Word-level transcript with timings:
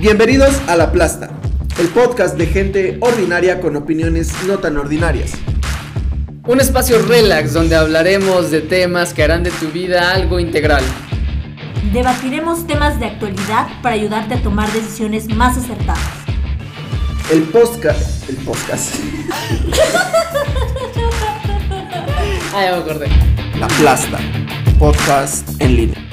Bienvenidos 0.00 0.54
a 0.68 0.76
La 0.76 0.92
Plasta, 0.92 1.28
el 1.80 1.88
podcast 1.88 2.36
de 2.36 2.46
gente 2.46 2.98
ordinaria 3.00 3.60
con 3.60 3.74
opiniones 3.74 4.32
no 4.46 4.58
tan 4.58 4.76
ordinarias. 4.76 5.32
Un 6.46 6.60
espacio 6.60 7.02
relax 7.02 7.52
donde 7.52 7.74
hablaremos 7.74 8.52
de 8.52 8.60
temas 8.60 9.12
que 9.12 9.24
harán 9.24 9.42
de 9.42 9.50
tu 9.50 9.66
vida 9.72 10.12
algo 10.12 10.38
integral. 10.38 10.84
Debatiremos 11.92 12.64
temas 12.68 13.00
de 13.00 13.06
actualidad 13.06 13.66
para 13.82 13.96
ayudarte 13.96 14.34
a 14.34 14.40
tomar 14.40 14.70
decisiones 14.72 15.26
más 15.34 15.58
acertadas. 15.58 15.98
El 17.32 17.42
podcast. 17.42 18.28
El 18.28 18.36
podcast. 18.36 18.94
Ah, 22.54 22.64
ya 22.64 22.72
me 22.72 22.78
acordé. 22.78 23.08
La 23.60 23.68
Plasta, 23.68 24.18
podcast 24.78 25.48
en 25.60 25.76
línea. 25.76 26.07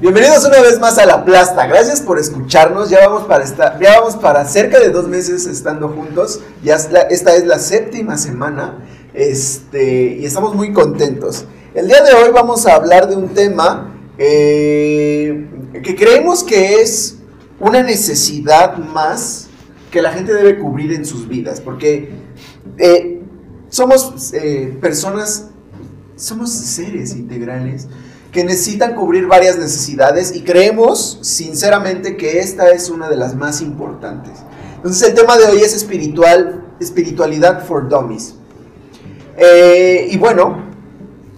Bienvenidos 0.00 0.44
una 0.44 0.62
vez 0.62 0.78
más 0.78 0.96
a 0.98 1.06
La 1.06 1.24
Plasta. 1.24 1.66
Gracias 1.66 2.00
por 2.00 2.20
escucharnos. 2.20 2.88
Ya 2.88 3.00
vamos 3.08 3.26
para 3.26 3.42
esta, 3.42 3.80
ya 3.80 3.98
vamos 3.98 4.14
para 4.14 4.44
cerca 4.44 4.78
de 4.78 4.90
dos 4.90 5.08
meses 5.08 5.44
estando 5.46 5.88
juntos. 5.88 6.38
Ya 6.62 6.76
esta 6.76 7.34
es 7.34 7.44
la 7.44 7.58
séptima 7.58 8.16
semana. 8.16 8.78
Este, 9.12 10.18
y 10.20 10.24
estamos 10.24 10.54
muy 10.54 10.72
contentos. 10.72 11.46
El 11.74 11.88
día 11.88 12.00
de 12.04 12.12
hoy 12.12 12.30
vamos 12.32 12.64
a 12.68 12.76
hablar 12.76 13.08
de 13.08 13.16
un 13.16 13.30
tema 13.30 13.92
eh, 14.18 15.48
que 15.82 15.96
creemos 15.96 16.44
que 16.44 16.80
es 16.80 17.16
una 17.58 17.82
necesidad 17.82 18.78
más 18.78 19.48
que 19.90 20.00
la 20.00 20.12
gente 20.12 20.32
debe 20.32 20.60
cubrir 20.60 20.92
en 20.92 21.04
sus 21.04 21.26
vidas. 21.26 21.60
Porque 21.60 22.10
eh, 22.76 23.20
somos 23.68 24.32
eh, 24.32 24.78
personas, 24.80 25.48
somos 26.14 26.52
seres 26.52 27.16
integrales 27.16 27.88
que 28.32 28.44
necesitan 28.44 28.94
cubrir 28.94 29.26
varias 29.26 29.58
necesidades 29.58 30.34
y 30.34 30.42
creemos 30.42 31.18
sinceramente 31.22 32.16
que 32.16 32.40
esta 32.40 32.70
es 32.70 32.90
una 32.90 33.08
de 33.08 33.16
las 33.16 33.34
más 33.34 33.60
importantes. 33.62 34.32
Entonces 34.76 35.08
el 35.08 35.14
tema 35.14 35.36
de 35.36 35.46
hoy 35.46 35.58
es 35.58 35.74
espiritual, 35.74 36.64
espiritualidad 36.78 37.64
for 37.64 37.88
dummies. 37.88 38.34
Eh, 39.36 40.08
y 40.10 40.18
bueno, 40.18 40.62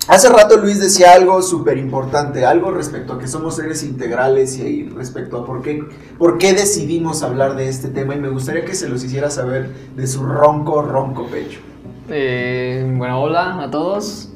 hace 0.08 0.28
rato 0.30 0.56
Luis 0.56 0.80
decía 0.80 1.12
algo 1.12 1.41
súper 1.42 1.78
importante, 1.78 2.44
algo 2.44 2.72
respecto 2.72 3.12
a 3.12 3.19
que 3.19 3.28
somos 3.28 3.56
seres 3.56 3.82
integrales 3.82 4.58
y 4.58 4.88
respecto 4.88 5.38
a 5.38 5.47
por 5.47 5.62
qué, 5.62 5.84
por 6.19 6.38
qué 6.38 6.54
decidimos 6.54 7.22
hablar 7.22 7.56
de 7.56 7.69
este 7.69 7.88
tema 7.88 8.14
y 8.14 8.19
me 8.19 8.30
gustaría 8.30 8.64
que 8.64 8.75
se 8.75 8.88
los 8.88 9.04
hiciera 9.04 9.30
saber 9.30 9.70
de 9.94 10.06
su 10.06 10.25
ronco, 10.25 10.82
ronco 10.82 11.27
pecho. 11.28 11.60
Eh, 12.08 12.84
bueno, 12.97 13.22
hola 13.22 13.62
a 13.62 13.70
todos. 13.70 14.30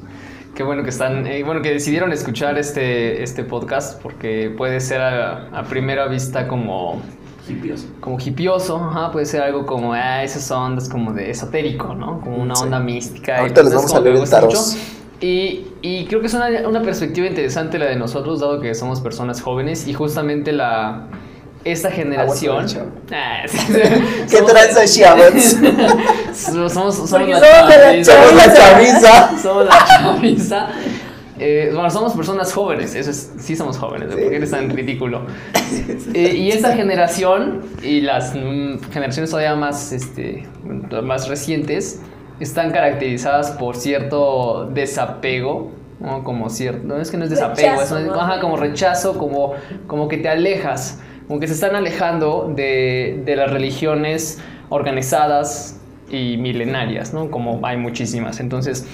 Qué 0.55 0.63
bueno 0.63 0.83
que 0.83 0.89
están, 0.89 1.27
eh, 1.27 1.43
bueno 1.43 1.61
que 1.61 1.71
decidieron 1.73 2.13
escuchar 2.13 2.57
este, 2.57 3.21
este 3.21 3.43
podcast 3.43 4.01
porque 4.01 4.53
puede 4.55 4.79
ser 4.79 5.01
a, 5.01 5.49
a 5.51 5.63
primera 5.63 6.07
vista 6.07 6.47
como, 6.47 7.01
Hippios. 7.47 7.85
como 7.99 8.17
hipioso, 8.17 8.77
ajá, 8.77 9.11
puede 9.11 9.25
ser 9.25 9.41
algo 9.41 9.65
como, 9.65 9.91
ah, 9.93 10.23
esas 10.23 10.49
ondas 10.51 10.87
como 10.87 11.11
de 11.11 11.29
esotérico, 11.29 11.93
¿no? 11.93 12.21
Como 12.21 12.37
una 12.37 12.55
Sí. 12.55 12.63
onda 12.63 12.79
mística. 12.79 13.39
Ahorita 13.39 13.63
les 13.63 13.73
vamos 13.73 13.93
a 13.93 13.99
leer. 13.99 14.23
Y, 15.21 15.67
y 15.81 16.05
creo 16.05 16.21
que 16.21 16.27
es 16.27 16.33
una, 16.33 16.47
una 16.67 16.81
perspectiva 16.81 17.27
interesante 17.27 17.77
la 17.77 17.85
de 17.85 17.95
nosotros, 17.97 18.39
dado 18.39 18.59
que 18.61 18.73
somos 18.75 19.01
personas 19.01 19.41
jóvenes 19.41 19.87
y 19.87 19.93
justamente 19.93 20.51
la... 20.53 21.07
Esta 21.65 21.89
generación... 21.91 22.65
Ah, 23.11 23.41
sí. 23.47 23.57
¿Qué 23.73 24.37
Somos- 24.37 24.51
tranza, 24.51 24.85
chavos? 24.85 25.57
somos, 26.33 26.73
somos, 26.73 27.11
la 27.11 27.15
somos 27.15 27.29
de 27.29 27.39
la 27.39 27.67
chaviza. 27.67 28.11
Somos 28.13 28.33
la 28.35 28.53
chaviza. 28.53 29.37
Somos 29.41 29.65
la 29.65 29.85
chaviza. 29.85 30.67
Eh, 31.37 31.71
bueno, 31.73 31.89
somos 31.89 32.13
personas 32.13 32.53
jóvenes, 32.53 32.95
eso 32.95 33.09
es, 33.11 33.33
sí 33.39 33.57
somos 33.57 33.77
jóvenes, 33.77 34.07
Sí. 34.13 34.21
¿por 34.21 34.29
qué 34.29 34.35
eres 34.37 34.51
tan 34.51 34.69
ridículo? 34.69 35.23
Eh, 36.13 36.33
y 36.33 36.49
esta 36.51 36.73
generación 36.75 37.61
y 37.83 37.99
las 37.99 38.33
mm, 38.33 38.79
generaciones 38.93 39.31
todavía 39.31 39.53
más, 39.55 39.91
este, 39.91 40.47
más 41.03 41.27
recientes 41.27 41.99
están 42.39 42.71
caracterizadas 42.71 43.51
por 43.51 43.75
cierto 43.75 44.69
desapego, 44.73 45.71
¿no? 45.99 46.23
como 46.23 46.49
cierto, 46.49 46.87
no 46.87 46.97
es 47.01 47.11
que 47.11 47.17
no 47.17 47.25
es 47.25 47.31
desapego, 47.31 47.71
Rechazo, 47.73 47.97
es, 47.97 48.05
¿no? 48.07 48.13
ajá, 48.21 48.39
como 48.39 48.55
rechazo, 48.55 49.17
como, 49.17 49.55
como 49.87 50.07
que 50.07 50.15
te 50.17 50.29
alejas, 50.29 50.99
como 51.27 51.39
que 51.39 51.47
se 51.47 51.53
están 51.53 51.75
alejando 51.75 52.51
de, 52.55 53.21
de 53.25 53.35
las 53.35 53.51
religiones 53.51 54.39
organizadas 54.69 55.79
y 56.11 56.37
milenarias, 56.37 57.13
¿no? 57.13 57.31
Como 57.31 57.59
hay 57.65 57.77
muchísimas. 57.77 58.39
Entonces, 58.39 58.87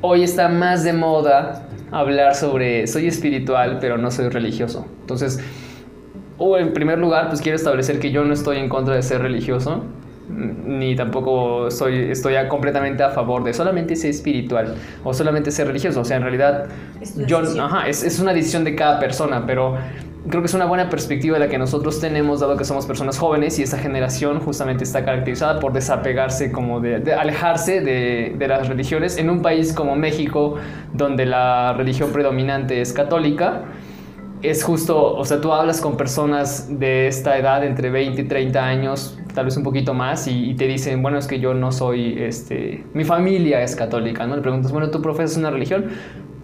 hoy 0.00 0.22
está 0.22 0.48
más 0.48 0.82
de 0.84 0.92
moda 0.92 1.68
hablar 1.92 2.34
sobre 2.34 2.86
soy 2.86 3.06
espiritual, 3.06 3.78
pero 3.80 3.98
no 3.98 4.10
soy 4.10 4.28
religioso. 4.28 4.86
Entonces, 5.02 5.40
o 6.38 6.56
en 6.58 6.72
primer 6.72 6.98
lugar, 6.98 7.28
pues 7.28 7.40
quiero 7.40 7.56
establecer 7.56 7.98
que 8.00 8.10
yo 8.10 8.24
no 8.24 8.32
estoy 8.34 8.58
en 8.58 8.68
contra 8.68 8.94
de 8.96 9.02
ser 9.02 9.20
religioso, 9.22 9.84
mm, 10.28 10.78
ni 10.78 10.96
tampoco 10.96 11.70
soy, 11.70 12.10
estoy 12.10 12.34
a- 12.36 12.48
completamente 12.48 13.02
a 13.02 13.10
favor 13.10 13.44
de 13.44 13.52
solamente 13.54 13.94
ser 13.94 14.10
espiritual 14.10 14.74
o 15.04 15.14
solamente 15.14 15.50
ser 15.50 15.66
religioso. 15.68 16.00
O 16.00 16.04
sea, 16.04 16.16
en 16.16 16.22
realidad, 16.22 16.66
Es 17.00 17.14
yo, 17.26 17.40
ajá, 17.60 17.88
es, 17.88 18.02
es 18.02 18.18
una 18.18 18.32
decisión 18.32 18.64
de 18.64 18.74
cada 18.74 18.98
persona, 18.98 19.44
pero 19.46 19.76
creo 20.28 20.42
que 20.42 20.46
es 20.46 20.54
una 20.54 20.64
buena 20.64 20.88
perspectiva 20.88 21.38
la 21.38 21.48
que 21.48 21.58
nosotros 21.58 22.00
tenemos, 22.00 22.40
dado 22.40 22.56
que 22.56 22.64
somos 22.64 22.86
personas 22.86 23.18
jóvenes 23.18 23.58
y 23.58 23.62
esta 23.62 23.78
generación 23.78 24.40
justamente 24.40 24.84
está 24.84 25.04
caracterizada 25.04 25.60
por 25.60 25.72
desapegarse, 25.72 26.50
como 26.52 26.80
de, 26.80 27.00
de 27.00 27.14
alejarse 27.14 27.80
de, 27.80 28.34
de 28.38 28.48
las 28.48 28.68
religiones 28.68 29.18
en 29.18 29.30
un 29.30 29.42
país 29.42 29.72
como 29.72 29.96
México, 29.96 30.56
donde 30.92 31.26
la 31.26 31.74
religión 31.74 32.10
predominante 32.12 32.80
es 32.80 32.92
católica 32.92 33.64
es 34.44 34.62
justo, 34.62 35.14
o 35.16 35.24
sea, 35.24 35.40
tú 35.40 35.52
hablas 35.52 35.80
con 35.80 35.96
personas 35.96 36.78
de 36.78 37.06
esta 37.08 37.38
edad, 37.38 37.64
entre 37.64 37.88
20 37.88 38.20
y 38.20 38.24
30 38.28 38.62
años, 38.62 39.18
tal 39.34 39.46
vez 39.46 39.56
un 39.56 39.62
poquito 39.62 39.94
más, 39.94 40.28
y, 40.28 40.50
y 40.50 40.54
te 40.54 40.66
dicen, 40.66 41.00
bueno, 41.00 41.16
es 41.16 41.26
que 41.26 41.40
yo 41.40 41.54
no 41.54 41.72
soy, 41.72 42.14
este, 42.18 42.84
mi 42.92 43.04
familia 43.04 43.62
es 43.62 43.74
católica, 43.74 44.26
¿no? 44.26 44.36
Le 44.36 44.42
preguntas, 44.42 44.70
bueno, 44.70 44.90
¿tú 44.90 45.00
profesas 45.00 45.38
una 45.38 45.50
religión? 45.50 45.86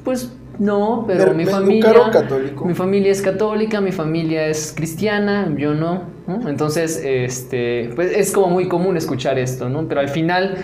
Pues 0.03 0.35
no, 0.61 1.05
pero 1.07 1.35
mi 1.35 1.47
familia... 1.47 2.11
católico. 2.13 2.65
Mi 2.65 2.75
familia 2.75 3.11
es 3.11 3.23
católica, 3.23 3.81
mi 3.81 3.91
familia 3.93 4.47
es 4.47 4.73
cristiana, 4.77 5.53
yo 5.57 5.75
no, 5.75 6.03
¿no? 6.29 6.49
Entonces, 6.49 7.03
este, 7.05 7.91
pues 7.97 8.13
es 8.17 8.31
como 8.31 8.47
muy 8.49 8.69
común 8.69 8.97
escuchar 8.97 9.39
esto, 9.39 9.69
¿no? 9.69 9.89
Pero 9.89 10.01
al 10.01 10.09
final 10.09 10.59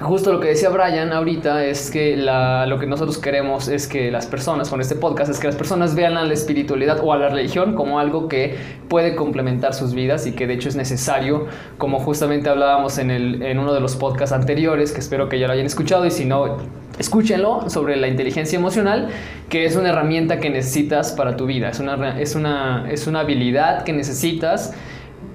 Justo 0.00 0.32
lo 0.32 0.40
que 0.40 0.48
decía 0.48 0.68
Brian 0.70 1.12
ahorita 1.12 1.64
es 1.64 1.88
que 1.90 2.16
la- 2.16 2.66
lo 2.66 2.78
que 2.80 2.86
nosotros 2.86 3.18
queremos 3.18 3.68
es 3.68 3.86
que 3.86 4.10
las 4.10 4.26
personas, 4.26 4.68
con 4.68 4.80
este 4.80 4.96
podcast, 4.96 5.30
es 5.30 5.38
que 5.38 5.46
las 5.46 5.54
personas 5.54 5.94
vean 5.94 6.16
a 6.16 6.24
la 6.24 6.32
espiritualidad 6.32 6.98
o 7.04 7.12
a 7.12 7.18
la 7.18 7.28
religión 7.28 7.74
como 7.76 8.00
algo 8.00 8.26
que 8.26 8.56
puede 8.88 9.14
complementar 9.14 9.74
sus 9.74 9.94
vidas 9.94 10.26
y 10.26 10.32
que 10.32 10.48
de 10.48 10.54
hecho 10.54 10.68
es 10.70 10.74
necesario, 10.76 11.46
como 11.78 12.00
justamente 12.00 12.48
hablábamos 12.48 12.98
en, 12.98 13.12
el, 13.12 13.42
en 13.42 13.60
uno 13.60 13.72
de 13.74 13.80
los 13.80 13.94
podcasts 13.94 14.34
anteriores, 14.34 14.90
que 14.90 14.98
espero 14.98 15.28
que 15.28 15.38
ya 15.38 15.46
lo 15.46 15.52
hayan 15.52 15.66
escuchado 15.66 16.04
y 16.04 16.10
si 16.10 16.24
no, 16.24 16.56
escúchenlo, 16.98 17.68
sobre 17.70 17.96
la 17.96 18.08
inteligencia 18.08 18.58
emocional, 18.58 19.08
que 19.48 19.64
es 19.64 19.76
una 19.76 19.90
herramienta 19.90 20.38
que 20.40 20.50
necesitas 20.50 21.12
para 21.12 21.36
tu 21.36 21.46
vida, 21.46 21.70
es 21.70 21.80
una, 21.80 22.20
es 22.20 22.34
una, 22.34 22.86
es 22.90 23.06
una 23.06 23.20
habilidad 23.20 23.84
que 23.84 23.92
necesitas 23.92 24.74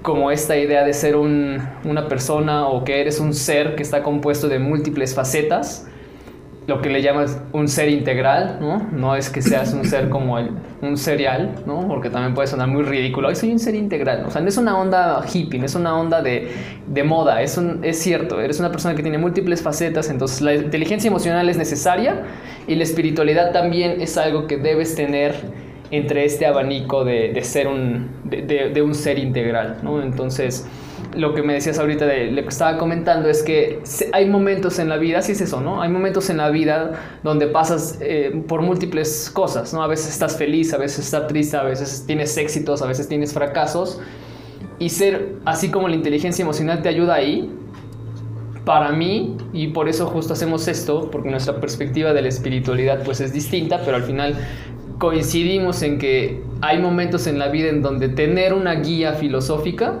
como 0.02 0.30
esta 0.30 0.56
idea 0.56 0.84
de 0.84 0.92
ser 0.94 1.16
un- 1.16 1.60
una 1.84 2.08
persona 2.08 2.68
o 2.68 2.84
que 2.84 3.00
eres 3.00 3.18
un 3.20 3.34
ser 3.34 3.74
que 3.74 3.82
está 3.82 4.02
compuesto 4.02 4.48
de 4.48 4.58
múltiples 4.58 5.14
facetas, 5.14 5.86
lo 6.68 6.80
que 6.80 6.90
le 6.90 7.02
llamas 7.02 7.40
un 7.52 7.66
ser 7.66 7.88
integral, 7.88 8.58
¿no? 8.60 8.86
No 8.92 9.16
es 9.16 9.30
que 9.30 9.42
seas 9.42 9.72
un 9.72 9.84
ser 9.84 10.08
como 10.10 10.38
el- 10.38 10.50
un 10.82 10.96
serial, 10.96 11.54
¿no? 11.66 11.88
Porque 11.88 12.10
también 12.10 12.34
puede 12.34 12.46
sonar 12.46 12.68
muy 12.68 12.82
ridículo. 12.82 13.28
Ay, 13.28 13.34
soy 13.36 13.50
un 13.50 13.58
ser 13.58 13.74
integral. 13.74 14.24
O 14.26 14.30
sea, 14.30 14.42
no 14.42 14.48
es 14.48 14.56
una 14.58 14.78
onda 14.78 15.24
hippie, 15.32 15.58
no 15.58 15.66
es 15.66 15.74
una 15.74 15.98
onda 15.98 16.22
de, 16.22 16.48
de 16.86 17.02
moda. 17.04 17.42
Es, 17.42 17.56
un, 17.58 17.82
es 17.84 17.98
cierto, 17.98 18.40
eres 18.40 18.60
una 18.60 18.70
persona 18.70 18.94
que 18.94 19.02
tiene 19.02 19.18
múltiples 19.18 19.62
facetas, 19.62 20.10
entonces 20.10 20.40
la 20.42 20.54
inteligencia 20.54 21.08
emocional 21.08 21.48
es 21.48 21.56
necesaria 21.56 22.22
y 22.68 22.74
la 22.76 22.84
espiritualidad 22.84 23.50
también 23.52 24.00
es 24.00 24.16
algo 24.18 24.46
que 24.46 24.58
debes 24.58 24.94
tener 24.94 25.34
entre 25.90 26.26
este 26.26 26.44
abanico 26.44 27.02
de, 27.04 27.32
de 27.32 27.42
ser 27.44 27.66
un, 27.66 28.10
de, 28.24 28.42
de- 28.42 28.68
de 28.68 28.82
un 28.82 28.94
ser 28.94 29.18
integral, 29.18 29.78
¿no? 29.82 30.02
Entonces, 30.02 30.66
lo 31.18 31.34
que 31.34 31.42
me 31.42 31.52
decías 31.52 31.80
ahorita 31.80 32.06
de 32.06 32.30
lo 32.30 32.42
que 32.42 32.48
estaba 32.48 32.78
comentando 32.78 33.28
es 33.28 33.42
que 33.42 33.80
hay 34.12 34.26
momentos 34.26 34.78
en 34.78 34.88
la 34.88 34.98
vida, 34.98 35.18
así 35.18 35.32
es 35.32 35.40
eso, 35.40 35.60
¿no? 35.60 35.82
Hay 35.82 35.90
momentos 35.90 36.30
en 36.30 36.36
la 36.36 36.48
vida 36.50 37.18
donde 37.24 37.48
pasas 37.48 37.98
eh, 38.00 38.40
por 38.46 38.62
múltiples 38.62 39.28
cosas, 39.34 39.74
¿no? 39.74 39.82
A 39.82 39.88
veces 39.88 40.10
estás 40.10 40.36
feliz, 40.36 40.72
a 40.72 40.78
veces 40.78 41.06
estás 41.06 41.26
triste, 41.26 41.56
a 41.56 41.64
veces 41.64 42.04
tienes 42.06 42.36
éxitos, 42.36 42.82
a 42.82 42.86
veces 42.86 43.08
tienes 43.08 43.32
fracasos. 43.32 44.00
Y 44.78 44.90
ser, 44.90 45.34
así 45.44 45.72
como 45.72 45.88
la 45.88 45.96
inteligencia 45.96 46.44
emocional 46.44 46.82
te 46.82 46.88
ayuda 46.88 47.14
ahí, 47.14 47.52
para 48.64 48.92
mí, 48.92 49.36
y 49.52 49.68
por 49.68 49.88
eso 49.88 50.06
justo 50.06 50.34
hacemos 50.34 50.68
esto, 50.68 51.10
porque 51.10 51.30
nuestra 51.30 51.60
perspectiva 51.60 52.12
de 52.12 52.22
la 52.22 52.28
espiritualidad 52.28 53.02
pues 53.02 53.20
es 53.20 53.32
distinta, 53.32 53.80
pero 53.84 53.96
al 53.96 54.04
final 54.04 54.36
coincidimos 54.98 55.82
en 55.82 55.98
que 55.98 56.44
hay 56.60 56.78
momentos 56.78 57.26
en 57.26 57.40
la 57.40 57.48
vida 57.48 57.70
en 57.70 57.82
donde 57.82 58.08
tener 58.08 58.52
una 58.52 58.74
guía 58.74 59.14
filosófica 59.14 60.00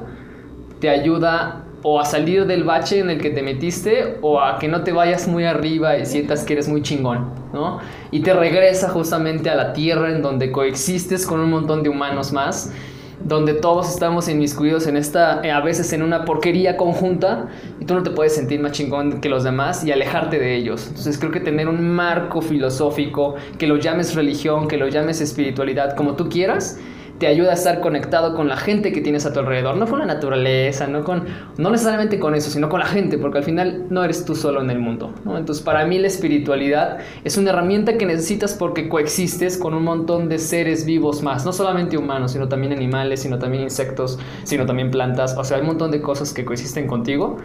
te 0.80 0.88
ayuda 0.88 1.64
o 1.82 2.00
a 2.00 2.04
salir 2.04 2.46
del 2.46 2.64
bache 2.64 2.98
en 2.98 3.10
el 3.10 3.20
que 3.20 3.30
te 3.30 3.42
metiste 3.42 4.18
o 4.20 4.40
a 4.40 4.58
que 4.58 4.68
no 4.68 4.82
te 4.82 4.92
vayas 4.92 5.28
muy 5.28 5.44
arriba 5.44 5.96
y 5.96 6.06
sientas 6.06 6.44
que 6.44 6.54
eres 6.54 6.68
muy 6.68 6.82
chingón, 6.82 7.30
¿no? 7.52 7.78
Y 8.10 8.20
te 8.20 8.34
regresa 8.34 8.88
justamente 8.88 9.48
a 9.48 9.54
la 9.54 9.72
tierra 9.72 10.10
en 10.10 10.22
donde 10.22 10.50
coexistes 10.50 11.26
con 11.26 11.40
un 11.40 11.50
montón 11.50 11.82
de 11.82 11.88
humanos 11.88 12.32
más 12.32 12.72
donde 13.20 13.54
todos 13.54 13.88
estamos 13.88 14.28
inmiscuidos 14.28 14.86
en 14.86 14.96
esta, 14.96 15.40
eh, 15.42 15.50
a 15.50 15.60
veces 15.60 15.92
en 15.92 16.02
una 16.02 16.24
porquería 16.24 16.76
conjunta, 16.76 17.48
y 17.80 17.84
tú 17.84 17.94
no 17.94 18.02
te 18.02 18.10
puedes 18.10 18.34
sentir 18.34 18.60
más 18.60 18.72
chingón 18.72 19.20
que 19.20 19.28
los 19.28 19.44
demás 19.44 19.84
y 19.84 19.92
alejarte 19.92 20.38
de 20.38 20.54
ellos. 20.54 20.86
Entonces 20.88 21.18
creo 21.18 21.32
que 21.32 21.40
tener 21.40 21.68
un 21.68 21.88
marco 21.88 22.40
filosófico, 22.40 23.34
que 23.58 23.66
lo 23.66 23.76
llames 23.76 24.14
religión, 24.14 24.68
que 24.68 24.76
lo 24.76 24.88
llames 24.88 25.20
espiritualidad, 25.20 25.96
como 25.96 26.14
tú 26.14 26.28
quieras, 26.28 26.78
te 27.18 27.26
ayuda 27.26 27.50
a 27.50 27.54
estar 27.54 27.80
conectado 27.80 28.34
con 28.34 28.48
la 28.48 28.56
gente 28.56 28.92
que 28.92 29.00
tienes 29.00 29.26
a 29.26 29.32
tu 29.32 29.40
alrededor, 29.40 29.76
no 29.76 29.86
con 29.86 29.98
la 29.98 30.06
naturaleza, 30.06 30.86
no 30.86 31.04
con 31.04 31.24
no 31.56 31.70
necesariamente 31.70 32.18
con 32.18 32.34
eso, 32.34 32.50
sino 32.50 32.68
con 32.68 32.80
la 32.80 32.86
gente, 32.86 33.18
porque 33.18 33.38
al 33.38 33.44
final 33.44 33.86
no 33.90 34.04
eres 34.04 34.24
tú 34.24 34.34
solo 34.34 34.62
en 34.62 34.70
el 34.70 34.78
mundo, 34.78 35.12
¿no? 35.24 35.36
Entonces, 35.36 35.64
para 35.64 35.84
mí 35.84 35.98
la 35.98 36.06
espiritualidad 36.06 36.98
es 37.24 37.36
una 37.36 37.50
herramienta 37.50 37.98
que 37.98 38.06
necesitas 38.06 38.54
porque 38.54 38.88
coexistes 38.88 39.58
con 39.58 39.74
un 39.74 39.84
montón 39.84 40.28
de 40.28 40.38
seres 40.38 40.84
vivos 40.84 41.22
más, 41.22 41.44
no 41.44 41.52
solamente 41.52 41.98
humanos, 41.98 42.32
sino 42.32 42.48
también 42.48 42.72
animales, 42.72 43.20
sino 43.22 43.38
también 43.38 43.64
insectos, 43.64 44.18
sino 44.44 44.66
también 44.66 44.90
plantas, 44.90 45.36
o 45.36 45.44
sea, 45.44 45.56
hay 45.56 45.62
un 45.62 45.68
montón 45.68 45.90
de 45.90 46.00
cosas 46.00 46.32
que 46.32 46.44
coexisten 46.44 46.86
contigo 46.86 47.38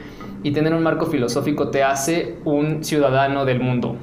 y 0.44 0.52
tener 0.52 0.74
un 0.74 0.84
marco 0.84 1.06
filosófico 1.06 1.70
te 1.70 1.84
hace 1.84 2.36
un 2.44 2.84
ciudadano 2.84 3.46
del 3.46 3.60
mundo. 3.60 3.98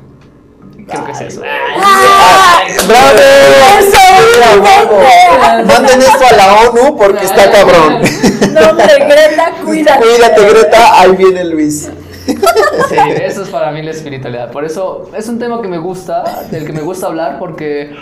Creo 0.86 1.04
que 1.06 1.12
es 1.12 1.20
eso. 1.20 1.40
¡Bravo! 2.88 3.20
Manden 5.66 6.00
esto 6.02 6.24
a 6.30 6.36
la 6.36 6.54
ONU 6.68 6.96
porque 6.96 7.24
está 7.24 7.50
cabrón. 7.50 8.00
No, 8.52 8.70
hombre, 8.70 8.86
Greta, 8.98 9.52
cuídate. 9.64 10.00
Cuídate, 10.00 10.48
Greta, 10.48 11.00
ahí 11.00 11.12
viene 11.12 11.44
Luis. 11.44 11.90
Sí, 12.26 12.96
eso 13.22 13.42
es 13.42 13.48
para 13.48 13.70
mí 13.70 13.82
la 13.82 13.90
espiritualidad. 13.90 14.50
Por 14.50 14.64
eso 14.64 15.10
es 15.16 15.28
un 15.28 15.38
tema 15.38 15.60
que 15.62 15.68
me 15.68 15.78
gusta, 15.78 16.44
del 16.50 16.66
que 16.66 16.72
me 16.72 16.82
gusta 16.82 17.06
hablar 17.06 17.38
porque 17.38 17.94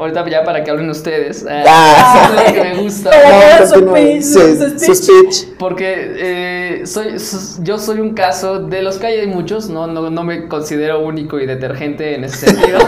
ahorita 0.00 0.28
ya 0.28 0.42
para 0.44 0.64
que 0.64 0.70
hablen 0.70 0.90
ustedes, 0.90 1.44
eh, 1.48 1.62
Ah. 1.66 2.22
es 2.24 2.30
un 2.30 2.36
tema 2.36 2.52
que 2.52 2.74
me 2.74 2.82
gusta. 2.82 3.10
Hagan 3.10 3.68
su 3.68 3.74
continúa. 3.74 3.94
pitch, 3.96 4.22
Sí, 4.22 4.40
su 4.40 4.78
su 4.78 4.94
speech. 4.94 5.32
speech. 5.32 5.56
Porque 5.58 6.12
eh, 6.16 6.82
soy, 6.86 7.16
yo 7.62 7.78
soy 7.78 8.00
un 8.00 8.14
caso, 8.14 8.60
de 8.60 8.82
los 8.82 8.98
que 8.98 9.06
hay, 9.08 9.18
hay 9.20 9.26
muchos, 9.26 9.68
¿no? 9.68 9.86
No, 9.86 10.08
no 10.10 10.22
me 10.24 10.48
considero 10.48 11.00
único 11.04 11.38
y 11.38 11.46
detergente 11.46 12.14
en 12.14 12.24
ese 12.24 12.46
sentido. 12.50 12.78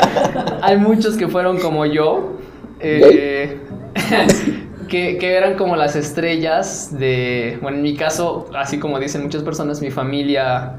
hay 0.62 0.76
muchos 0.76 1.16
que 1.16 1.28
fueron 1.28 1.58
como 1.58 1.84
yo, 1.86 2.38
eh, 2.80 3.58
que, 4.88 5.18
que 5.18 5.32
eran 5.34 5.56
como 5.56 5.76
las 5.76 5.96
estrellas 5.96 6.96
de, 6.98 7.58
bueno, 7.62 7.78
en 7.78 7.82
mi 7.82 7.96
caso, 7.96 8.48
así 8.54 8.78
como 8.78 8.98
dicen 8.98 9.22
muchas 9.22 9.42
personas, 9.42 9.80
mi 9.80 9.90
familia, 9.90 10.74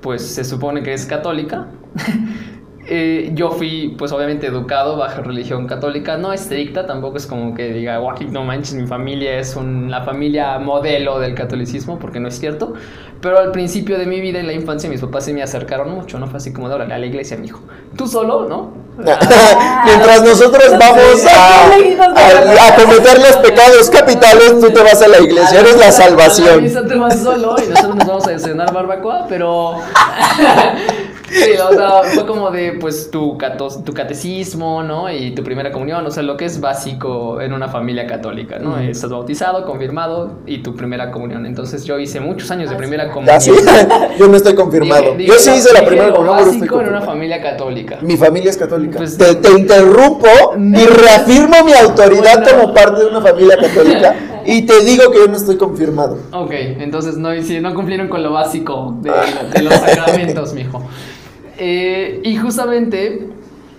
pues 0.00 0.22
se 0.26 0.44
supone 0.44 0.82
que 0.82 0.92
es 0.92 1.06
católica. 1.06 1.66
Eh, 2.88 3.30
yo 3.34 3.52
fui, 3.52 3.94
pues 3.96 4.10
obviamente 4.10 4.48
educado 4.48 4.96
bajo 4.96 5.22
religión 5.22 5.68
católica, 5.68 6.16
no 6.16 6.32
estricta, 6.32 6.84
tampoco 6.84 7.16
es 7.16 7.26
como 7.28 7.54
que 7.54 7.72
diga, 7.72 7.98
guay, 7.98 8.26
no 8.28 8.42
manches, 8.42 8.74
mi 8.74 8.88
familia 8.88 9.38
es 9.38 9.54
un- 9.54 9.88
la 9.88 10.02
familia 10.02 10.58
modelo 10.58 11.20
del 11.20 11.34
catolicismo, 11.36 12.00
porque 12.00 12.18
no 12.18 12.26
es 12.26 12.38
cierto. 12.40 12.72
Pero 13.20 13.38
al 13.38 13.52
principio 13.52 13.98
de 13.98 14.06
mi 14.06 14.20
vida, 14.20 14.40
en 14.40 14.48
la 14.48 14.52
infancia, 14.52 14.90
mis 14.90 15.00
papás 15.00 15.24
se 15.26 15.32
me 15.32 15.44
acercaron 15.44 15.92
mucho, 15.92 16.18
¿no? 16.18 16.26
Fue 16.26 16.38
así 16.38 16.52
como, 16.52 16.66
órale, 16.66 16.92
a 16.92 16.98
la 16.98 17.06
iglesia, 17.06 17.36
mi 17.36 17.46
hijo. 17.46 17.60
Tú 17.96 18.08
solo, 18.08 18.48
¿no? 18.48 18.72
Mientras 19.84 20.22
nosotros 20.24 20.72
vamos 20.76 21.24
a, 21.26 21.66
a- 21.66 22.66
a 22.68 22.76
cometer 22.76 23.18
los 23.20 23.36
pecados 23.36 23.88
capitales, 23.90 24.58
tú 24.60 24.70
te 24.70 24.82
vas 24.82 25.00
a 25.00 25.06
la 25.08 25.20
iglesia, 25.20 25.60
eres 25.60 25.76
la 25.78 25.92
salvación. 25.92 26.64
vas 26.98 27.20
solo 27.22 27.54
y 27.64 27.68
nosotros 27.70 27.94
nos 27.96 28.06
vamos 28.08 28.26
a 28.26 28.30
desayunar 28.32 28.72
barbacoa, 28.72 29.26
pero. 29.28 29.76
Sí, 31.32 31.50
o 31.68 31.72
sea, 31.74 32.02
fue 32.14 32.26
como 32.26 32.50
de, 32.50 32.72
pues, 32.80 33.10
tu, 33.10 33.36
cato- 33.38 33.82
tu 33.84 33.92
catecismo, 33.92 34.82
¿no? 34.82 35.10
Y 35.10 35.32
tu 35.34 35.42
primera 35.42 35.72
comunión, 35.72 36.04
o 36.06 36.10
sea, 36.10 36.22
lo 36.22 36.36
que 36.36 36.44
es 36.44 36.60
básico 36.60 37.40
en 37.40 37.52
una 37.52 37.68
familia 37.68 38.06
católica, 38.06 38.58
¿no? 38.58 38.78
Estás 38.78 39.10
bautizado, 39.10 39.64
confirmado 39.66 40.38
y 40.46 40.58
tu 40.62 40.74
primera 40.74 41.10
comunión. 41.10 41.46
Entonces, 41.46 41.84
yo 41.84 41.98
hice 41.98 42.20
muchos 42.20 42.50
años 42.50 42.70
de 42.70 42.76
primera 42.76 43.10
comunión. 43.10 43.36
¿Ah, 43.36 43.40
sí? 43.40 43.52
Yo 44.18 44.28
no 44.28 44.36
estoy 44.36 44.54
confirmado. 44.54 45.14
Dije- 45.14 45.26
Yo 45.28 45.34
sí 45.38 45.50
dije- 45.50 45.58
hice 45.60 45.72
la 45.72 45.84
primera 45.86 46.12
comunión, 46.12 46.38
estoy 46.40 46.58
básico 46.60 46.80
en 46.80 46.88
una 46.88 47.00
familia 47.02 47.40
católica. 47.42 47.98
Mi 48.02 48.16
familia 48.16 48.50
es 48.50 48.56
católica. 48.56 48.98
Pues- 48.98 49.16
te, 49.18 49.34
te 49.36 49.50
interrumpo 49.52 50.28
y 50.58 50.84
reafirmo 50.86 51.64
mi 51.64 51.72
autoridad 51.72 52.42
Bueno. 52.42 52.60
como 52.60 52.74
parte 52.74 53.00
de 53.02 53.06
una 53.08 53.20
familia 53.20 53.56
católica 53.56 54.14
y 54.44 54.62
te 54.62 54.80
digo 54.84 55.10
que 55.10 55.18
yo 55.18 55.28
no 55.28 55.36
estoy 55.36 55.56
confirmado. 55.56 56.18
Ok, 56.32 56.50
entonces 56.52 57.16
no, 57.16 57.30
no 57.34 57.74
cumplieron 57.74 58.08
con 58.08 58.22
lo 58.22 58.32
básico 58.32 58.96
de, 59.00 59.10
de 59.54 59.62
los 59.62 59.74
sacramentos, 59.74 60.52
mijo. 60.54 60.82
Eh, 61.58 62.20
y 62.24 62.36
justamente, 62.36 63.28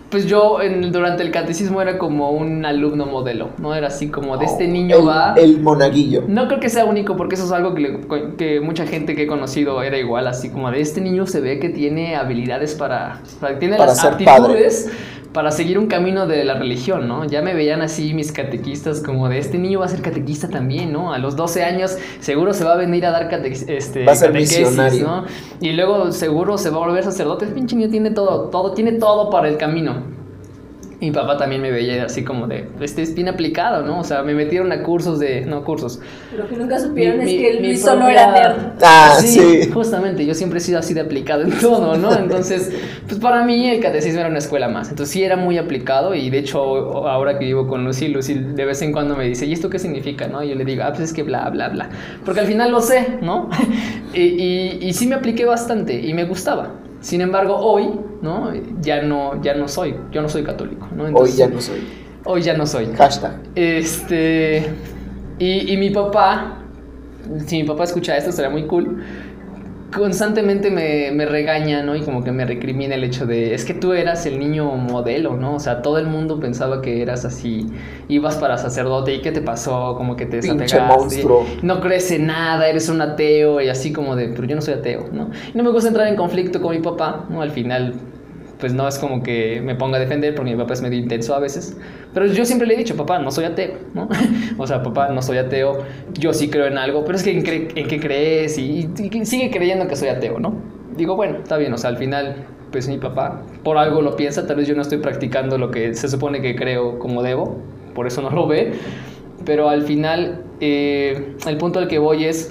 pues 0.10 0.26
yo 0.28 0.62
en- 0.62 0.92
durante 0.92 1.24
el 1.24 1.32
catecismo 1.32 1.82
era 1.82 1.98
como 1.98 2.32
un 2.32 2.66
alumno 2.66 3.06
modelo, 3.06 3.50
¿no? 3.58 3.74
Era 3.74 3.88
así 3.88 4.10
como 4.10 4.38
de 4.38 4.46
este 4.46 4.68
niño 4.68 4.98
el, 5.00 5.08
va... 5.08 5.34
El 5.36 5.60
monaguillo. 5.60 6.24
No 6.28 6.48
creo 6.48 6.60
que 6.60 6.70
sea 6.70 6.86
único 6.86 7.16
porque 7.18 7.36
eso 7.36 7.46
es 7.46 7.52
algo 7.52 7.74
que, 7.74 7.82
le- 7.82 8.00
que 8.38 8.62
mucha 8.62 8.86
gente 8.86 9.16
que 9.16 9.24
he 9.24 9.28
conocido 9.28 9.82
era 9.82 9.98
igual, 9.98 10.28
así 10.28 10.50
como 10.50 10.70
de 10.70 10.82
este 10.82 11.02
niño 11.02 11.26
se 11.26 11.42
ve 11.42 11.60
que 11.60 11.70
tiene 11.70 12.16
habilidades 12.16 12.76
para, 12.76 13.22
para- 13.40 13.58
tiene 13.60 13.76
Para 13.78 13.90
las 13.92 14.02
ser 14.02 14.14
aptitudes 14.14 14.92
para 15.34 15.52
seguir 15.52 15.80
un 15.80 15.88
camino 15.88 16.28
de 16.28 16.44
la 16.46 16.54
religión, 16.54 17.08
¿no? 17.08 17.26
Ya 17.26 17.42
me 17.42 17.54
veían 17.54 17.82
así 17.82 18.14
mis 18.14 18.32
catequistas 18.32 19.02
como 19.02 19.28
de 19.30 19.40
este 19.40 19.58
niño 19.58 19.80
va 19.80 19.86
a 19.86 19.90
ser 19.90 20.02
catequista 20.02 20.48
también, 20.50 20.94
¿no? 20.94 21.12
A 21.12 21.18
los 21.18 21.36
12 21.36 21.64
años 21.64 21.98
seguro 22.20 22.54
se 22.54 22.64
va 22.64 22.74
a 22.74 22.78
venir 22.78 23.06
a 23.06 23.12
dar 23.12 23.30
cate- 23.30 23.66
este, 23.76 24.06
Va 24.06 24.12
a 24.12 24.16
ser 24.16 24.28
catequesis, 24.30 24.60
misionario. 24.60 25.08
¿no? 25.08 25.26
Y 25.60 25.72
luego 25.74 26.12
seguro 26.12 26.58
se 26.58 26.70
va 26.70 26.78
a 26.78 26.80
volver 26.88 27.04
sacerdote, 27.04 27.46
el 27.46 27.52
pinche 27.54 27.76
niño 27.76 27.90
tiene 27.90 28.12
todo, 28.12 28.50
todo, 28.50 28.74
tiene 28.74 28.94
todo 28.94 29.30
para 29.32 29.48
el 29.50 29.58
camino. 29.58 30.13
Mi 31.04 31.12
papá 31.12 31.36
también 31.38 31.62
me 31.62 31.70
veía 31.70 32.06
así 32.06 32.24
como 32.24 32.48
de, 32.48 32.66
este 32.80 33.02
es 33.02 33.14
bien 33.14 33.28
aplicado, 33.28 33.84
¿no? 33.86 34.00
O 34.00 34.04
sea, 34.06 34.24
me 34.24 34.34
metieron 34.34 34.72
a 34.72 34.84
cursos 34.84 35.20
de, 35.20 35.42
no 35.42 35.64
cursos, 35.66 36.00
Lo 36.38 36.48
que 36.48 36.56
nunca 36.56 36.80
supieron 36.80 37.18
Mi- 37.18 37.24
es 37.26 37.30
mi- 37.32 37.38
que 37.42 37.54
mi 37.60 37.68
Luis 37.68 37.82
solo 37.82 38.06
propia- 38.06 38.22
era 38.24 38.32
nerd. 38.32 38.62
Ah, 38.82 39.18
sí. 39.20 39.70
Justamente, 39.74 40.26
yo 40.26 40.34
siempre 40.34 40.60
he 40.60 40.62
sido 40.62 40.80
así 40.80 40.94
de 40.94 41.02
aplicado 41.02 41.44
en 41.44 41.52
todo, 41.60 41.98
¿no? 41.98 42.16
Entonces, 42.18 42.72
pues 43.08 43.20
para 43.20 43.44
mí 43.44 43.68
el 43.70 43.82
catecismo 43.82 44.22
era 44.22 44.30
una 44.30 44.38
escuela 44.38 44.70
más. 44.70 44.90
Entonces 44.92 45.12
sí 45.12 45.24
era 45.24 45.36
muy 45.36 45.58
aplicado 45.58 46.16
y 46.16 46.30
de 46.30 46.38
hecho 46.40 46.60
ahora 47.10 47.38
que 47.38 47.44
vivo 47.46 47.68
con 47.68 47.84
Lucy, 47.84 48.08
Lucy 48.08 48.36
de 48.36 48.64
vez 48.66 48.82
en 48.82 48.94
cuando 48.94 49.18
me 49.18 49.26
dice, 49.28 49.46
¿y 49.46 49.52
esto 49.52 49.70
qué 49.70 49.80
significa? 49.80 50.28
¿no? 50.30 50.42
Y 50.42 50.50
yo 50.50 50.56
le 50.56 50.64
digo, 50.64 50.84
ah, 50.86 50.90
pues 50.92 51.02
es 51.02 51.14
que 51.14 51.24
bla, 51.24 51.50
bla, 51.50 51.68
bla. 51.68 51.90
Porque 52.24 52.40
al 52.40 52.48
final 52.48 52.72
lo 52.72 52.80
sé, 52.80 53.18
¿no? 53.22 53.50
y, 54.14 54.22
y, 54.22 54.78
y 54.82 54.94
sí 54.94 55.06
me 55.08 55.16
apliqué 55.16 55.44
bastante 55.44 56.00
y 56.00 56.14
me 56.14 56.24
gustaba. 56.24 56.76
Sin 57.04 57.20
embargo, 57.20 57.58
hoy, 57.58 58.00
¿no? 58.22 58.54
Ya 58.80 59.02
no, 59.02 59.42
ya 59.42 59.54
no 59.56 59.68
soy, 59.68 59.94
yo 60.12 60.22
no 60.22 60.30
soy 60.30 60.44
católico, 60.44 60.88
¿no? 60.96 61.04
Hoy 61.14 61.34
ya 61.34 61.50
no 61.50 61.60
soy. 61.60 61.86
Hoy 62.24 62.42
ya 62.42 62.56
no 62.56 62.66
soy. 62.66 62.88
Hashtag. 62.96 63.40
Este. 63.56 64.66
Y, 65.38 65.74
y 65.74 65.76
mi 65.76 65.90
papá, 65.90 66.60
si 67.46 67.62
mi 67.62 67.68
papá 67.68 67.84
escucha 67.84 68.16
esto, 68.16 68.30
estaría 68.30 68.50
muy 68.50 68.66
cool. 68.68 69.04
Constantemente 69.96 70.72
me, 70.72 71.12
me 71.12 71.26
regaña, 71.26 71.84
¿no? 71.84 71.96
Y 71.96 72.02
como 72.02 72.24
que 72.24 72.32
me 72.32 72.46
recrimina 72.46 72.96
el 72.96 73.04
hecho 73.04 73.26
de, 73.26 73.54
es 73.54 73.66
que 73.66 73.74
tú 73.74 73.94
eras 73.94 74.26
el 74.26 74.40
niño 74.40 74.66
modelo, 74.76 75.36
¿no? 75.36 75.56
O 75.56 75.60
sea, 75.60 75.82
todo 75.82 75.98
el 75.98 76.08
mundo 76.08 76.40
pensaba 76.40 76.82
que 76.82 77.02
eras 77.02 77.26
así, 77.26 77.68
ibas 78.08 78.36
para 78.38 78.58
sacerdote, 78.58 79.16
¿y 79.16 79.22
qué 79.22 79.32
te 79.32 79.42
pasó? 79.42 79.96
Como 79.96 80.16
que 80.16 80.26
te 80.26 80.40
Pinche 80.40 80.80
monstruo. 80.82 81.46
No 81.62 81.80
crees 81.80 82.12
en 82.12 82.28
nada, 82.28 82.68
eres 82.68 82.90
un 82.90 83.02
ateo, 83.02 83.62
y 83.62 83.70
así 83.70 83.94
como 83.94 84.16
de, 84.16 84.30
pero 84.30 84.46
yo 84.46 84.56
no 84.56 84.62
soy 84.62 84.76
ateo, 84.76 85.10
¿no? 85.12 85.30
Y 85.54 85.58
no 85.58 85.64
me 85.64 85.72
gusta 85.72 85.90
entrar 85.90 86.08
en 86.08 86.16
conflicto 86.16 86.62
con 86.62 86.76
mi 86.76 86.82
papá, 86.82 87.26
¿no? 87.30 87.42
Al 87.42 87.52
final, 87.52 87.94
pues 88.64 88.74
no 88.74 88.88
es 88.88 88.98
como 88.98 89.22
que 89.22 89.60
me 89.60 89.76
ponga 89.76 89.98
a 89.98 90.00
defender, 90.00 90.36
porque 90.36 90.52
mi 90.52 90.58
papá 90.58 90.72
es 90.72 90.82
medio 90.82 90.98
intenso 90.98 91.36
a 91.36 91.40
veces. 91.40 91.76
Pero 92.14 92.28
yo 92.28 92.46
siempre 92.46 92.66
le 92.66 92.76
he 92.76 92.78
dicho, 92.78 92.96
papá, 92.96 93.20
no 93.20 93.30
soy 93.30 93.44
ateo, 93.44 93.74
¿no? 93.94 94.08
o 94.58 94.66
sea, 94.66 94.82
papá, 94.82 95.10
no 95.10 95.22
soy 95.22 95.38
ateo, 95.38 95.80
yo 96.14 96.32
sí 96.32 96.50
creo 96.50 96.68
en 96.68 96.78
algo, 96.78 97.04
pero 97.04 97.18
es 97.18 97.24
que 97.24 97.32
en, 97.32 97.44
qué 97.44 98.00
crees 98.00 98.58
y, 98.58 98.90
y 98.98 99.26
sigue 99.26 99.52
creyendo 99.52 99.86
que 99.90 99.98
soy 99.98 100.08
ateo, 100.08 100.40
¿no? 100.40 100.56
Digo, 100.96 101.18
bueno, 101.18 101.40
está 101.44 101.58
bien, 101.58 101.74
o 101.74 101.78
sea, 101.78 101.90
al 101.90 101.98
final, 101.98 102.38
pues 102.72 102.88
mi 102.88 103.00
papá 103.00 103.42
por 103.64 103.78
algo 103.78 104.02
lo 104.02 104.16
piensa, 104.16 104.48
tal 104.48 104.56
vez 104.56 104.66
yo 104.70 104.76
no 104.76 104.82
estoy 104.82 105.00
practicando 105.00 105.58
lo 105.58 105.70
que 105.70 105.94
se 105.94 106.08
supone 106.08 106.42
que 106.42 106.56
creo 106.56 107.00
como 107.00 107.22
debo, 107.22 107.58
por 107.94 108.08
eso 108.08 108.22
no 108.22 108.30
lo 108.30 108.48
ve, 108.48 108.76
pero 109.44 109.68
al 109.68 109.82
final, 109.82 110.42
eh, 110.62 111.36
el 111.46 111.58
punto 111.58 111.80
al 111.80 111.90
que 111.90 112.00
voy 112.00 112.24
es, 112.24 112.50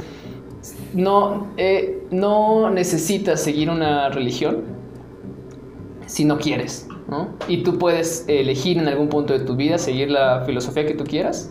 no, 0.93 1.47
eh, 1.57 2.03
no 2.11 2.69
necesitas 2.69 3.43
seguir 3.43 3.71
una 3.71 4.11
religión 4.11 4.82
si 6.13 6.27
no 6.27 6.37
quieres, 6.37 6.87
¿no? 7.09 7.31
Y 7.49 7.63
tú 7.63 7.79
puedes 7.79 8.27
elegir 8.29 8.77
en 8.77 8.87
algún 8.87 9.09
punto 9.09 9.33
de 9.33 9.47
tu 9.47 9.57
vida 9.57 9.79
seguir 9.79 10.11
la 10.11 10.43
filosofía 10.45 10.85
que 10.85 10.93
tú 10.93 11.05
quieras 11.05 11.51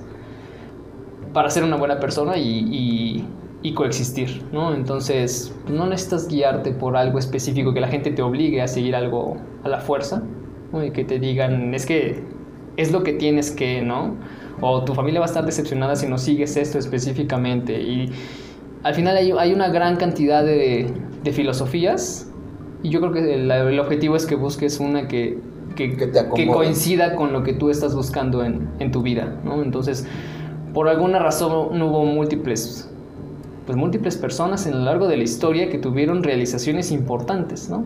para 1.33 1.49
ser 1.49 1.63
una 1.63 1.77
buena 1.77 1.99
persona 1.99 2.37
y, 2.37 3.27
coexistir, 3.73 4.43
¿no? 4.51 4.75
Entonces, 4.75 5.51
no 5.67 5.87
necesitas 5.87 6.27
guiarte 6.27 6.71
por 6.73 6.95
algo 6.95 7.17
específico, 7.17 7.73
que 7.73 7.79
la 7.79 7.87
gente 7.87 8.11
te 8.11 8.21
obligue 8.21 8.61
a 8.61 8.67
seguir 8.67 8.95
algo 8.95 9.37
a 9.63 9.69
la 9.69 9.79
fuerza, 9.79 10.21
¿no? 10.71 10.85
Y 10.85 10.91
que 10.91 11.05
te 11.05 11.17
digan, 11.17 11.73
es 11.73 11.87
que 11.87 12.23
es 12.77 12.91
lo 12.91 13.01
que 13.01 13.13
tienes 13.13 13.49
que, 13.49 13.81
¿no? 13.81 14.15
o 14.61 14.83
tu 14.85 14.93
familia 14.93 15.19
va 15.19 15.25
a 15.25 15.29
estar 15.29 15.43
decepcionada 15.43 15.95
si 15.95 16.07
no 16.07 16.19
sigues 16.19 16.55
esto 16.55 16.77
específicamente. 16.77 17.81
Y 17.81 18.11
al 18.83 18.93
final 18.93 19.17
hay, 19.17 19.53
una 19.53 19.69
gran 19.69 19.95
cantidad 19.97 20.45
de, 20.45 20.93
filosofías 21.33 22.30
y 22.83 22.89
yo 22.89 22.99
creo 22.99 23.11
que 23.11 23.33
el, 23.35 23.51
el 23.51 23.79
objetivo 23.79 24.15
es 24.15 24.25
que 24.25 24.35
busques 24.35 24.79
una 24.79 25.07
que, 25.07 25.37
que, 25.75 25.95
Que 25.95 26.07
te 26.07 26.19
que 26.35 26.47
coincida 26.47 27.15
con 27.15 27.33
lo 27.33 27.43
que 27.43 27.53
tú 27.53 27.69
estás 27.69 27.95
buscando 27.95 28.43
en, 28.43 28.69
en 28.79 28.91
tu 28.91 29.01
vida, 29.01 29.35
¿no? 29.43 29.61
Entonces, 29.61 30.07
por 30.73 30.87
alguna 30.87 31.19
razón 31.19 31.77
no 31.77 31.87
hubo 31.87 32.05
múltiples, 32.05 32.89
pues 33.65 33.77
múltiples 33.77 34.17
personas 34.17 34.65
en 34.65 34.79
lo 34.79 34.85
largo 34.85 35.07
de 35.07 35.17
la 35.17 35.23
historia 35.23 35.69
que 35.69 35.77
tuvieron 35.77 36.23
realizaciones 36.23 36.91
importantes, 36.91 37.69
¿no? 37.69 37.85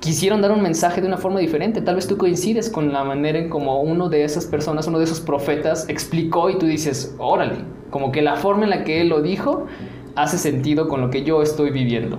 Quisieron 0.00 0.40
dar 0.40 0.52
un 0.52 0.62
mensaje 0.62 1.00
de 1.00 1.08
una 1.08 1.16
forma 1.16 1.40
diferente. 1.40 1.80
Tal 1.80 1.96
vez 1.96 2.06
tú 2.06 2.16
coincides 2.16 2.70
con 2.70 2.92
la 2.92 3.02
manera 3.02 3.38
en 3.38 3.48
como 3.48 3.80
uno 3.80 4.08
de 4.08 4.22
esas 4.22 4.46
personas, 4.46 4.86
uno 4.86 4.98
de 4.98 5.04
esos 5.04 5.20
profetas 5.20 5.88
explicó 5.88 6.50
y 6.50 6.58
tú 6.58 6.66
dices, 6.66 7.16
órale, 7.18 7.56
como 7.90 8.12
que 8.12 8.22
la 8.22 8.36
forma 8.36 8.64
en 8.64 8.70
la 8.70 8.84
que 8.84 9.00
él 9.00 9.08
lo 9.08 9.22
dijo 9.22 9.66
hace 10.14 10.38
sentido 10.38 10.88
con 10.88 11.00
lo 11.00 11.10
que 11.10 11.24
yo 11.24 11.42
estoy 11.42 11.70
viviendo. 11.70 12.18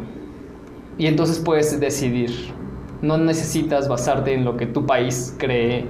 Y 1.00 1.08
entonces 1.08 1.40
puedes 1.40 1.80
decidir. 1.80 2.30
No 3.02 3.18
necesitas 3.18 3.88
basarte 3.88 4.34
en 4.34 4.46
lo 4.46 4.58
que 4.58 4.68
tu 4.68 4.86
país 4.86 5.34
cree 5.40 5.86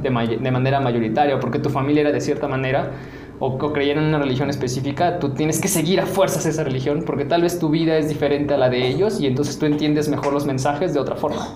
de, 0.00 0.10
manera 0.10 0.80
mayoritaria 0.80 1.38
porque 1.38 1.58
tu 1.58 1.70
familia 1.70 2.00
era 2.00 2.12
de 2.12 2.20
cierta 2.20 2.48
manera 2.48 2.92
o, 3.40 3.48
o 3.48 3.76
en 3.76 3.98
una 3.98 4.18
religión 4.18 4.48
específica, 4.48 5.18
tú 5.18 5.30
tienes 5.30 5.60
que 5.60 5.68
seguir 5.68 6.00
a 6.00 6.06
fuerzas 6.06 6.46
esa 6.46 6.64
religión 6.64 7.02
porque 7.04 7.24
tal 7.24 7.42
vez 7.42 7.58
tu 7.58 7.68
vida 7.68 7.96
es 7.96 8.08
diferente 8.08 8.54
a 8.54 8.56
la 8.56 8.68
de 8.70 8.88
ellos 8.88 9.20
y 9.20 9.26
entonces 9.26 9.58
tú 9.58 9.66
entiendes 9.66 10.08
mejor 10.08 10.32
los 10.32 10.46
mensajes 10.46 10.94
de 10.94 11.00
otra 11.00 11.16
forma. 11.16 11.46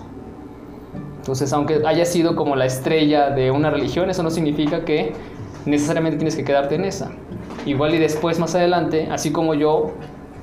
Entonces, 1.18 1.52
aunque 1.52 1.80
haya 1.86 2.04
sido 2.04 2.34
como 2.34 2.56
la 2.56 2.66
estrella 2.66 3.30
de 3.30 3.52
una 3.52 3.70
religión, 3.70 4.10
eso 4.10 4.24
no 4.24 4.30
significa 4.30 4.84
que 4.84 5.12
necesariamente 5.66 6.18
tienes 6.18 6.34
que 6.34 6.42
quedarte 6.42 6.74
en 6.74 6.84
esa. 6.84 7.12
Igual 7.64 7.94
y 7.94 7.98
después, 7.98 8.40
más 8.40 8.56
adelante, 8.56 9.08
así 9.08 9.30
como 9.30 9.54
yo, 9.54 9.92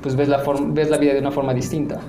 pues 0.02 0.16
ves 0.16 0.28
la, 0.30 0.44
ves 0.68 0.90
la 0.90 0.98
vida 0.98 1.14
de 1.14 1.20
una 1.20 1.32
forma 1.32 1.54
distinta. 1.54 2.00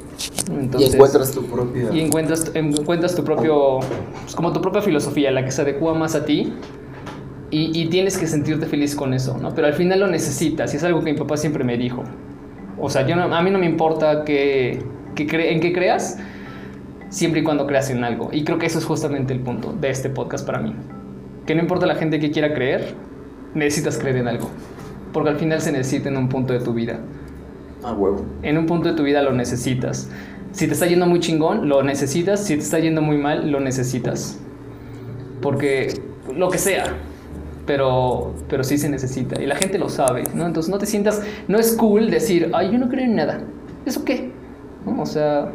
Entonces, 0.50 0.90
y 0.90 0.94
encuentras 0.94 1.30
tu 1.32 1.44
propia. 1.46 1.88
y 1.92 2.00
encuentras, 2.00 2.50
encuentras 2.54 3.14
tu 3.14 3.24
propio, 3.24 3.80
pues 4.22 4.34
como 4.34 4.52
tu 4.52 4.60
propia 4.60 4.82
filosofía, 4.82 5.30
la 5.30 5.44
que 5.44 5.50
se 5.50 5.62
adecua 5.62 5.94
más 5.94 6.14
a 6.14 6.24
ti. 6.24 6.52
Y, 7.52 7.76
y 7.80 7.86
tienes 7.88 8.16
que 8.16 8.28
sentirte 8.28 8.66
feliz 8.66 8.94
con 8.94 9.12
eso, 9.12 9.36
¿no? 9.36 9.52
Pero 9.54 9.66
al 9.66 9.74
final 9.74 9.98
lo 9.98 10.06
necesitas, 10.06 10.72
y 10.72 10.76
es 10.76 10.84
algo 10.84 11.00
que 11.02 11.12
mi 11.12 11.18
papá 11.18 11.36
siempre 11.36 11.64
me 11.64 11.76
dijo. 11.76 12.04
O 12.78 12.88
sea, 12.88 13.04
yo 13.06 13.16
no- 13.16 13.34
a 13.34 13.42
mí 13.42 13.50
no 13.50 13.58
me 13.58 13.66
importa 13.66 14.22
que, 14.24 14.80
que 15.16 15.26
cre- 15.26 15.50
en 15.50 15.58
qué 15.60 15.72
creas, 15.72 16.16
siempre 17.08 17.40
y 17.40 17.42
cuando 17.42 17.66
creas 17.66 17.90
en 17.90 18.04
algo. 18.04 18.30
Y 18.32 18.44
creo 18.44 18.58
que 18.58 18.66
eso 18.66 18.78
es 18.78 18.84
justamente 18.84 19.32
el 19.32 19.40
punto 19.40 19.72
de 19.72 19.90
este 19.90 20.10
podcast 20.10 20.46
para 20.46 20.60
mí. 20.60 20.74
Que 21.44 21.56
no 21.56 21.60
importa 21.62 21.86
la 21.86 21.96
gente 21.96 22.20
que 22.20 22.30
quiera 22.30 22.54
creer, 22.54 22.94
necesitas 23.54 23.98
creer 23.98 24.18
en 24.18 24.28
algo. 24.28 24.48
Porque 25.12 25.30
al 25.30 25.36
final 25.36 25.60
se 25.60 25.72
necesita 25.72 26.08
en 26.08 26.16
un 26.18 26.28
punto 26.28 26.52
de 26.52 26.60
tu 26.60 26.72
vida. 26.72 27.00
Ah, 27.82 27.92
huevo. 27.92 28.24
En 28.42 28.58
un 28.58 28.66
punto 28.66 28.88
de 28.88 28.94
tu 28.94 29.02
vida 29.02 29.22
lo 29.22 29.32
necesitas. 29.32 30.08
Si 30.52 30.66
te 30.66 30.74
está 30.74 30.86
yendo 30.86 31.06
muy 31.06 31.20
chingón, 31.20 31.68
lo 31.68 31.82
necesitas. 31.82 32.44
Si 32.44 32.54
te 32.54 32.62
está 32.62 32.78
yendo 32.78 33.02
muy 33.02 33.16
mal, 33.16 33.50
lo 33.50 33.60
necesitas. 33.60 34.38
Porque 35.40 35.94
lo 36.34 36.50
que 36.50 36.58
sea. 36.58 36.84
Pero, 37.66 38.34
pero 38.48 38.64
sí 38.64 38.78
se 38.78 38.88
necesita. 38.88 39.40
Y 39.40 39.46
la 39.46 39.54
gente 39.54 39.78
lo 39.78 39.88
sabe, 39.88 40.24
¿no? 40.34 40.46
Entonces 40.46 40.70
no 40.70 40.78
te 40.78 40.86
sientas... 40.86 41.22
No 41.46 41.58
es 41.58 41.72
cool 41.74 42.10
decir, 42.10 42.50
ay, 42.52 42.72
yo 42.72 42.78
no 42.78 42.88
creo 42.88 43.04
en 43.04 43.14
nada. 43.14 43.40
¿Eso 43.86 44.04
qué? 44.04 44.32
O 44.98 45.06
sea, 45.06 45.52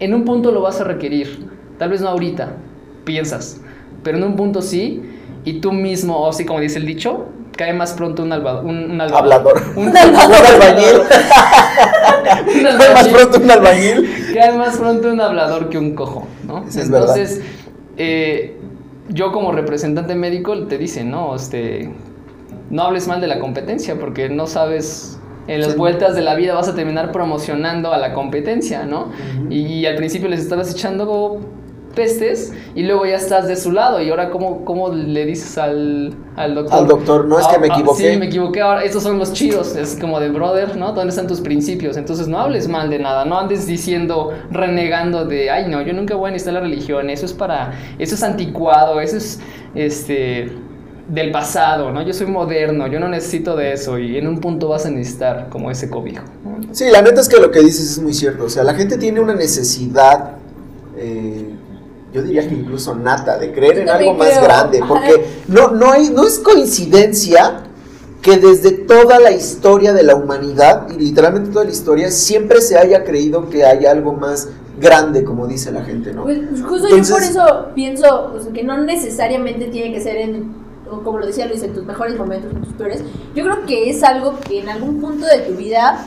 en 0.00 0.14
un 0.14 0.24
punto 0.24 0.50
lo 0.50 0.60
vas 0.60 0.80
a 0.80 0.84
requerir. 0.84 1.46
Tal 1.78 1.90
vez 1.90 2.00
no 2.00 2.08
ahorita, 2.08 2.56
piensas. 3.04 3.60
Pero 4.02 4.18
en 4.18 4.24
un 4.24 4.36
punto 4.36 4.60
sí. 4.60 5.02
Y 5.44 5.60
tú 5.60 5.72
mismo, 5.72 6.16
o 6.16 6.28
así 6.28 6.44
como 6.44 6.60
dice 6.60 6.78
el 6.78 6.86
dicho, 6.86 7.26
cae 7.58 7.72
más 7.74 7.92
pronto 7.92 8.22
un, 8.22 8.32
alba, 8.32 8.60
un, 8.62 8.92
un 8.92 9.00
alba- 9.00 9.18
Hablador. 9.18 9.60
Un, 9.76 9.88
Un 9.88 9.96
albañil. 9.96 11.00
un 12.56 12.62
Más 12.62 12.80
albañil. 12.80 13.12
pronto 13.12 13.38
un 13.38 13.50
albañil. 13.50 14.10
Cae 14.32 14.56
más 14.56 14.76
pronto 14.78 15.08
un 15.12 15.20
hablador 15.20 15.68
que 15.68 15.76
un 15.78 15.94
cojo, 15.94 16.26
¿no? 16.46 16.64
Eso. 16.66 16.80
Entonces, 16.80 17.42
eh, 17.96 18.56
yo 19.08 19.32
como 19.32 19.52
representante 19.52 20.14
médico 20.14 20.56
te 20.66 20.78
dicen, 20.78 21.10
no, 21.10 21.34
este, 21.34 21.90
no 22.70 22.82
hables 22.82 23.08
mal 23.08 23.20
de 23.20 23.26
la 23.26 23.38
competencia 23.40 23.98
porque 23.98 24.28
no 24.28 24.46
sabes, 24.46 25.18
en 25.48 25.60
las 25.62 25.72
Sí. 25.72 25.78
vueltas 25.78 26.14
de 26.14 26.20
la 26.22 26.34
vida 26.34 26.54
vas 26.54 26.68
a 26.68 26.74
terminar 26.74 27.10
promocionando 27.10 27.92
a 27.92 27.98
la 27.98 28.12
competencia, 28.12 28.84
¿no? 28.84 29.10
Y, 29.50 29.84
al 29.86 29.96
principio 29.96 30.28
les 30.28 30.40
estabas 30.40 30.70
echando 30.70 31.40
pestes 31.98 32.52
y 32.76 32.84
luego 32.84 33.04
ya 33.06 33.16
estás 33.16 33.48
de 33.48 33.56
su 33.56 33.72
lado 33.72 34.00
y 34.00 34.08
ahora 34.08 34.30
cómo, 34.30 34.64
cómo 34.64 34.90
le 34.90 35.26
dices 35.26 35.58
al, 35.58 36.14
al 36.36 36.54
doctor 36.54 36.78
Al 36.78 36.86
doctor, 36.86 37.24
no 37.26 37.40
es 37.40 37.46
que 37.48 37.56
Ah, 37.56 37.58
me 37.58 37.66
ah, 37.66 37.74
equivoqué. 37.74 38.12
sí, 38.12 38.16
me 38.16 38.26
equivoqué. 38.26 38.60
Ahora, 38.60 38.84
estos 38.84 39.02
son 39.02 39.18
los 39.18 39.32
chidos. 39.32 39.74
Es 39.74 39.98
como 40.00 40.20
de 40.20 40.28
brother, 40.28 40.76
¿no? 40.76 40.92
¿Dónde 40.92 41.10
están 41.10 41.26
tus 41.26 41.40
principios? 41.40 41.96
Entonces 41.96 42.28
no 42.28 42.38
hables 42.38 42.68
mal 42.68 42.88
de 42.88 43.00
nada. 43.00 43.24
No 43.24 43.36
andes 43.36 43.66
diciendo, 43.66 44.32
renegando 44.52 45.24
de, 45.24 45.50
ay, 45.50 45.68
no, 45.68 45.82
yo 45.82 45.92
nunca 45.92 46.14
voy 46.14 46.28
a 46.28 46.32
necesitar 46.32 46.54
la 46.54 46.60
religión. 46.60 47.10
Eso 47.10 47.26
es 47.26 47.32
para. 47.32 47.72
Eso 47.98 48.14
es 48.14 48.22
anticuado. 48.22 49.00
Eso 49.00 49.16
es. 49.16 49.40
Este. 49.74 50.52
Del 51.08 51.30
pasado, 51.32 51.90
¿no? 51.90 52.02
Yo 52.02 52.12
soy 52.12 52.26
moderno. 52.26 52.86
Yo 52.86 53.00
no 53.00 53.08
necesito 53.08 53.56
de 53.56 53.72
eso. 53.72 53.98
Y 53.98 54.18
en 54.18 54.28
un 54.28 54.38
punto 54.40 54.68
vas 54.68 54.84
a 54.86 54.90
necesitar 54.90 55.48
como 55.48 55.70
ese 55.70 55.88
cobijo. 55.90 56.22
Sí, 56.70 56.84
la 56.92 57.00
neta 57.02 57.20
es 57.22 57.28
que 57.28 57.40
lo 57.40 57.50
que 57.50 57.60
dices 57.60 57.90
es 57.92 57.98
muy 57.98 58.12
cierto. 58.12 58.44
O 58.44 58.48
sea, 58.50 58.62
la 58.62 58.74
gente 58.74 58.98
tiene 58.98 59.18
una 59.18 59.34
necesidad, 59.34 60.32
eh, 60.98 61.47
yo 62.12 62.22
diría 62.22 62.48
que 62.48 62.54
incluso 62.54 62.94
nata, 62.94 63.38
de 63.38 63.52
creer 63.52 63.80
en 63.80 63.88
algo 63.88 64.14
más 64.14 64.42
grande. 64.42 64.80
Porque 64.86 65.26
no, 65.48 65.70
no, 65.70 65.92
hay, 65.92 66.10
no 66.10 66.26
es 66.26 66.38
coincidencia 66.38 67.64
que 68.22 68.36
desde 68.38 68.72
toda 68.72 69.20
la 69.20 69.30
historia 69.30 69.92
de 69.92 70.02
la 70.02 70.16
humanidad, 70.16 70.88
y 70.90 70.98
literalmente 70.98 71.50
toda 71.50 71.64
la 71.64 71.70
historia, 71.70 72.10
siempre 72.10 72.60
se 72.60 72.76
haya 72.76 73.04
creído 73.04 73.48
que 73.48 73.64
hay 73.64 73.86
algo 73.86 74.12
más 74.12 74.48
grande, 74.80 75.24
como 75.24 75.46
dice 75.46 75.70
la 75.70 75.84
gente, 75.84 76.12
¿no? 76.12 76.24
Pues, 76.24 76.38
justo 76.62 76.88
yo 76.88 76.90
por 76.90 76.98
Entonces- 76.98 77.30
eso 77.30 77.66
pienso 77.74 78.32
o 78.34 78.40
sea, 78.40 78.52
que 78.52 78.64
no 78.64 78.78
necesariamente 78.78 79.66
tiene 79.66 79.92
que 79.92 80.00
ser 80.00 80.16
en, 80.16 80.52
como 81.04 81.18
lo 81.18 81.26
decía 81.26 81.46
Luis, 81.46 81.62
en 81.62 81.74
tus 81.74 81.84
mejores 81.84 82.16
momentos, 82.16 82.52
en 82.52 82.62
tus 82.62 82.72
peores. 82.74 83.02
Yo 83.34 83.44
creo 83.44 83.66
que 83.66 83.90
es 83.90 84.02
algo 84.02 84.38
que 84.40 84.60
en 84.60 84.68
algún 84.68 85.00
punto 85.00 85.26
de 85.26 85.40
tu 85.40 85.54
vida 85.54 86.06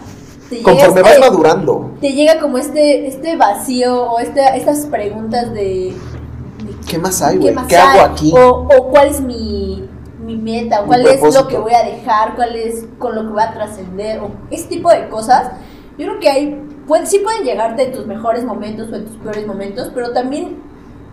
te 0.52 0.58
llega, 0.58 0.72
Conforme 0.72 1.02
vas 1.02 1.12
este- 1.14 1.30
madurando, 1.30 1.92
te 2.02 2.12
llega 2.14 2.40
como 2.40 2.58
este, 2.58 3.08
este 3.08 3.36
vacío 3.38 4.12
o 4.12 4.20
estas 4.20 4.86
preguntas 4.88 5.52
de, 5.54 5.94
de 5.96 6.76
¿qué 6.88 6.98
más 6.98 7.22
hay, 7.22 7.40
¿qué 7.40 7.54
güey? 7.54 7.68
¿Qué 7.68 7.78
hago 7.78 8.02
aquí? 8.02 8.34
O, 8.36 8.68
o 8.68 8.88
cuál 8.90 9.08
es 9.08 9.22
mi, 9.22 9.88
mi 10.26 10.36
meta, 10.36 10.80
o 10.82 10.84
Mi 10.84 10.88
cuál 10.90 11.08
es 11.08 11.34
lo 11.34 11.48
que 11.48 11.58
voy 11.58 11.74
a 11.74 11.84
dejar, 11.84 12.36
cuál 12.36 12.56
es 12.56 12.86
con 13.00 13.16
lo 13.16 13.22
que 13.24 13.28
voy 13.30 13.42
a 13.42 13.54
trascender, 13.54 14.20
o 14.20 14.30
ese 14.52 14.68
tipo 14.68 14.90
de 14.92 15.08
cosas. 15.10 15.52
Yo 15.98 16.06
creo 16.08 16.20
que 16.20 16.30
hay, 16.30 16.62
puede, 16.88 17.06
sí 17.06 17.20
pueden 17.20 17.44
llegarte 17.44 17.84
en 17.84 17.92
tus 17.94 18.06
mejores 18.06 18.44
momentos 18.44 18.90
o 18.92 18.96
en 18.96 19.06
tus 19.06 19.16
peores 19.18 19.48
momentos, 19.48 19.90
pero 19.94 20.12
también 20.12 20.58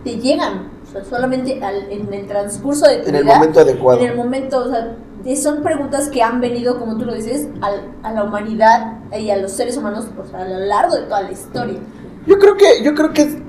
te 0.03 0.17
llegan, 0.17 0.69
o 0.87 0.91
sea, 0.91 1.03
solamente 1.05 1.63
al- 1.63 1.91
en 1.91 2.13
el 2.13 2.27
transcurso 2.27 2.85
de 2.87 2.97
tu 2.97 3.09
En 3.09 3.15
el 3.15 3.23
vida. 3.23 3.35
momento 3.35 3.59
adecuado. 3.61 3.99
En 4.01 4.07
el 4.09 4.15
momento, 4.17 4.59
o 4.65 4.69
sea, 4.69 4.95
son 5.35 5.61
preguntas 5.63 6.09
que 6.09 6.21
han 6.21 6.39
venido, 6.39 6.79
como 6.79 6.97
tú 6.97 7.05
lo 7.05 7.13
dices, 7.13 7.47
al- 7.61 7.91
a 8.03 8.13
la 8.13 8.23
humanidad 8.23 8.99
y 9.17 9.29
a 9.29 9.37
los 9.37 9.51
seres 9.51 9.77
humanos, 9.77 10.07
sea, 10.29 10.41
a 10.41 10.47
lo 10.47 10.59
largo 10.59 10.95
de 10.95 11.01
toda 11.03 11.21
la 11.23 11.31
historia. 11.31 11.77
Yo 12.25 12.37
creo 12.39 12.55
que, 12.55 12.83
yo 12.83 12.95
creo 12.95 13.11
que, 13.11 13.41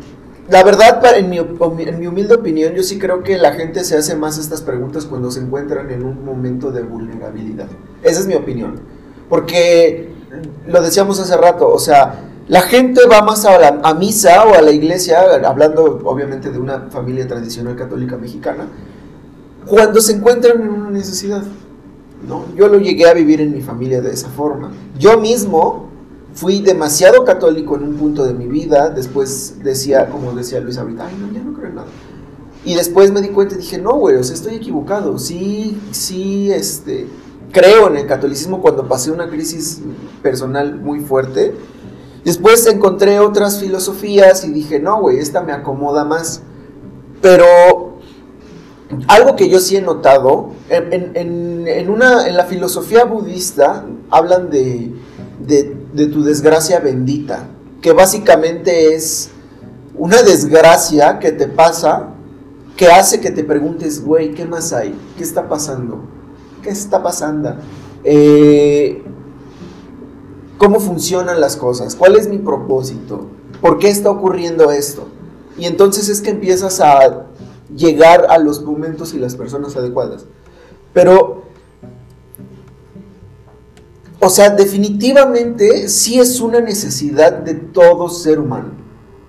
la 0.49 0.65
verdad, 0.65 1.01
en 1.17 1.31
mi, 1.31 1.39
en 1.39 1.99
mi 2.01 2.07
humilde 2.07 2.35
opinión, 2.35 2.75
yo 2.75 2.83
sí 2.83 2.99
creo 2.99 3.23
que 3.23 3.39
la 3.39 3.53
gente 3.53 3.85
se 3.85 3.97
hace 3.97 4.17
más 4.17 4.37
estas 4.39 4.63
preguntas 4.63 5.07
cuando 5.07 5.31
se 5.31 5.41
encuentran 5.41 5.91
en 5.91 6.05
un 6.05 6.25
momento 6.25 6.73
de 6.73 6.83
vulnerabilidad. 6.83 7.67
Esa 8.03 8.21
es 8.21 8.27
mi 8.27 8.35
opinión. 8.35 8.81
Porque, 9.29 10.13
lo 10.67 10.83
decíamos 10.83 11.21
hace 11.21 11.37
rato, 11.37 11.69
o 11.69 11.79
sea, 11.79 12.25
la 12.49 12.63
gente 12.63 13.03
va 13.07 13.23
más 13.23 13.45
a, 13.45 13.59
la, 13.59 13.81
a 13.85 13.95
misa 13.95 14.45
o 14.45 14.55
a 14.55 14.61
la 14.63 14.73
iglesia, 14.73 15.21
hablando 15.45 16.01
obviamente 16.05 16.51
de 16.51 16.59
una 16.59 16.89
familia 16.91 17.29
tradicional 17.29 17.77
católica 17.77 18.17
mexicana, 18.17 18.67
cuando 19.67 20.01
se 20.01 20.13
encuentran 20.13 20.61
en 20.61 20.69
una 20.69 20.91
necesidad. 20.91 21.43
¿no? 22.27 22.45
Yo 22.55 22.69
lo 22.69 22.79
llegué 22.79 23.09
a 23.09 23.15
vivir 23.15 23.41
en 23.41 23.53
mi 23.53 23.63
familia 23.63 24.01
de 24.01 24.13
esa 24.13 24.29
forma. 24.29 24.73
Yo 24.99 25.19
mismo 25.19 25.89
fui 26.35 26.61
demasiado 26.61 27.25
católico 27.25 27.77
en 27.77 27.85
un 27.85 27.95
punto 27.95 28.25
de 28.25 28.35
mi 28.35 28.47
vida, 28.47 28.91
después 28.91 29.57
decía, 29.63 30.09
como 30.09 30.33
decía 30.33 30.61
Luis 30.61 30.79
ahorita, 30.79 31.07
ay, 31.07 31.17
no, 31.19 31.33
ya 31.33 31.43
no 31.43 31.55
creo 31.55 31.69
en 31.69 31.75
nada. 31.77 31.89
Y 32.65 32.75
después 32.75 33.11
me 33.11 33.23
di 33.23 33.29
cuenta 33.29 33.55
y 33.55 33.59
dije, 33.59 33.79
no, 33.79 33.95
güey, 33.95 34.17
o 34.17 34.23
sea, 34.25 34.35
estoy 34.35 34.55
equivocado. 34.55 35.19
Sí, 35.19 35.81
sí, 35.93 36.53
este, 36.53 37.09
creo 37.53 37.89
en 37.89 37.97
el 37.97 38.07
catolicismo 38.07 38.61
cuando 38.61 38.87
pasé 38.87 39.11
una 39.11 39.31
crisis 39.31 39.81
personal 40.23 40.77
muy 40.77 41.01
fuerte. 41.01 41.55
Después 42.23 42.67
encontré 42.67 43.19
otras 43.19 43.61
filosofías 43.61 44.45
y 44.45 44.51
dije, 44.51 44.79
no, 44.79 45.01
güey, 45.01 45.19
esta 45.19 45.41
me 45.41 45.53
acomoda 45.53 46.05
más. 46.05 46.43
Pero 47.23 47.90
algo 49.09 49.37
que 49.37 49.49
yo 49.49 49.61
sí 49.61 49.77
he 49.77 49.83
notado, 49.83 50.51
en, 50.69 50.93
en- 51.17 51.69
en- 51.69 51.91
una, 51.91 52.27
en 52.27 52.37
la 52.37 52.45
filosofía 52.45 53.05
budista 53.05 53.85
hablan 54.11 54.51
de, 54.51 54.93
de, 55.47 55.77
de 55.93 56.07
tu 56.07 56.23
desgracia 56.23 56.81
bendita, 56.81 57.47
que 57.81 57.93
básicamente 57.93 58.95
es 58.95 59.31
una 59.97 60.23
desgracia 60.23 61.19
que 61.19 61.33
te 61.33 61.47
pasa 61.49 62.09
que 62.77 62.87
hace 62.89 63.21
que 63.21 63.31
te 63.31 63.45
preguntes, 63.45 64.03
güey, 64.03 64.33
¿qué 64.35 64.45
más 64.47 64.73
hay? 64.73 64.95
¿Qué 65.17 65.23
está 65.23 65.49
pasando? 65.49 66.01
¿Qué 66.63 66.71
está 66.71 67.03
pasando? 67.03 67.57
Eh, 68.05 69.03
¿Cómo 70.59 70.81
funcionan 70.81 71.41
las 71.41 71.57
cosas? 71.57 71.95
¿Cuál 71.95 72.17
es 72.17 72.29
mi 72.29 72.39
propósito? 72.39 73.27
¿Por 73.61 73.79
qué 73.79 73.89
está 73.89 74.11
ocurriendo 74.11 74.71
esto? 74.71 75.09
Y 75.59 75.67
entonces 75.67 76.09
es 76.09 76.21
que 76.21 76.31
empiezas 76.31 76.81
a 76.81 77.27
llegar 77.77 78.27
a 78.29 78.39
los 78.39 78.63
momentos 78.63 79.15
y 79.15 79.19
las 79.19 79.37
personas 79.37 79.77
adecuadas. 79.77 80.27
Pero, 80.93 81.45
o 84.21 84.29
sea, 84.29 84.51
definitivamente 84.51 85.89
sí 85.89 86.19
es 86.19 86.41
una 86.41 86.61
necesidad 86.61 87.33
de 87.33 87.55
todo 87.55 88.09
ser 88.09 88.41
humano. 88.41 88.81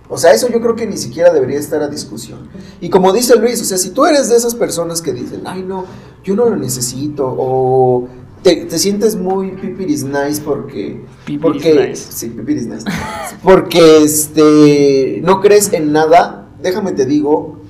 O 0.10 0.18
sea, 0.18 0.34
eso 0.34 0.50
yo 0.50 0.60
creo 0.60 0.76
que 0.76 0.86
ni 0.86 0.98
siquiera 0.98 1.32
debería 1.32 1.58
estar 1.58 1.82
a 1.82 1.88
discusión. 1.88 2.50
Y 2.82 2.90
como 2.90 3.14
dice 3.14 3.38
Luis, 3.38 3.62
o 3.62 3.66
sea, 3.66 3.78
si 3.78 3.92
tú 3.92 4.06
eres 4.06 4.28
de 4.28 4.36
esas 4.36 4.56
personas 4.56 5.02
que 5.02 5.14
dicen, 5.14 5.44
ay 5.46 5.64
no, 5.64 5.86
yo 6.24 6.36
no 6.36 6.50
lo 6.50 6.58
necesito, 6.58 7.34
o 7.38 8.10
te, 8.44 8.70
sientes 8.78 9.16
muy 9.16 9.52
pipiris 9.52 10.04
nice 10.04 10.42
porque... 10.44 11.06
porque 11.42 11.88
nice. 11.88 12.12
Sí, 12.12 12.28
pipiris 12.28 12.68
nice. 12.68 12.84
porque 13.44 14.04
este, 14.04 15.22
no 15.24 15.40
crees 15.40 15.72
en 15.72 15.94
nada, 15.94 16.50
déjame 16.62 16.92
te 16.92 17.06
digo 17.06 17.61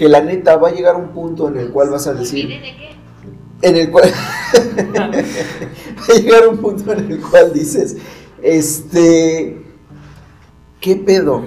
que 0.00 0.08
la 0.08 0.22
neta 0.22 0.56
va 0.56 0.68
a 0.68 0.72
llegar 0.72 0.96
un 0.96 1.08
punto 1.08 1.48
en 1.48 1.58
el 1.58 1.70
cual 1.72 1.90
vas 1.90 2.06
a 2.06 2.14
decir... 2.14 2.48
¿De 2.48 2.58
qué? 2.58 2.96
En 3.60 3.76
el 3.76 3.90
cual... 3.90 4.10
va 4.98 6.14
a 6.14 6.18
llegar 6.18 6.48
un 6.48 6.56
punto 6.56 6.90
en 6.94 7.12
el 7.12 7.20
cual 7.20 7.52
dices, 7.52 7.98
este... 8.40 9.62
¿Qué 10.80 10.96
pedo? 10.96 11.42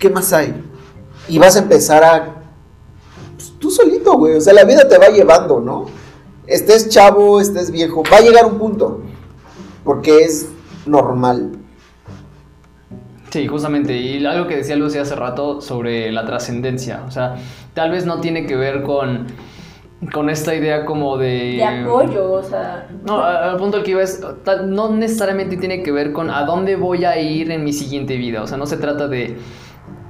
¿Qué 0.00 0.10
más 0.10 0.32
hay? 0.32 0.60
Y 1.28 1.38
vas 1.38 1.54
a 1.54 1.60
empezar 1.60 2.02
a... 2.02 2.42
Pues, 3.36 3.52
tú 3.60 3.70
solito, 3.70 4.18
güey. 4.18 4.34
O 4.34 4.40
sea, 4.40 4.52
la 4.52 4.64
vida 4.64 4.88
te 4.88 4.98
va 4.98 5.06
llevando, 5.10 5.60
¿no? 5.60 5.86
Estés 6.48 6.88
chavo, 6.88 7.40
estés 7.40 7.70
viejo. 7.70 8.02
Va 8.12 8.16
a 8.16 8.22
llegar 8.22 8.44
un 8.44 8.58
punto. 8.58 9.02
Porque 9.84 10.24
es 10.24 10.46
normal. 10.84 11.52
Sí, 13.30 13.46
justamente. 13.46 13.96
Y 13.96 14.24
algo 14.24 14.46
que 14.46 14.56
decía 14.56 14.76
Lucy 14.76 14.98
hace 14.98 15.14
rato 15.14 15.60
sobre 15.60 16.12
la 16.12 16.24
trascendencia. 16.24 17.02
O 17.06 17.10
sea, 17.10 17.36
tal 17.74 17.90
vez 17.90 18.06
no 18.06 18.20
tiene 18.20 18.46
que 18.46 18.56
ver 18.56 18.82
con, 18.82 19.26
con 20.12 20.30
esta 20.30 20.54
idea 20.54 20.84
como 20.84 21.16
de... 21.16 21.56
De 21.56 21.64
apoyo, 21.64 22.32
o 22.32 22.42
sea... 22.42 22.88
No, 23.04 23.22
al 23.22 23.56
punto 23.56 23.78
al 23.78 23.82
que 23.82 23.92
iba 23.92 24.02
es, 24.02 24.24
no 24.66 24.90
necesariamente 24.90 25.56
tiene 25.56 25.82
que 25.82 25.92
ver 25.92 26.12
con 26.12 26.30
a 26.30 26.44
dónde 26.44 26.76
voy 26.76 27.04
a 27.04 27.18
ir 27.20 27.50
en 27.50 27.64
mi 27.64 27.72
siguiente 27.72 28.16
vida. 28.16 28.42
O 28.42 28.46
sea, 28.46 28.58
no 28.58 28.66
se 28.66 28.76
trata 28.76 29.08
de 29.08 29.36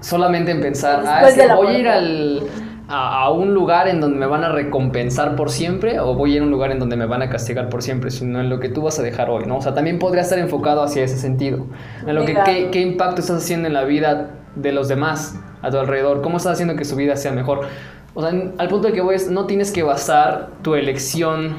solamente 0.01 0.51
en 0.51 0.61
pensar, 0.61 1.03
ah, 1.07 1.23
Después 1.23 1.39
es 1.39 1.47
que 1.47 1.55
voy 1.55 1.67
a 1.69 1.79
ir 1.79 1.89
al, 1.89 2.43
a, 2.89 3.23
a 3.23 3.31
un 3.31 3.55
lugar 3.55 3.89
en 3.89 4.01
donde 4.01 4.19
me 4.19 4.27
van 4.27 4.45
a 4.45 4.51
recompensar 4.51 5.37
por 5.37 5.51
siempre 5.51 5.99
o 6.01 6.15
voy 6.15 6.33
a 6.33 6.37
ir 6.37 6.43
a 6.43 6.45
un 6.45 6.51
lugar 6.51 6.71
en 6.71 6.79
donde 6.79 6.97
me 6.97 7.07
van 7.07 7.23
a 7.23 7.31
castigar 7.31 7.69
por 7.69 7.83
siempre, 7.83 8.11
sino 8.11 8.41
en 8.41 8.49
lo 8.49 8.61
que 8.61 8.69
tú 8.69 8.83
vas 8.83 8.99
a 8.99 9.03
dejar 9.03 9.31
hoy, 9.31 9.45
¿no? 9.47 9.59
O 9.59 9.63
sea, 9.63 9.75
también 9.75 9.99
podría 9.99 10.23
estar 10.23 10.39
enfocado 10.39 10.83
hacia 10.83 11.05
ese 11.05 11.19
sentido. 11.19 11.67
En 12.07 12.15
lo 12.15 12.25
que 12.25 12.37
qué, 12.45 12.69
qué 12.71 12.81
impacto 12.81 13.21
estás 13.21 13.39
haciendo 13.39 13.67
en 13.69 13.75
la 13.75 13.85
vida 13.85 14.31
de 14.55 14.73
los 14.73 14.89
demás 14.89 15.39
a 15.63 15.71
tu 15.71 15.79
alrededor, 15.79 16.23
cómo 16.23 16.39
estás 16.39 16.55
haciendo 16.55 16.77
que 16.77 16.85
su 16.85 16.97
vida 16.97 17.17
sea 17.17 17.33
mejor. 17.33 17.67
O 18.15 18.23
sea, 18.23 18.31
al 18.59 18.69
punto 18.69 18.89
al 18.89 18.95
que 18.95 19.01
voy 19.01 19.15
es, 19.15 19.31
no 19.31 19.47
tienes 19.47 19.71
que 19.73 19.83
basar 19.83 20.51
tu 20.63 20.75
elección 20.75 21.57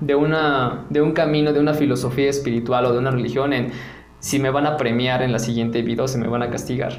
de, 0.00 0.14
una, 0.14 0.84
de 0.90 1.02
un 1.02 1.12
camino, 1.12 1.52
de 1.52 1.60
una 1.60 1.74
filosofía 1.74 2.30
espiritual 2.30 2.84
o 2.86 2.92
de 2.92 2.98
una 2.98 3.10
religión 3.10 3.52
en 3.52 3.72
si 4.20 4.38
me 4.38 4.50
van 4.50 4.66
a 4.66 4.76
premiar 4.76 5.22
en 5.22 5.32
la 5.32 5.38
siguiente 5.38 5.82
vida 5.82 6.04
o 6.04 6.08
si 6.08 6.18
me 6.18 6.28
van 6.28 6.42
a 6.42 6.50
castigar. 6.50 6.92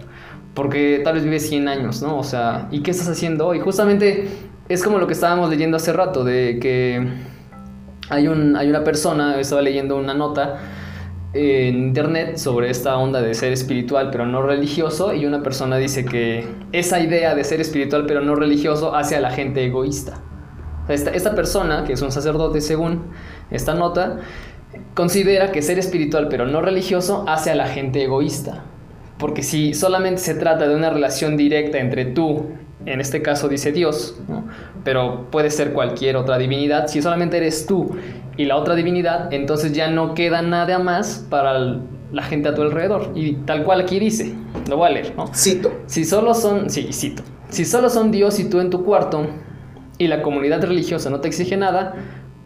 Porque 0.54 1.02
tal 1.04 1.16
vez 1.16 1.24
vives 1.24 1.48
100 1.48 1.68
años, 1.68 2.02
¿no? 2.02 2.18
O 2.18 2.24
sea, 2.24 2.68
¿y 2.72 2.82
qué 2.82 2.92
estás 2.92 3.08
haciendo 3.08 3.48
hoy? 3.48 3.60
Justamente 3.60 4.28
es 4.68 4.84
como 4.84 5.00
lo 5.00 5.08
que 5.08 5.14
estábamos 5.14 5.50
leyendo 5.50 5.78
hace 5.78 5.94
rato, 5.94 6.24
de 6.24 6.60
que 6.60 7.08
hay, 8.10 8.28
un, 8.28 8.56
hay 8.56 8.70
una 8.70 8.84
persona, 8.84 9.40
estaba 9.40 9.62
leyendo 9.62 9.96
una 9.98 10.14
nota 10.14 10.60
en 11.34 11.76
internet 11.76 12.38
sobre 12.38 12.70
esta 12.70 12.98
onda 12.98 13.22
de 13.22 13.36
ser 13.36 13.54
espiritual 13.54 14.10
pero 14.12 14.26
no 14.26 14.42
religioso 14.42 15.14
y 15.14 15.28
una 15.28 15.44
persona 15.44 15.78
dice 15.78 16.04
que 16.04 16.48
esa 16.72 17.00
idea 17.00 17.36
de 17.36 17.44
ser 17.44 17.62
espiritual 17.62 18.06
pero 18.08 18.22
no 18.22 18.34
religioso 18.34 18.96
hace 18.96 19.16
a 19.16 19.22
la 19.22 19.32
gente 19.32 19.64
egoísta. 19.64 20.22
Esta, 20.88 21.12
esta 21.12 21.36
persona, 21.36 21.84
que 21.84 21.94
es 21.94 22.02
un 22.02 22.12
sacerdote 22.12 22.62
según 22.62 23.12
esta 23.52 23.76
nota, 23.76 24.18
considera 24.96 25.52
que 25.52 25.62
ser 25.62 25.78
espiritual 25.78 26.30
pero 26.30 26.48
no 26.48 26.62
religioso 26.62 27.26
hace 27.28 27.52
a 27.52 27.56
la 27.56 27.68
gente 27.68 28.04
egoísta. 28.04 28.64
Porque 29.20 29.44
si 29.44 29.74
solamente 29.76 30.22
se 30.22 30.34
trata 30.34 30.68
de 30.68 30.76
una 30.76 30.90
relación 30.90 31.38
directa 31.38 31.78
entre 31.78 32.06
tú, 32.06 32.46
en 32.86 33.02
este 33.02 33.22
caso 33.22 33.48
dice 33.50 33.72
Dios, 33.72 34.18
¿no? 34.28 34.46
pero 34.84 35.28
puede 35.30 35.52
ser 35.52 35.74
cualquier 35.74 36.16
otra 36.16 36.38
divinidad, 36.38 36.88
si 36.88 37.02
solamente 37.02 37.38
eres 37.38 37.66
tú 37.68 37.92
y 38.38 38.46
la 38.46 38.56
otra 38.56 38.76
divinidad, 38.76 39.32
entonces 39.34 39.74
ya 39.74 39.90
no 39.92 40.14
queda 40.14 40.42
nada 40.42 40.80
más 40.80 41.26
para 41.30 41.58
el- 41.58 41.82
la 42.14 42.24
gente 42.24 42.48
a 42.50 42.56
tu 42.56 42.62
alrededor. 42.64 43.12
Y 43.14 43.34
tal 43.46 43.64
cual 43.66 43.82
aquí 43.82 44.00
dice, 44.00 44.34
lo 44.70 44.78
voy 44.78 44.88
a 44.88 44.92
leer, 44.94 45.14
¿no? 45.16 45.28
Cito. 45.36 45.72
Si 45.86 46.06
solo 46.06 46.34
son, 46.34 46.70
sí, 46.70 46.90
cito, 46.94 47.22
si 47.50 47.66
solo 47.66 47.90
son 47.90 48.10
Dios 48.12 48.40
y 48.40 48.50
tú 48.50 48.62
en 48.62 48.70
tu 48.70 48.84
cuarto 48.86 49.28
y 49.98 50.08
la 50.08 50.22
comunidad 50.24 50.64
religiosa 50.64 51.10
no 51.10 51.20
te 51.20 51.28
exige 51.28 51.58
nada, 51.58 51.94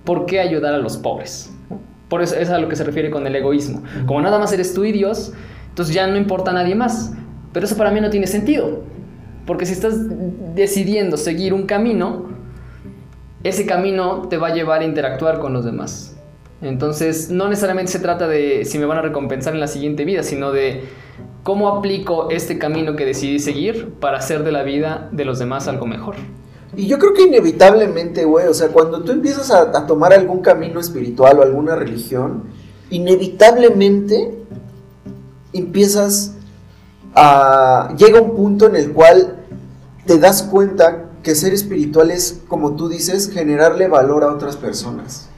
¿por 0.03 0.25
qué 0.25 0.39
ayudar 0.39 0.73
a 0.73 0.79
los 0.79 0.97
pobres? 0.97 1.53
Por 2.09 2.21
eso 2.23 2.35
es 2.35 2.49
a 2.49 2.57
lo 2.57 2.67
que 2.67 2.75
se 2.75 2.83
refiere 2.83 3.09
con 3.11 3.25
el 3.27 3.35
egoísmo. 3.35 3.83
Como 4.07 4.19
nada 4.21 4.39
más 4.39 4.51
eres 4.51 4.73
tú 4.73 4.83
y 4.83 4.91
Dios, 4.91 5.33
entonces 5.73 5.95
ya 5.95 6.05
no 6.05 6.17
importa 6.17 6.51
a 6.51 6.53
nadie 6.53 6.75
más. 6.75 7.13
Pero 7.51 7.65
eso 7.65 7.75
para 7.75 7.89
mí 7.89 7.99
no 7.99 8.11
tiene 8.11 8.27
sentido. 8.27 8.81
Porque 9.47 9.65
si 9.65 9.73
estás 9.73 9.95
decidiendo 10.53 11.17
seguir 11.17 11.51
un 11.51 11.63
camino, 11.63 12.27
ese 13.43 13.65
camino 13.65 14.27
te 14.29 14.37
va 14.37 14.49
a 14.49 14.53
llevar 14.53 14.81
a 14.81 14.85
interactuar 14.85 15.39
con 15.39 15.51
los 15.51 15.65
demás. 15.65 16.15
Entonces, 16.61 17.31
no 17.31 17.49
necesariamente 17.49 17.91
se 17.91 17.97
trata 17.97 18.27
de 18.27 18.65
si 18.65 18.77
me 18.77 18.85
van 18.85 18.99
a 18.99 19.01
recompensar 19.01 19.55
en 19.55 19.61
la 19.61 19.67
siguiente 19.67 20.05
vida, 20.05 20.21
sino 20.21 20.51
de 20.51 20.83
cómo 21.41 21.67
aplico 21.69 22.29
este 22.29 22.59
camino 22.59 22.95
que 22.95 23.07
decidí 23.07 23.39
seguir 23.39 23.95
para 23.99 24.19
hacer 24.19 24.43
de 24.43 24.51
la 24.51 24.61
vida 24.61 25.09
de 25.11 25.25
los 25.25 25.39
demás 25.39 25.67
algo 25.67 25.87
mejor. 25.87 26.17
Y 26.77 26.85
yo 26.85 26.99
creo 26.99 27.15
que 27.15 27.23
inevitablemente, 27.23 28.25
güey, 28.25 28.45
o 28.45 28.53
sea, 28.53 28.67
cuando 28.67 29.03
tú 29.03 29.11
empiezas 29.11 29.49
a, 29.49 29.75
a 29.75 29.87
tomar 29.87 30.13
algún 30.13 30.41
camino 30.41 30.79
espiritual 30.79 31.39
o 31.39 31.41
alguna 31.41 31.75
religión, 31.75 32.43
inevitablemente 32.91 34.43
empiezas 35.53 36.33
a... 37.15 37.93
llega 37.97 38.21
un 38.21 38.35
punto 38.35 38.67
en 38.67 38.75
el 38.75 38.91
cual 38.91 39.37
te 40.05 40.17
das 40.17 40.43
cuenta 40.43 41.05
que 41.21 41.35
ser 41.35 41.53
espiritual 41.53 42.11
es, 42.11 42.41
como 42.47 42.75
tú 42.75 42.89
dices, 42.89 43.31
generarle 43.31 43.87
valor 43.87 44.23
a 44.23 44.33
otras 44.33 44.57
personas. 44.57 45.29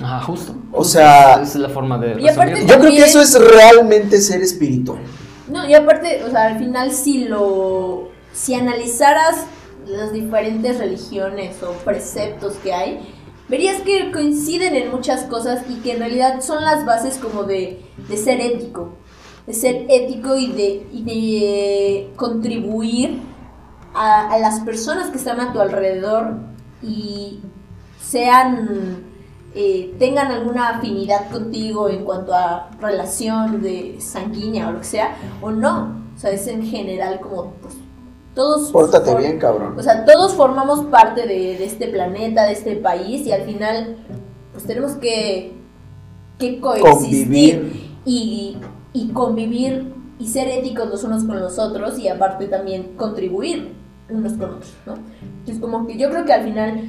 Ajá, 0.00 0.20
justo. 0.22 0.54
O 0.72 0.84
sea- 0.84 1.34
Esa 1.34 1.42
es 1.42 1.54
la 1.56 1.68
forma 1.70 1.98
de 1.98 2.20
Y 2.20 2.28
aparte- 2.28 2.52
resumirlo. 2.52 2.74
Yo 2.74 2.80
creo 2.80 2.92
que 2.92 3.04
eso 3.04 3.20
es 3.20 3.38
realmente 3.40 4.20
ser 4.20 4.42
espiritual. 4.42 5.00
No, 5.48 5.66
y 5.68 5.74
aparte, 5.74 6.22
o 6.24 6.30
sea, 6.30 6.46
al 6.48 6.58
final 6.58 6.92
si 6.92 7.24
lo... 7.24 8.08
Si 8.32 8.54
analizaras 8.54 9.46
las 9.86 10.12
diferentes 10.12 10.78
religiones 10.78 11.56
o 11.62 11.72
preceptos 11.84 12.54
que 12.62 12.74
hay, 12.74 13.14
verías 13.48 13.80
que 13.80 14.12
coinciden 14.12 14.74
en 14.76 14.90
muchas 14.90 15.22
cosas 15.22 15.62
y 15.70 15.76
que 15.76 15.92
en 15.92 16.00
realidad 16.00 16.42
son 16.42 16.62
las 16.62 16.84
bases 16.84 17.16
como 17.16 17.44
de, 17.44 17.82
de 18.08 18.16
ser 18.18 18.40
ético. 18.40 18.90
De 19.46 19.54
ser 19.54 19.86
ético 19.88 20.36
y 20.36 20.52
de, 20.52 20.86
y 20.92 21.02
de 21.04 22.12
contribuir 22.16 23.20
a, 23.94 24.32
a 24.32 24.38
las 24.38 24.60
personas 24.60 25.10
que 25.10 25.18
están 25.18 25.40
a 25.40 25.52
tu 25.52 25.60
alrededor 25.60 26.34
y 26.82 27.40
sean 28.00 29.04
eh, 29.58 29.94
tengan 29.98 30.30
alguna 30.30 30.68
afinidad 30.68 31.30
contigo 31.30 31.88
en 31.88 32.04
cuanto 32.04 32.34
a 32.34 32.68
relación 32.78 33.62
de 33.62 33.96
sanguínea 34.00 34.68
o 34.68 34.72
lo 34.72 34.80
que 34.80 34.84
sea, 34.84 35.16
o 35.40 35.50
no. 35.50 36.02
O 36.14 36.20
sea, 36.20 36.30
es 36.30 36.46
en 36.46 36.62
general 36.62 37.20
como, 37.20 37.52
pues, 37.62 37.74
todos... 38.34 38.70
Pórtate 38.70 39.14
bien, 39.14 39.38
cabrón. 39.38 39.74
O 39.78 39.82
sea, 39.82 40.04
todos 40.04 40.34
formamos 40.34 40.84
parte 40.90 41.22
de, 41.22 41.56
de 41.56 41.64
este 41.64 41.88
planeta, 41.88 42.44
de 42.44 42.52
este 42.52 42.76
país, 42.76 43.26
y 43.26 43.32
al 43.32 43.44
final, 43.44 43.96
pues 44.52 44.64
tenemos 44.64 44.92
que, 44.96 45.54
que 46.38 46.60
coexistir 46.60 47.24
Convivir. 47.24 47.96
y, 48.04 48.58
y 48.96 49.08
convivir 49.08 49.92
y 50.18 50.26
ser 50.26 50.48
éticos 50.48 50.88
los 50.88 51.04
unos 51.04 51.24
con 51.24 51.38
los 51.38 51.58
otros 51.58 51.98
y 51.98 52.08
aparte 52.08 52.46
también 52.46 52.94
contribuir 52.96 53.72
unos 54.08 54.32
con 54.32 54.54
otros, 54.54 54.72
¿no? 54.86 54.94
Entonces 55.40 55.60
como 55.60 55.86
que 55.86 55.98
yo 55.98 56.08
creo 56.08 56.24
que 56.24 56.32
al 56.32 56.44
final 56.44 56.88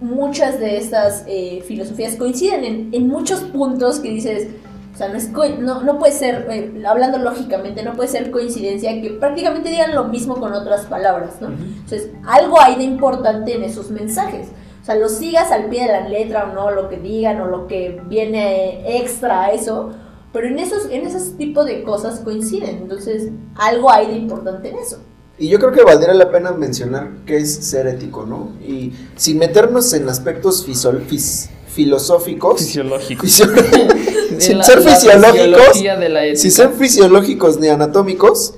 muchas 0.00 0.60
de 0.60 0.76
estas 0.76 1.24
eh, 1.26 1.64
filosofías 1.66 2.14
coinciden 2.14 2.64
en, 2.64 2.88
en 2.92 3.08
muchos 3.08 3.40
puntos 3.40 3.98
que 3.98 4.10
dices, 4.10 4.48
o 4.94 4.96
sea, 4.96 5.08
no, 5.08 5.16
es 5.16 5.32
no, 5.58 5.82
no 5.82 5.98
puede 5.98 6.12
ser, 6.12 6.46
eh, 6.50 6.82
hablando 6.86 7.18
lógicamente, 7.18 7.82
no 7.82 7.94
puede 7.94 8.08
ser 8.08 8.30
coincidencia 8.30 9.02
que 9.02 9.10
prácticamente 9.10 9.70
digan 9.70 9.96
lo 9.96 10.04
mismo 10.04 10.36
con 10.36 10.52
otras 10.52 10.86
palabras, 10.86 11.40
¿no? 11.40 11.48
Entonces, 11.48 12.10
algo 12.26 12.60
hay 12.60 12.76
de 12.76 12.84
importante 12.84 13.56
en 13.56 13.64
esos 13.64 13.90
mensajes. 13.90 14.48
O 14.80 14.84
sea, 14.84 14.94
lo 14.94 15.08
sigas 15.08 15.50
al 15.50 15.64
pie 15.64 15.82
de 15.82 15.92
la 15.92 16.08
letra 16.08 16.44
o 16.44 16.54
no, 16.54 16.70
lo 16.70 16.88
que 16.88 16.96
digan 16.96 17.40
o 17.40 17.46
lo 17.46 17.66
que 17.66 18.00
viene 18.06 18.98
extra 18.98 19.46
a 19.46 19.50
eso, 19.50 19.92
pero 20.32 20.46
en 20.48 20.58
esos, 20.58 20.86
en 20.90 21.06
esos 21.06 21.36
tipos 21.36 21.66
de 21.66 21.82
cosas 21.82 22.20
coinciden. 22.20 22.76
Entonces, 22.82 23.28
algo 23.54 23.90
hay 23.90 24.08
de 24.08 24.16
importante 24.16 24.68
en 24.70 24.78
eso. 24.78 24.98
Y 25.38 25.48
yo 25.48 25.58
creo 25.58 25.72
que 25.72 25.82
valdría 25.84 26.14
la 26.14 26.30
pena 26.32 26.50
mencionar 26.52 27.10
qué 27.24 27.36
es 27.36 27.54
ser 27.54 27.86
ético, 27.86 28.26
¿no? 28.26 28.52
Y 28.60 28.92
sin 29.16 29.38
meternos 29.38 29.92
en 29.92 30.08
aspectos 30.08 30.66
fisol- 30.66 31.04
fis- 31.06 31.48
filosóficos, 31.68 32.58
Fisiológico. 32.60 33.22
fisio- 33.24 33.46
De 34.28 34.40
sin 34.40 34.58
la- 34.58 34.64
ser 34.64 34.82
la 34.84 34.90
fisiológicos, 34.94 35.38
fisiología 35.68 35.96
de 35.96 36.08
la 36.10 36.24
ética. 36.24 36.40
sin 36.42 36.50
ser 36.50 36.70
fisiológicos 36.72 37.58
ni 37.60 37.68
anatómicos, 37.68 38.54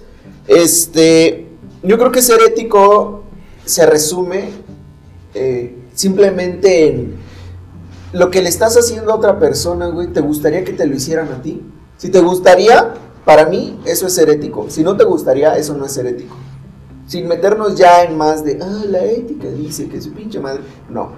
este, 0.48 1.46
yo 1.82 1.96
creo 1.98 2.10
que 2.12 2.22
ser 2.22 2.40
ético 2.42 3.22
se 3.64 3.86
resume 3.86 4.50
eh, 5.34 5.76
simplemente 5.94 6.88
en 6.88 7.14
lo 8.12 8.30
que 8.30 8.42
le 8.42 8.48
estás 8.48 8.76
haciendo 8.76 9.12
a 9.12 9.16
otra 9.16 9.38
persona, 9.38 9.86
güey, 9.88 10.08
¿te 10.08 10.20
gustaría 10.20 10.64
que 10.64 10.72
te 10.72 10.86
lo 10.86 10.94
hicieran 10.96 11.28
a 11.32 11.42
ti? 11.42 11.62
Si 11.96 12.08
te 12.10 12.20
gustaría, 12.20 12.94
para 13.24 13.46
mí, 13.46 13.78
eso 13.84 14.06
es 14.06 14.14
ser 14.14 14.30
ético. 14.30 14.66
Si 14.68 14.82
no 14.82 14.96
te 14.96 15.04
gustaría, 15.04 15.56
eso 15.56 15.74
no 15.76 15.84
es 15.86 15.92
ser 15.92 16.06
ético. 16.06 16.36
Sin 17.06 17.28
meternos 17.28 17.76
ya 17.76 18.02
en 18.04 18.16
más 18.16 18.44
de, 18.44 18.58
ah, 18.62 18.82
la 18.88 19.04
ética 19.04 19.48
dice 19.48 19.88
que 19.88 20.00
su 20.00 20.12
pinche 20.12 20.40
madre. 20.40 20.62
No. 20.88 21.10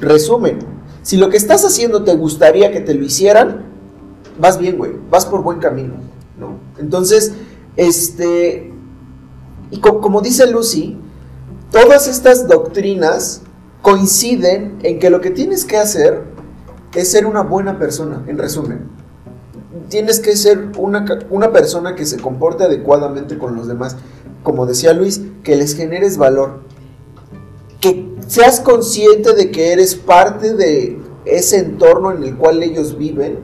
Resumen. 0.00 0.58
Si 1.02 1.16
lo 1.16 1.30
que 1.30 1.36
estás 1.36 1.64
haciendo 1.64 2.04
te 2.04 2.14
gustaría 2.14 2.70
que 2.70 2.80
te 2.80 2.94
lo 2.94 3.04
hicieran, 3.04 3.64
vas 4.38 4.58
bien, 4.58 4.76
güey. 4.76 4.92
Vas 5.10 5.26
por 5.26 5.42
buen 5.42 5.58
camino, 5.58 5.94
¿no? 6.38 6.58
Entonces, 6.78 7.32
este. 7.76 8.72
Y 9.70 9.78
co- 9.80 10.00
como 10.00 10.20
dice 10.20 10.50
Lucy, 10.50 10.98
todas 11.70 12.06
estas 12.08 12.46
doctrinas 12.48 13.42
coinciden 13.82 14.78
en 14.82 14.98
que 14.98 15.10
lo 15.10 15.20
que 15.20 15.30
tienes 15.30 15.64
que 15.64 15.76
hacer 15.76 16.22
es 16.94 17.10
ser 17.10 17.26
una 17.26 17.42
buena 17.42 17.78
persona, 17.78 18.24
en 18.26 18.38
resumen. 18.38 18.88
Tienes 19.88 20.20
que 20.20 20.36
ser 20.36 20.72
una, 20.76 21.04
una 21.30 21.52
persona 21.52 21.94
que 21.94 22.04
se 22.04 22.18
comporte 22.18 22.64
adecuadamente 22.64 23.38
con 23.38 23.56
los 23.56 23.68
demás. 23.68 23.96
Como 24.42 24.66
decía 24.66 24.92
Luis, 24.92 25.20
que 25.42 25.56
les 25.56 25.74
generes 25.74 26.18
valor. 26.18 26.60
Que 27.80 28.12
seas 28.26 28.60
consciente 28.60 29.32
de 29.34 29.50
que 29.50 29.72
eres 29.72 29.94
parte 29.94 30.54
de 30.54 30.98
ese 31.24 31.58
entorno 31.58 32.12
en 32.12 32.22
el 32.22 32.36
cual 32.36 32.62
ellos 32.62 32.98
viven. 32.98 33.38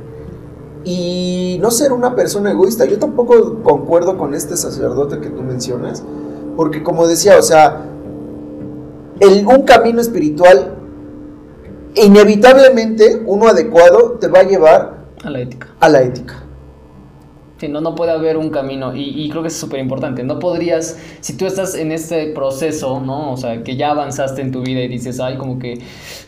Y 0.85 1.59
no 1.61 1.71
ser 1.71 1.93
una 1.93 2.15
persona 2.15 2.51
egoísta. 2.51 2.85
Yo 2.85 2.99
tampoco 2.99 3.63
concuerdo 3.63 4.19
con 4.19 4.35
este 4.35 4.57
sacerdote 4.57 5.21
que 5.21 5.31
tú 5.31 5.43
mencionas. 5.43 6.05
Porque 6.57 6.83
como 6.83 7.07
decía, 7.07 7.39
o 7.39 7.43
sea, 7.43 7.96
el- 9.21 9.47
un 9.47 9.63
camino 9.63 10.01
espiritual, 10.01 10.75
inevitablemente, 11.95 13.23
uno 13.27 13.49
adecuado, 13.49 14.13
te 14.21 14.29
va 14.29 14.41
a 14.41 14.43
llevar 14.45 14.97
A 15.25 15.31
la 15.31 15.41
ética. 15.41 15.69
a 15.81 15.89
la 15.89 16.03
ética. 16.03 16.43
Sí, 17.59 17.69
no, 17.69 17.81
no 17.81 17.95
puede 17.95 18.13
haber 18.13 18.37
un 18.37 18.51
camino 18.51 18.95
y, 18.95 19.03
y 19.25 19.31
creo 19.31 19.41
que 19.41 19.49
es 19.49 19.57
súper 19.57 19.81
importante. 19.81 20.23
No 20.23 20.39
podrías, 20.39 20.99
si 21.21 21.39
tú 21.39 21.47
estás 21.47 21.75
en 21.75 21.91
este 21.91 22.27
proceso, 22.35 23.01
¿no? 23.01 23.33
O 23.33 23.37
sea, 23.39 23.63
que 23.63 23.77
ya 23.77 23.93
avanzaste 23.93 24.43
en 24.43 24.53
tu 24.53 24.61
vida 24.61 24.83
y 24.83 24.89
dices, 24.89 25.21
ay, 25.21 25.39
como 25.39 25.59
que, 25.59 25.79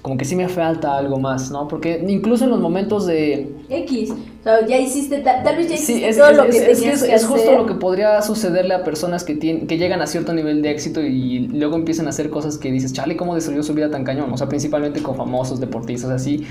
como 0.01 0.17
que 0.17 0.25
sí 0.25 0.35
me 0.37 0.49
falta 0.49 0.97
algo 0.97 1.19
más, 1.19 1.51
¿no? 1.51 1.69
Porque 1.69 2.03
incluso 2.09 2.45
en 2.45 2.51
los 2.51 2.61
momentos 2.61 3.05
de... 3.07 3.53
X. 3.69 4.11
O 4.11 4.43
sea, 4.43 4.67
ya 4.67 4.79
hiciste, 4.79 5.19
ta- 5.19 5.43
tal 5.43 5.57
vez 5.57 5.69
ya 5.69 5.75
hiciste 5.75 5.95
Sí, 5.99 6.05
es, 6.05 6.17
todo 6.17 6.31
es- 6.31 6.37
lo 6.39 6.43
que 6.45 6.49
es- 6.57 6.79
tenías 6.79 7.03
es- 7.03 7.09
que 7.09 7.15
es 7.15 7.27
justo 7.27 7.53
lo 7.53 7.67
que 7.67 7.75
podría 7.75 8.23
sucederle 8.23 8.73
a 8.73 8.83
personas 8.83 9.23
que, 9.25 9.35
tienen, 9.35 9.67
que 9.67 9.77
llegan 9.77 10.01
a 10.01 10.07
cierto 10.07 10.33
nivel 10.33 10.63
de 10.63 10.71
éxito 10.71 11.03
y 11.03 11.41
luego 11.49 11.77
empiezan 11.77 12.07
a 12.07 12.09
hacer 12.09 12.31
cosas 12.31 12.57
que 12.57 12.73
dices, 12.73 12.95
chale, 12.95 13.19
¿cómo 13.19 13.35
destruyó 13.35 13.63
su 13.63 13.75
vida 13.75 13.91
tan 13.91 14.03
cañón? 14.05 14.33
O 14.33 14.39
sea, 14.39 14.49
principalmente 14.49 15.03
con 15.03 15.15
famosos, 15.17 15.61
deportistas, 15.61 16.11
así. 16.11 16.47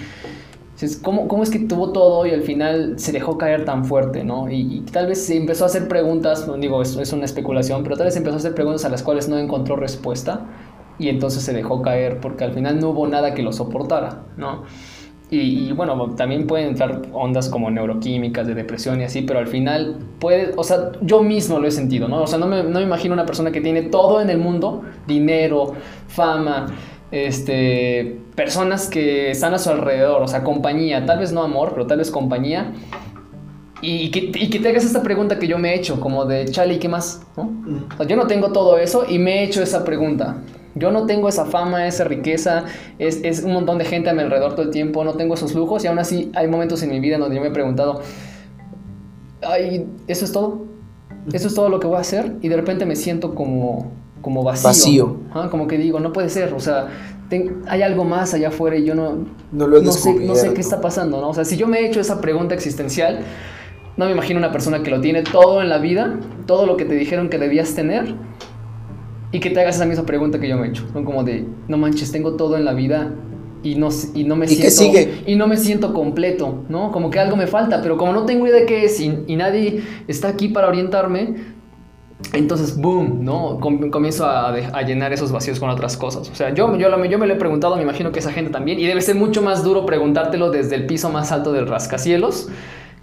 Dices, 0.79 0.99
¿Cómo, 1.01 1.27
¿Cómo 1.27 1.41
es 1.41 1.49
que 1.49 1.57
tuvo 1.57 1.91
todo 1.91 2.27
y 2.27 2.31
al 2.31 2.43
final 2.43 2.99
se 2.99 3.11
dejó 3.11 3.39
caer 3.39 3.65
tan 3.65 3.83
fuerte, 3.83 4.23
¿no? 4.23 4.47
Y, 4.47 4.77
y 4.77 4.81
tal 4.81 5.07
vez 5.07 5.25
se 5.25 5.35
empezó 5.35 5.63
a 5.63 5.67
hacer 5.67 5.87
preguntas, 5.87 6.47
digo, 6.59 6.83
esto 6.83 7.01
es 7.01 7.11
una 7.13 7.25
especulación, 7.25 7.81
pero 7.81 7.97
tal 7.97 8.05
vez 8.05 8.15
empezó 8.15 8.35
a 8.35 8.37
hacer 8.37 8.53
preguntas 8.53 8.85
a 8.85 8.89
las 8.89 9.01
cuales 9.01 9.27
no 9.27 9.39
encontró 9.39 9.75
respuesta 9.75 10.45
y 10.99 11.09
entonces 11.09 11.41
se 11.41 11.51
dejó 11.51 11.81
caer 11.81 12.19
porque 12.19 12.43
al 12.43 12.53
final 12.53 12.79
no 12.79 12.89
hubo 12.91 13.07
nada 13.07 13.33
que 13.33 13.41
lo 13.41 13.53
soportara, 13.53 14.25
¿no? 14.37 14.65
Y, 15.29 15.39
y, 15.39 15.71
bueno, 15.73 16.15
también 16.15 16.47
pueden 16.47 16.69
entrar 16.69 17.01
ondas 17.11 17.49
como 17.49 17.69
neuroquímicas, 17.69 18.47
de 18.47 18.53
depresión 18.53 19.01
y 19.01 19.03
así, 19.03 19.23
pero 19.23 19.39
al 19.39 19.47
final 19.47 19.97
puede, 20.19 20.53
o 20.55 20.63
sea, 20.63 20.93
yo 21.01 21.21
mismo 21.21 21.59
lo 21.59 21.67
he 21.67 21.71
sentido, 21.71 22.07
¿no? 22.07 22.21
O 22.21 22.27
sea, 22.27 22.39
no 22.39 22.45
me, 22.45 22.63
no 22.63 22.79
me 22.79 22.83
imagino 22.83 23.13
una 23.13 23.25
persona 23.25 23.51
que 23.51 23.59
tiene 23.59 23.81
todo 23.81 24.21
en 24.21 24.29
el 24.29 24.37
mundo, 24.37 24.83
dinero, 25.05 25.73
fama, 26.07 26.67
este, 27.11 28.19
personas 28.35 28.87
que 28.87 29.31
están 29.31 29.53
a 29.53 29.59
su 29.59 29.69
alrededor, 29.69 30.21
o 30.21 30.27
sea, 30.27 30.43
compañía, 30.43 31.05
tal 31.05 31.19
vez 31.19 31.31
no 31.31 31.43
amor, 31.43 31.71
pero 31.73 31.87
tal 31.87 31.99
vez 31.99 32.11
compañía. 32.11 32.73
Y 33.81 34.09
que, 34.09 34.31
y 34.33 34.49
que 34.49 34.59
te 34.59 34.69
hagas 34.69 34.85
esta 34.85 35.03
pregunta 35.03 35.37
que 35.37 35.47
yo 35.47 35.59
me 35.59 35.73
he 35.73 35.75
hecho, 35.75 35.99
como 35.99 36.25
de, 36.25 36.45
chale, 36.45 36.75
¿y 36.75 36.79
qué 36.79 36.89
más? 36.89 37.21
¿No? 37.37 37.51
O 37.93 37.97
sea, 37.97 38.07
yo 38.07 38.15
no 38.15 38.25
tengo 38.25 38.51
todo 38.51 38.77
eso 38.77 39.05
y 39.07 39.19
me 39.19 39.39
he 39.39 39.43
hecho 39.43 39.61
esa 39.61 39.85
pregunta. 39.85 40.37
Yo 40.73 40.91
no 40.91 41.05
tengo 41.05 41.29
esa 41.29 41.45
fama, 41.45 41.87
esa 41.87 42.03
riqueza, 42.03 42.65
es, 42.99 43.23
es 43.23 43.43
un 43.43 43.53
montón 43.53 43.77
de 43.77 43.85
gente 43.85 44.09
a 44.09 44.13
mi 44.13 44.21
alrededor 44.21 44.53
todo 44.53 44.63
el 44.63 44.71
tiempo, 44.71 45.03
no 45.03 45.13
tengo 45.13 45.35
esos 45.35 45.53
lujos 45.55 45.83
y 45.83 45.87
aún 45.87 45.99
así 45.99 46.31
hay 46.35 46.47
momentos 46.47 46.83
en 46.83 46.89
mi 46.89 46.99
vida 46.99 47.15
en 47.15 47.21
donde 47.21 47.35
yo 47.35 47.41
me 47.41 47.47
he 47.47 47.51
preguntado, 47.51 48.01
ay, 49.41 49.87
¿eso 50.07 50.25
es 50.25 50.31
todo? 50.31 50.65
¿Eso 51.33 51.47
es 51.47 51.55
todo 51.55 51.69
lo 51.69 51.79
que 51.79 51.87
voy 51.87 51.97
a 51.97 52.01
hacer? 52.01 52.35
Y 52.41 52.47
de 52.47 52.55
repente 52.55 52.85
me 52.85 52.95
siento 52.95 53.35
como, 53.35 53.91
como 54.21 54.43
vacío. 54.43 54.67
Vacío. 54.69 55.17
Ajá, 55.31 55.49
como 55.49 55.67
que 55.67 55.77
digo, 55.77 55.99
no 55.99 56.11
puede 56.13 56.29
ser, 56.29 56.53
o 56.53 56.59
sea, 56.59 56.87
ten- 57.29 57.61
hay 57.67 57.81
algo 57.81 58.03
más 58.03 58.33
allá 58.33 58.49
afuera 58.49 58.75
y 58.77 58.85
yo 58.85 58.95
no, 58.95 59.25
No 59.51 59.67
lo 59.67 59.77
he 59.77 59.81
no 59.81 59.91
sé, 59.91 60.13
no 60.15 60.35
sé 60.35 60.53
qué 60.53 60.61
está 60.61 60.81
pasando, 60.81 61.21
¿no? 61.21 61.29
O 61.29 61.33
sea, 61.33 61.45
si 61.45 61.57
yo 61.57 61.67
me 61.67 61.79
he 61.79 61.87
hecho 61.87 61.99
esa 61.99 62.19
pregunta 62.21 62.53
existencial, 62.55 63.19
no 63.97 64.05
me 64.05 64.11
imagino 64.11 64.37
una 64.39 64.51
persona 64.51 64.83
que 64.83 64.91
lo 64.91 65.01
tiene 65.01 65.23
todo 65.23 65.61
en 65.61 65.69
la 65.69 65.77
vida, 65.79 66.19
todo 66.45 66.65
lo 66.65 66.77
que 66.77 66.85
te 66.85 66.95
dijeron 66.95 67.29
que 67.29 67.37
debías 67.39 67.73
tener, 67.73 68.15
y 69.31 69.39
que 69.39 69.49
te 69.49 69.59
hagas 69.59 69.75
esa 69.75 69.85
misma 69.85 70.05
pregunta 70.05 70.39
que 70.39 70.47
yo 70.47 70.57
me 70.57 70.67
he 70.67 70.69
hecho. 70.69 70.85
¿no? 70.93 71.03
Como 71.03 71.23
de, 71.23 71.45
no 71.67 71.77
manches, 71.77 72.11
tengo 72.11 72.33
todo 72.35 72.55
en 72.57 72.63
la 72.63 72.73
vida 72.73 73.13
y 73.63 73.75
no, 73.75 73.89
y 74.13 74.23
no 74.23 74.35
me 74.37 74.45
¿Y 74.45 74.49
siento. 74.49 74.71
sigue? 74.71 75.23
Y 75.25 75.35
no 75.35 75.47
me 75.47 75.57
siento 75.57 75.93
completo, 75.93 76.63
¿no? 76.69 76.91
Como 76.91 77.09
que 77.09 77.19
algo 77.19 77.35
me 77.35 77.47
falta, 77.47 77.81
pero 77.81 77.97
como 77.97 78.13
no 78.13 78.25
tengo 78.25 78.47
idea 78.47 78.59
de 78.61 78.65
qué 78.65 78.85
es 78.85 78.99
y, 79.01 79.23
y 79.27 79.35
nadie 79.35 79.81
está 80.07 80.29
aquí 80.29 80.47
para 80.47 80.67
orientarme, 80.67 81.56
entonces, 82.33 82.77
boom, 82.77 83.23
¿no? 83.23 83.59
Com- 83.59 83.89
comienzo 83.91 84.25
a, 84.25 84.49
a 84.49 84.81
llenar 84.81 85.13
esos 85.13 85.31
vacíos 85.31 85.59
con 85.59 85.69
otras 85.69 85.97
cosas. 85.97 86.29
O 86.29 86.35
sea, 86.35 86.53
yo, 86.53 86.75
yo, 86.77 86.89
yo 87.05 87.19
me 87.19 87.27
lo 87.27 87.33
he 87.33 87.37
preguntado, 87.37 87.75
me 87.75 87.83
imagino 87.83 88.11
que 88.11 88.19
esa 88.19 88.31
gente 88.31 88.51
también, 88.51 88.79
y 88.79 88.85
debe 88.87 89.01
ser 89.01 89.15
mucho 89.15 89.41
más 89.41 89.63
duro 89.63 89.85
preguntártelo 89.85 90.49
desde 90.49 90.75
el 90.75 90.85
piso 90.87 91.09
más 91.09 91.31
alto 91.31 91.51
del 91.53 91.67
rascacielos 91.67 92.49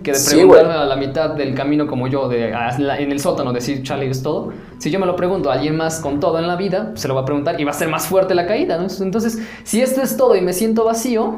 que 0.03 0.11
de 0.11 0.18
Sí, 0.18 0.35
preguntarme 0.35 0.72
güey. 0.72 0.83
a 0.83 0.85
la 0.87 0.96
mitad 0.96 1.31
del 1.31 1.55
camino 1.55 1.87
como 1.87 2.09
yo, 2.09 2.29
de, 2.29 2.50
la- 2.50 2.98
en 2.98 3.12
el 3.12 3.20
sótano, 3.20 3.53
decir, 3.53 3.83
chale, 3.85 4.11
es 4.11 4.22
todo. 4.22 4.53
Si 4.79 4.90
yo 4.90 4.98
me 4.98 5.07
lo 5.07 5.14
pregunto 5.14 5.50
a 5.50 5.55
alguien 5.55 5.77
más 5.77 6.00
con 6.00 6.18
todo 6.18 6.38
en 6.40 6.48
la 6.48 6.57
vida, 6.57 6.90
se 6.96 7.07
lo 7.07 7.14
va 7.14 7.20
a 7.20 7.24
preguntar 7.24 7.61
y 7.61 7.64
va 7.64 7.70
a 7.70 7.74
ser 7.74 7.88
más 7.88 8.07
fuerte 8.09 8.35
la 8.35 8.46
caída, 8.46 8.77
¿no? 8.79 8.88
Entonces, 9.00 9.38
si 9.62 9.81
esto 9.81 10.03
es 10.03 10.16
todo 10.16 10.35
y 10.35 10.40
me 10.40 10.53
siento 10.53 10.85
vacío, 10.85 11.37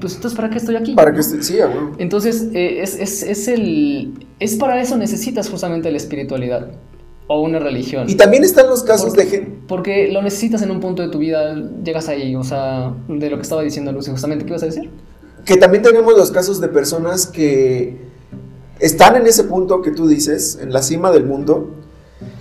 pues 0.00 0.14
entonces, 0.16 0.36
¿para 0.36 0.50
qué 0.50 0.58
estoy 0.58 0.76
aquí? 0.76 0.94
Para 0.94 1.12
que 1.12 1.20
esté, 1.20 1.42
sí, 1.42 1.60
a 1.60 1.66
huevo. 1.68 1.92
Entonces, 1.98 2.48
eh, 2.54 2.80
es, 2.82 2.94
es, 2.98 3.22
es 3.22 3.48
el. 3.48 4.26
Es 4.38 4.56
para 4.56 4.80
eso 4.80 4.96
necesitas 4.96 5.48
justamente 5.50 5.90
la 5.90 5.96
espiritualidad 5.98 6.68
o 7.26 7.42
una 7.42 7.58
religión. 7.60 8.08
Y 8.10 8.16
también 8.16 8.42
están 8.42 8.66
los 8.68 8.82
casos 8.82 9.10
Porque- 9.10 9.24
de 9.24 9.30
gente. 9.30 9.58
Porque 9.68 10.10
lo 10.10 10.20
necesitas 10.22 10.62
en 10.62 10.70
un 10.72 10.80
punto 10.80 11.02
de 11.02 11.08
tu 11.08 11.18
vida, 11.18 11.54
llegas 11.84 12.08
ahí, 12.08 12.34
o 12.34 12.42
sea, 12.42 12.92
de 13.06 13.30
lo 13.30 13.36
que 13.36 13.42
estaba 13.42 13.62
diciendo 13.62 13.92
Lucy, 13.92 14.10
justamente, 14.10 14.44
¿qué 14.44 14.50
ibas 14.50 14.64
a 14.64 14.66
decir? 14.66 14.90
Que 15.44 15.56
también 15.56 15.84
tenemos 15.84 16.16
los 16.16 16.32
casos 16.32 16.60
de 16.60 16.66
personas 16.66 17.26
que 17.28 17.98
están 18.80 19.14
en 19.14 19.26
ese 19.28 19.44
punto 19.44 19.80
que 19.80 19.92
tú 19.92 20.08
dices, 20.08 20.58
en 20.60 20.72
la 20.72 20.82
cima 20.82 21.12
del 21.12 21.24
mundo, 21.24 21.70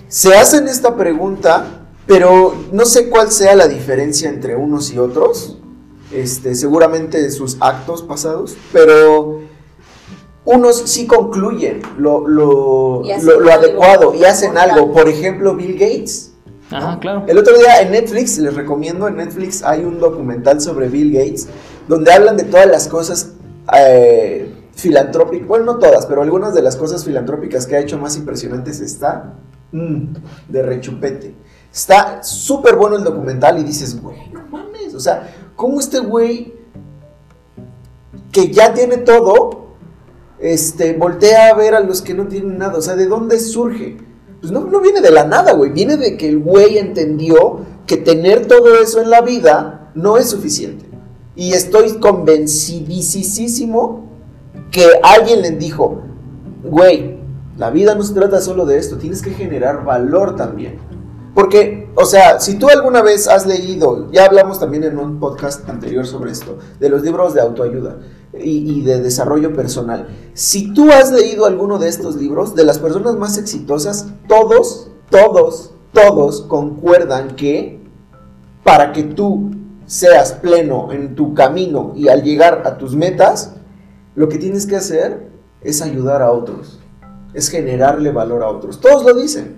se 0.07 0.33
hacen 0.33 0.67
esta 0.67 0.95
pregunta, 0.97 1.67
pero 2.07 2.55
no 2.71 2.85
sé 2.85 3.09
cuál 3.09 3.29
sea 3.31 3.55
la 3.55 3.67
diferencia 3.67 4.27
entre 4.27 4.55
unos 4.55 4.91
y 4.91 4.97
otros, 4.97 5.58
este, 6.11 6.55
seguramente 6.55 7.29
sus 7.31 7.57
actos 7.59 8.01
pasados, 8.03 8.55
pero 8.73 9.41
unos 10.45 10.77
sí 10.89 11.05
concluyen 11.05 11.81
lo, 11.97 12.27
lo, 12.27 13.03
lo- 13.03 13.51
adecuado 13.51 14.13
y 14.15 14.23
hacen 14.23 14.57
algo. 14.57 14.91
Por 14.91 15.07
ejemplo, 15.07 15.55
Bill 15.55 15.73
Gates. 15.73 16.31
Ajá, 16.71 16.99
claro. 16.99 17.23
El 17.27 17.37
otro 17.37 17.57
día 17.57 17.81
en 17.81 17.91
Netflix, 17.91 18.37
les 18.37 18.53
recomiendo, 18.53 19.07
en 19.07 19.17
Netflix 19.17 19.63
hay 19.63 19.83
un 19.83 19.99
documental 19.99 20.61
sobre 20.61 20.87
Bill 20.87 21.11
Gates, 21.13 21.47
donde 21.87 22.11
hablan 22.13 22.37
de 22.37 22.43
todas 22.43 22.67
las 22.67 22.87
cosas 22.87 23.31
eh, 23.77 24.53
filantrópicas, 24.75 25.47
bueno, 25.47 25.65
no 25.65 25.77
todas, 25.79 26.05
pero 26.05 26.21
algunas 26.21 26.53
de 26.53 26.61
las 26.61 26.75
cosas 26.75 27.03
filantrópicas 27.03 27.65
que 27.65 27.75
ha 27.75 27.79
hecho 27.79 27.97
más 27.97 28.15
impresionantes 28.17 28.79
está 28.81 29.33
mm, 29.71 30.13
de 30.47 30.61
rechupete. 30.61 31.35
Está 31.73 32.23
súper 32.23 32.75
bueno 32.75 32.95
el 32.97 33.03
documental 33.03 33.59
y 33.59 33.63
dices, 33.63 33.99
güey, 34.01 34.17
no 34.31 34.41
mames, 34.49 34.93
o 34.95 34.99
sea, 34.99 35.27
¿cómo 35.59 35.81
este 35.81 35.99
güey 35.99 36.53
que 38.31 38.49
ya 38.49 38.73
tiene 38.73 38.95
todo, 38.95 39.73
este, 40.39 40.93
voltea 40.93 41.49
a 41.49 41.53
ver 41.53 41.75
a 41.75 41.81
los 41.81 42.01
que 42.01 42.13
no 42.13 42.27
tienen 42.27 42.57
nada? 42.57 42.77
O 42.77 42.81
sea, 42.81 42.95
¿de 42.95 43.07
dónde 43.07 43.37
surge? 43.41 43.97
Pues 44.39 44.53
no, 44.53 44.61
no 44.61 44.79
viene 44.79 45.01
de 45.01 45.11
la 45.11 45.25
nada, 45.25 45.51
güey. 45.51 45.71
Viene 45.71 45.97
de 45.97 46.15
que 46.15 46.29
el 46.29 46.39
güey 46.39 46.77
entendió 46.77 47.65
que 47.85 47.97
tener 47.97 48.45
todo 48.45 48.73
eso 48.81 49.01
en 49.01 49.09
la 49.09 49.19
vida 49.19 49.91
no 49.95 50.17
es 50.17 50.29
suficiente. 50.29 50.85
Y 51.35 51.51
estoy 51.51 51.99
convencidísimo 51.99 54.05
que 54.71 54.87
alguien 55.03 55.41
le 55.41 55.51
dijo, 55.51 56.03
güey, 56.63 57.17
la 57.57 57.69
vida 57.69 57.95
no 57.95 58.03
se 58.03 58.13
trata 58.13 58.39
solo 58.39 58.65
de 58.65 58.77
esto, 58.77 58.97
tienes 58.97 59.21
que 59.21 59.31
generar 59.31 59.83
valor 59.83 60.37
también. 60.37 60.77
Porque, 61.39 61.87
o 61.95 62.03
sea, 62.03 62.41
si 62.41 62.55
tú 62.55 62.67
alguna 62.67 63.01
vez 63.01 63.29
has 63.29 63.47
leído, 63.47 64.11
ya 64.11 64.25
hablamos 64.25 64.59
también 64.59 64.83
en 64.83 64.97
un 64.97 65.21
podcast 65.21 65.69
anterior 65.69 66.05
sobre 66.05 66.33
esto, 66.33 66.57
de 66.81 66.89
los 66.89 67.01
libros 67.01 67.33
de 67.33 67.39
autoayuda 67.39 67.95
y, 68.37 68.69
y 68.69 68.81
de 68.81 68.99
desarrollo 69.01 69.53
personal. 69.53 70.09
Si 70.33 70.73
tú 70.73 70.91
has 70.91 71.13
leído 71.13 71.45
alguno 71.45 71.77
de 71.77 71.87
estos 71.87 72.17
libros, 72.17 72.55
de 72.55 72.65
las 72.65 72.77
personas 72.77 73.15
más 73.15 73.37
exitosas, 73.37 74.07
todos, 74.27 74.91
todos, 75.09 75.71
todos 75.93 76.41
concuerdan 76.41 77.37
que 77.37 77.79
para 78.65 78.91
que 78.91 79.03
tú 79.03 79.51
seas 79.85 80.33
pleno 80.33 80.91
en 80.91 81.15
tu 81.15 81.33
camino 81.35 81.93
y 81.95 82.09
al 82.09 82.21
llegar 82.21 82.63
a 82.65 82.77
tus 82.77 82.97
metas, 82.97 83.55
lo 84.13 84.27
que 84.27 84.39
tienes 84.39 84.65
que 84.65 84.75
hacer 84.75 85.29
es 85.61 85.81
ayudar 85.81 86.21
a 86.21 86.33
otros, 86.33 86.81
es 87.33 87.49
generarle 87.49 88.11
valor 88.11 88.43
a 88.43 88.49
otros. 88.49 88.81
Todos 88.81 89.05
lo 89.05 89.13
dicen. 89.13 89.57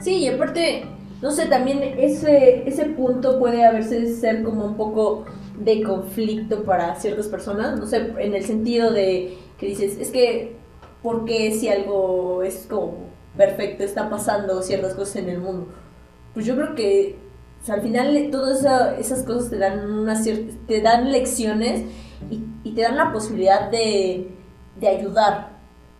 Sí, 0.00 0.16
y 0.16 0.28
aparte, 0.28 0.86
no 1.22 1.30
sé, 1.30 1.46
también 1.46 1.82
ese, 1.98 2.66
ese 2.68 2.86
punto 2.86 3.38
puede 3.38 3.64
a 3.64 3.72
veces 3.72 4.20
ser 4.20 4.42
como 4.42 4.64
un 4.64 4.76
poco 4.76 5.24
de 5.58 5.82
conflicto 5.82 6.64
para 6.64 6.94
ciertas 6.96 7.28
personas, 7.28 7.78
no 7.78 7.86
sé, 7.86 8.12
en 8.18 8.34
el 8.34 8.44
sentido 8.44 8.90
de 8.92 9.38
que 9.58 9.66
dices, 9.66 9.98
es 9.98 10.10
que, 10.10 10.56
¿por 11.02 11.24
qué 11.26 11.52
si 11.52 11.68
algo 11.68 12.42
es 12.42 12.66
como 12.68 12.94
perfecto 13.36 13.84
está 13.84 14.08
pasando 14.08 14.62
ciertas 14.62 14.94
cosas 14.94 15.16
en 15.16 15.28
el 15.28 15.38
mundo? 15.40 15.68
Pues 16.34 16.46
yo 16.46 16.54
creo 16.56 16.74
que 16.74 17.16
o 17.62 17.66
sea, 17.66 17.74
al 17.74 17.82
final 17.82 18.28
todas 18.30 18.60
esa- 18.60 18.96
esas 18.98 19.22
cosas 19.24 19.50
te 19.50 19.58
dan, 19.58 19.90
una 19.90 20.16
te 20.66 20.80
dan 20.80 21.12
lecciones 21.12 21.82
y, 22.30 22.42
y 22.64 22.72
te 22.74 22.82
dan 22.82 22.96
la 22.96 23.12
posibilidad 23.12 23.70
de, 23.70 24.28
de 24.80 24.88
ayudar, 24.88 25.50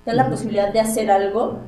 te 0.05 0.11
dan 0.11 0.17
la 0.17 0.31
posibilidad 0.31 0.73
de 0.73 0.81
hacer 0.81 1.11
algo 1.11 1.59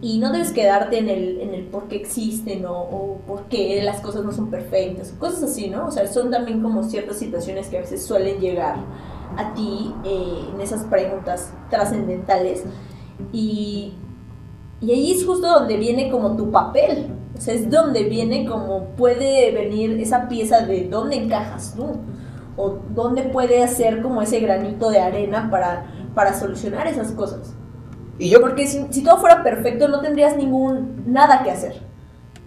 y 0.00 0.18
no 0.18 0.32
debes 0.32 0.52
quedarte 0.52 0.98
en 0.98 1.08
el, 1.08 1.40
en 1.40 1.54
el 1.54 1.64
por 1.64 1.88
qué 1.88 1.96
existen 1.96 2.66
o, 2.66 2.72
o 2.72 3.18
por 3.26 3.44
qué 3.44 3.80
las 3.82 4.00
cosas 4.00 4.24
no 4.24 4.32
son 4.32 4.50
perfectas, 4.50 5.12
cosas 5.18 5.44
así, 5.44 5.70
¿no? 5.70 5.86
O 5.86 5.90
sea, 5.90 6.06
son 6.06 6.30
también 6.30 6.62
como 6.62 6.82
ciertas 6.82 7.18
situaciones 7.18 7.68
que 7.68 7.78
a 7.78 7.80
veces 7.80 8.04
suelen 8.04 8.40
llegar 8.40 8.76
a 9.36 9.54
ti 9.54 9.94
eh, 10.04 10.50
en 10.54 10.60
esas 10.60 10.84
preguntas 10.84 11.52
trascendentales 11.70 12.64
y, 13.32 13.94
y 14.80 14.92
ahí 14.92 15.12
es 15.12 15.24
justo 15.24 15.46
donde 15.46 15.76
viene 15.76 16.10
como 16.10 16.36
tu 16.36 16.50
papel, 16.50 17.08
o 17.36 17.40
sea, 17.40 17.54
es 17.54 17.70
donde 17.70 18.04
viene 18.04 18.44
como 18.46 18.86
puede 18.96 19.52
venir 19.52 19.98
esa 20.00 20.28
pieza 20.28 20.66
de 20.66 20.88
dónde 20.88 21.16
encajas 21.16 21.74
tú 21.76 21.96
o 22.56 22.78
dónde 22.94 23.22
puede 23.22 23.62
hacer 23.62 24.02
como 24.02 24.20
ese 24.22 24.40
granito 24.40 24.90
de 24.90 25.00
arena 25.00 25.48
para, 25.50 25.86
para 26.14 26.38
solucionar 26.38 26.86
esas 26.86 27.12
cosas. 27.12 27.54
Y 28.18 28.28
yo 28.28 28.40
Porque 28.40 28.66
si, 28.66 28.84
si 28.90 29.02
todo 29.02 29.18
fuera 29.18 29.42
perfecto 29.42 29.88
no 29.88 30.00
tendrías 30.00 30.36
ningún 30.36 31.04
nada 31.06 31.42
que 31.42 31.50
hacer. 31.50 31.80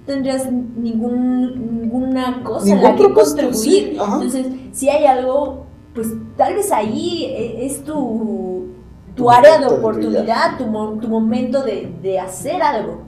No 0.01 0.05
tendrías 0.13 0.51
ningún, 0.51 1.81
ninguna 1.81 2.43
cosa 2.43 2.71
en 2.71 2.81
la 2.81 2.91
Ningún 2.91 3.07
que 3.07 3.13
contribuir. 3.13 3.55
sí. 3.55 3.89
Entonces, 3.91 4.47
si 4.71 4.89
hay 4.89 5.05
algo, 5.05 5.65
pues 5.93 6.07
tal 6.37 6.55
vez 6.55 6.71
ahí 6.71 7.25
eh, 7.25 7.65
es 7.65 7.83
tu, 7.83 8.67
tu 9.15 9.23
Tu 9.23 9.29
área 9.31 9.57
de 9.57 9.65
oportunidad, 9.67 10.57
tu, 10.57 10.65
tu 10.99 11.07
momento 11.07 11.63
de, 11.63 11.91
de 12.01 12.19
hacer 12.19 12.61
algo. 12.61 12.99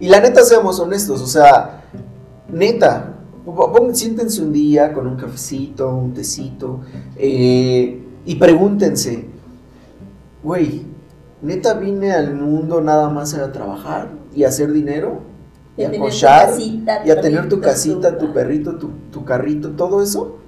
Y 0.00 0.08
la 0.08 0.20
neta, 0.20 0.42
seamos 0.42 0.78
honestos, 0.80 1.22
o 1.22 1.26
sea, 1.26 1.82
neta, 2.50 3.14
siéntense 3.92 4.42
un 4.42 4.52
día 4.52 4.92
con 4.92 5.06
un 5.06 5.16
cafecito, 5.16 5.88
un 5.94 6.12
tecito, 6.12 6.80
eh, 7.16 8.02
y 8.26 8.34
pregúntense, 8.34 9.26
güey, 10.42 10.82
neta 11.46 11.74
vine 11.74 12.12
al 12.12 12.34
mundo 12.34 12.80
nada 12.80 13.08
más 13.08 13.32
a 13.34 13.52
trabajar 13.52 14.08
y 14.34 14.44
a 14.44 14.48
hacer 14.48 14.72
dinero, 14.72 15.22
y 15.76 15.84
De 15.86 15.96
a 15.96 16.00
cochar, 16.00 16.46
casita, 16.50 17.02
y 17.04 17.10
a 17.10 17.20
tener 17.20 17.48
tu 17.48 17.60
perrito, 17.60 17.60
casita, 17.60 18.18
tu 18.18 18.26
tu- 18.26 18.32
perrito, 18.32 18.76
tu, 18.76 18.90
tu 19.12 19.24
carrito, 19.24 19.70
todo 19.70 20.02
eso. 20.02 20.38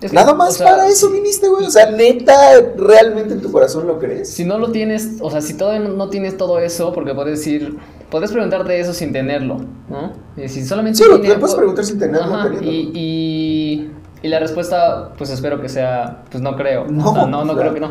Es 0.00 0.10
que, 0.10 0.16
Nada 0.16 0.32
más 0.32 0.50
o 0.50 0.52
sea, 0.54 0.66
para 0.70 0.88
eso 0.88 1.10
viniste, 1.10 1.46
güey. 1.48 1.66
O 1.66 1.70
sea, 1.70 1.90
neta, 1.90 2.34
realmente 2.78 3.34
en 3.34 3.42
tu 3.42 3.52
corazón 3.52 3.86
lo 3.86 3.98
crees. 3.98 4.30
Si 4.30 4.46
no 4.46 4.56
lo 4.58 4.72
tienes, 4.72 5.18
o 5.20 5.30
sea, 5.30 5.42
si 5.42 5.52
todavía 5.54 5.86
no, 5.86 6.08
tienes 6.08 6.38
todo 6.38 6.58
eso, 6.58 6.94
porque 6.94 7.14
puedes 7.14 7.38
decir, 7.38 7.76
puedes 8.10 8.32
preguntarte 8.32 8.80
eso 8.80 8.94
sin 8.94 9.12
tenerlo, 9.12 9.58
¿no? 9.90 10.12
Y 10.42 10.48
si 10.48 10.64
solamente 10.64 10.96
Sí, 10.98 11.04
lo 11.06 11.20
tiene- 11.20 11.34
te 11.34 11.40
puedes 11.40 11.54
preguntar 11.54 11.84
sin 11.84 11.98
tenerlo, 11.98 12.34
Ajá, 12.34 12.50
y, 12.62 12.90
y, 12.94 13.90
y 14.22 14.28
la 14.28 14.38
respuesta, 14.38 15.12
pues 15.18 15.28
espero 15.28 15.60
que 15.60 15.68
sea, 15.68 16.24
pues 16.30 16.42
no 16.42 16.56
creo. 16.56 16.86
No, 16.86 17.10
O 17.10 17.14
sea, 17.14 17.26
no, 17.26 17.44
no 17.44 17.52
claro. 17.52 17.58
creo 17.60 17.74
que 17.74 17.80
no. 17.80 17.90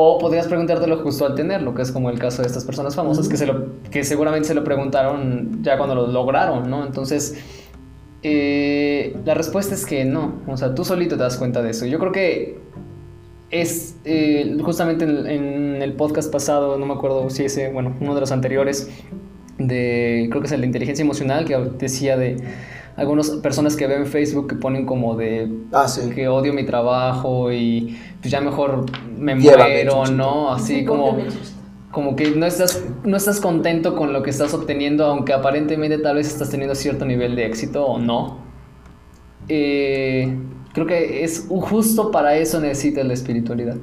O 0.00 0.16
podrías 0.16 0.46
preguntártelo 0.46 0.98
justo 0.98 1.26
al 1.26 1.34
tenerlo, 1.34 1.74
que 1.74 1.82
es 1.82 1.90
como 1.90 2.08
el 2.08 2.20
caso 2.20 2.42
de 2.42 2.46
estas 2.46 2.64
personas 2.64 2.94
famosas 2.94 3.28
que, 3.28 3.36
se 3.36 3.46
lo, 3.46 3.66
que 3.90 4.04
seguramente 4.04 4.46
se 4.46 4.54
lo 4.54 4.62
preguntaron 4.62 5.58
ya 5.60 5.76
cuando 5.76 5.96
lo 5.96 6.06
lograron, 6.06 6.70
¿no? 6.70 6.86
Entonces, 6.86 7.36
eh, 8.22 9.16
la 9.24 9.34
respuesta 9.34 9.74
es 9.74 9.84
que 9.84 10.04
no. 10.04 10.34
O 10.46 10.56
sea, 10.56 10.72
tú 10.72 10.84
solito 10.84 11.16
te 11.16 11.22
das 11.24 11.36
cuenta 11.36 11.62
de 11.62 11.70
eso. 11.70 11.84
Yo 11.84 11.98
creo 11.98 12.12
que 12.12 12.60
es 13.50 13.96
eh, 14.04 14.56
justamente 14.62 15.04
en, 15.04 15.26
en 15.26 15.82
el 15.82 15.94
podcast 15.94 16.30
pasado, 16.30 16.78
no 16.78 16.86
me 16.86 16.94
acuerdo 16.94 17.28
si 17.28 17.46
ese, 17.46 17.72
bueno, 17.72 17.96
uno 18.00 18.14
de 18.14 18.20
los 18.20 18.30
anteriores, 18.30 18.88
de, 19.58 20.28
creo 20.30 20.40
que 20.40 20.46
es 20.46 20.52
el 20.52 20.60
de 20.60 20.66
inteligencia 20.68 21.02
emocional, 21.02 21.44
que 21.44 21.56
decía 21.76 22.16
de 22.16 22.36
algunas 22.98 23.30
personas 23.30 23.76
que 23.76 23.86
veo 23.86 23.98
en 23.98 24.06
Facebook 24.06 24.48
que 24.48 24.56
ponen 24.56 24.84
como 24.84 25.16
de 25.16 25.48
Ah, 25.72 25.86
sí. 25.86 26.10
que 26.10 26.26
odio 26.28 26.52
mi 26.52 26.64
trabajo 26.64 27.52
y 27.52 27.96
pues 28.20 28.30
ya 28.32 28.40
mejor 28.40 28.86
me 29.16 29.34
Llévame, 29.36 29.84
muero. 29.84 30.06
¿no? 30.06 30.50
Así 30.52 30.84
como, 30.84 31.18
como 31.90 32.16
que 32.16 32.30
no 32.32 32.46
estás, 32.46 32.84
no 33.04 33.16
estás 33.16 33.40
contento 33.40 33.96
con 33.96 34.12
lo 34.12 34.22
que 34.22 34.30
estás 34.30 34.52
obteniendo, 34.54 35.06
aunque 35.06 35.32
aparentemente 35.32 35.98
tal 35.98 36.16
vez 36.16 36.26
estás 36.28 36.50
teniendo 36.50 36.74
cierto 36.74 37.04
nivel 37.04 37.34
de 37.36 37.46
éxito 37.46 37.86
o 37.86 37.98
no. 37.98 38.38
Eh, 39.48 40.36
creo 40.74 40.86
que 40.86 41.24
es 41.24 41.46
justo 41.48 42.10
para 42.10 42.36
eso 42.36 42.60
necesitas 42.60 43.06
la 43.06 43.14
espiritualidad. 43.14 43.76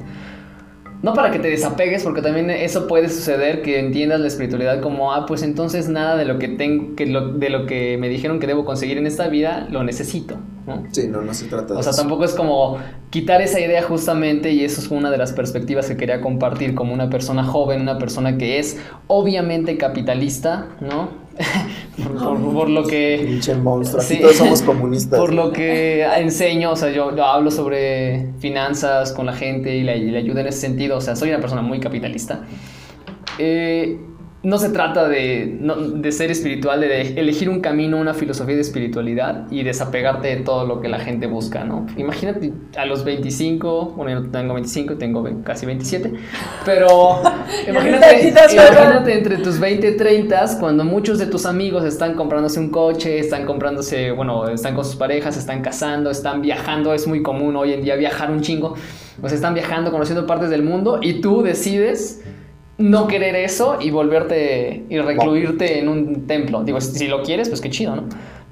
No 1.02 1.14
para 1.14 1.30
que 1.30 1.38
te 1.40 1.50
desapegues, 1.50 2.04
porque 2.04 2.22
también 2.22 2.50
eso 2.50 2.88
puede 2.88 3.10
suceder 3.10 3.62
que 3.62 3.80
entiendas 3.80 4.20
la 4.22 4.28
espiritualidad 4.28 4.82
como, 4.82 5.14
ah, 5.14 5.26
pues 5.28 5.44
entonces 5.44 5.88
nada 5.88 6.16
de 6.16 6.26
lo 6.26 6.40
que 6.40 6.48
tengo, 6.48 6.96
que 6.96 7.06
lo- 7.06 7.34
de 7.34 7.50
lo 7.50 7.66
que 7.68 7.98
me 8.00 8.10
dijeron 8.10 8.40
que 8.40 8.48
debo 8.48 8.66
conseguir 8.66 8.98
en 8.98 9.06
esta 9.06 9.28
vida, 9.28 9.68
lo 9.70 9.84
necesito, 9.84 10.38
¿no? 10.68 10.84
Sí, 10.92 11.08
no, 11.08 11.22
no 11.22 11.34
se 11.34 11.46
trata 11.46 11.74
de 11.74 11.80
O 11.80 11.84
sea, 11.84 11.92
eso. 11.92 12.02
tampoco 12.02 12.26
es 12.26 12.34
como 12.34 12.78
quitar 13.10 13.42
esa 13.42 13.60
idea 13.60 13.82
justamente 13.84 14.52
y 14.52 14.64
eso 14.64 14.82
es 14.82 14.90
una 14.90 15.12
de 15.12 15.18
las 15.18 15.32
perspectivas 15.34 15.88
que 15.88 15.96
quería 15.98 16.22
compartir 16.22 16.74
como 16.76 16.94
una 16.94 17.10
persona 17.10 17.44
joven, 17.44 17.82
una 17.82 17.98
persona 17.98 18.38
que 18.38 18.60
es 18.60 18.78
obviamente 19.08 19.78
capitalista, 19.78 20.68
¿no? 20.82 21.24
por, 22.04 22.18
por- 22.18 22.54
por 22.54 22.70
lo 22.70 22.84
que... 22.86 23.24
Pinche 23.28 23.56
monstruo. 23.56 24.02
Sí. 24.02 24.20
todos 24.22 24.36
somos 24.38 24.62
comunistas. 24.62 25.20
Por 25.20 25.34
lo 25.34 25.52
que 25.52 26.04
enseño, 26.04 26.72
o 26.72 26.76
sea, 26.76 26.90
yo, 26.92 27.16
yo 27.16 27.26
hablo 27.26 27.52
sobre 27.52 28.32
finanzas 28.40 29.12
con 29.12 29.26
la 29.26 29.34
gente 29.34 29.76
y 29.76 29.84
le, 29.84 29.98
y 29.98 30.12
le 30.12 30.18
ayudo 30.18 30.40
en 30.40 30.48
ese 30.48 30.62
sentido, 30.62 30.98
o 30.98 31.02
sea, 31.02 31.16
soy 31.16 31.30
una 31.30 31.40
persona 31.40 31.62
muy 31.62 31.80
capitalista. 31.80 32.42
Eh, 33.38 34.00
no 34.46 34.58
se 34.60 34.70
trata 34.70 35.08
de, 35.08 35.58
no- 35.60 35.76
de 35.76 36.12
ser 36.12 36.30
espiritual, 36.30 36.80
de 36.82 37.20
elegir 37.20 37.50
un 37.50 37.62
camino, 37.62 37.98
una 37.98 38.14
filosofía 38.14 38.56
de 38.56 38.62
espiritualidad 38.62 39.48
y 39.52 39.64
desapegarte 39.64 40.28
de 40.28 40.38
todo 40.38 40.66
lo 40.68 40.82
que 40.82 40.88
la 40.88 41.00
gente 41.00 41.26
busca, 41.26 41.64
¿no? 41.64 41.88
Imagínate 41.98 42.54
a 42.78 42.86
los 42.86 43.04
25, 43.04 43.94
bueno, 43.98 44.22
yo 44.22 44.30
tengo 44.30 44.54
25, 44.54 44.96
tengo 44.98 45.28
casi 45.44 45.66
27, 45.66 46.14
pero 46.64 47.22
imagínate 47.68 49.14
entre 49.14 49.38
tus 49.38 49.60
20 49.60 49.90
y 49.90 49.98
30 49.98 50.60
cuando 50.60 50.84
muchos 50.84 51.18
de 51.18 51.26
tus 51.26 51.46
amigos 51.46 51.84
están 51.84 52.14
comprándose 52.14 52.60
un 52.60 52.70
coche, 52.70 53.18
están 53.20 53.46
comprándose, 53.46 54.12
bueno, 54.12 54.48
están 54.48 54.76
con 54.76 54.86
sus 54.86 54.96
parejas, 54.96 55.38
están 55.38 55.62
casando, 55.62 56.12
están 56.12 56.42
viajando, 56.42 56.94
es 56.94 57.08
muy 57.08 57.24
común 57.24 57.56
hoy 57.56 57.74
en 57.74 57.84
día 57.84 57.96
viajar 57.96 58.30
un 58.30 58.42
chingo, 58.42 58.76
pues 59.20 59.34
están 59.34 59.54
viajando, 59.56 59.92
conociendo 59.92 60.28
partes 60.28 60.50
del 60.52 60.62
mundo 60.62 61.00
y 61.02 61.22
tú 61.22 61.42
decides 61.42 62.22
no 62.78 63.08
querer 63.08 63.36
eso 63.36 63.78
y 63.80 63.90
volverte 63.92 64.84
y 64.90 65.00
recluirte 65.00 65.80
en 65.80 65.88
un 65.88 66.28
templo. 66.28 66.64
Digo, 66.64 66.82
si 66.82 67.08
lo 67.08 67.24
quieres, 67.24 67.50
pues 67.50 67.62
qué 67.62 67.70
chido, 67.70 67.96
¿no? 67.96 68.04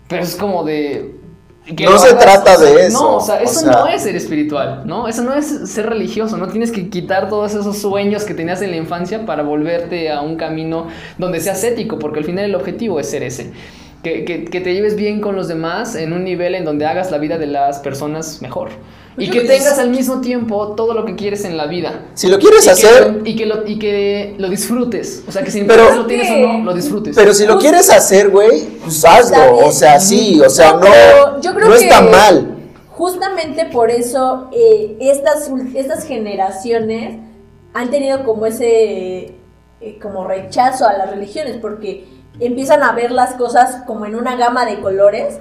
Pero 0.07 0.23
es 0.23 0.36
como 0.36 0.63
de... 0.63 1.15
que 1.75 1.86
No 1.86 1.97
se 1.97 2.13
trata 2.13 2.55
o 2.55 2.57
sea, 2.57 2.71
de 2.71 2.88
eso, 2.88 3.01
No, 3.01 3.15
o 3.17 3.21
sea, 3.21 3.36
o 3.36 3.39
eso 3.39 3.59
sea- 3.62 3.71
no 3.71 3.88
es 3.88 4.01
ser 4.03 4.15
espiritual, 4.15 4.83
¿no? 4.86 5.07
Eso 5.07 5.23
no 5.23 5.33
es 5.33 5.69
ser 5.69 5.88
religioso, 5.89 6.38
no 6.38 6.47
tienes 6.47 6.71
que 6.71 6.89
quitar 6.89 7.29
todos 7.29 7.53
esos 7.53 7.77
sueños 7.79 8.23
que 8.23 8.33
tenías 8.33 8.62
en 8.62 8.71
la 8.71 8.77
infancia 8.77 9.25
para 9.25 9.43
volverte 9.43 10.09
a 10.12 10.21
un 10.21 10.36
camino 10.36 10.88
donde 11.17 11.39
seas 11.39 11.63
ético, 11.63 11.99
porque 11.99 12.19
al 12.19 12.25
final 12.25 12.45
el 12.45 12.55
objetivo 12.55 12.99
es 12.99 13.09
ser 13.09 13.23
ese. 13.23 13.51
Que, 14.03 14.25
que- 14.25 14.45
que 14.45 14.59
te 14.61 14.73
lleves 14.73 14.95
bien 14.97 15.21
con 15.21 15.35
los 15.35 15.47
demás 15.47 15.95
en 15.95 16.11
un 16.13 16.23
nivel 16.25 16.55
en 16.55 16.65
donde 16.65 16.85
hagas 16.85 17.09
la 17.09 17.17
vida 17.19 17.37
de 17.37 17.47
las 17.47 17.79
personas 17.79 18.41
mejor. 18.41 18.69
Pues 19.15 19.27
Y 19.27 19.31
que 19.31 19.41
que 19.41 19.47
tengas 19.47 19.79
al 19.79 19.91
mismo 19.91 20.19
tiempo 20.21 20.73
todo 20.75 20.93
lo 20.93 21.05
que 21.05 21.15
quieres 21.15 21.45
en 21.45 21.55
la 21.55 21.67
vida. 21.67 22.07
Si 22.15 22.27
lo 22.27 22.37
quieres 22.39 22.63
Y 22.63 22.65
que 22.65 22.71
hacer, 22.71 23.13
lo- 23.13 23.25
y, 23.25 23.35
que 23.35 23.45
lo, 23.45 23.65
y 23.67 23.79
que 23.79 24.35
lo 24.39 24.49
disfrutes. 24.49 25.23
O 25.27 25.31
sea, 25.31 25.43
que 25.43 25.51
si 25.51 25.63
Pero- 25.63 25.95
lo 25.95 26.05
tienes 26.05 26.29
o 26.31 26.35
no, 26.37 26.63
lo 26.65 26.73
disfrutes. 26.73 27.15
pero 27.15 27.33
si 27.33 27.45
lo 27.45 27.57
quieres 27.59 27.89
hacer, 27.91 28.29
güey, 28.29 28.63
pues 28.83 29.05
hazlo. 29.05 29.57
O 29.57 29.71
sea, 29.71 29.99
sí, 29.99 30.41
o 30.41 30.49
sea, 30.49 30.73
No, 30.73 31.39
yo 31.41 31.53
creo 31.53 31.69
no 31.69 31.75
que- 31.75 31.83
está 31.83 32.01
mal. 32.01 32.57
Justamente 32.89 33.65
por 33.65 33.89
eso 33.89 34.49
eh, 34.51 34.97
estas, 34.99 35.49
estas 35.75 36.05
generaciones 36.05 37.19
han 37.73 37.89
tenido 37.89 38.23
como 38.23 38.45
ese 38.47 39.35
eh, 39.81 39.99
como 40.01 40.25
rechazo 40.27 40.85
a 40.87 40.93
las 40.97 41.09
religiones, 41.09 41.57
porque 41.61 42.05
empiezan 42.39 42.84
a 42.84 42.91
ver 42.93 43.12
las 43.12 43.34
cosas 43.36 43.84
como 43.86 44.06
en 44.06 44.15
una 44.15 44.36
gama 44.36 44.65
de 44.65 44.80
colores 44.80 45.39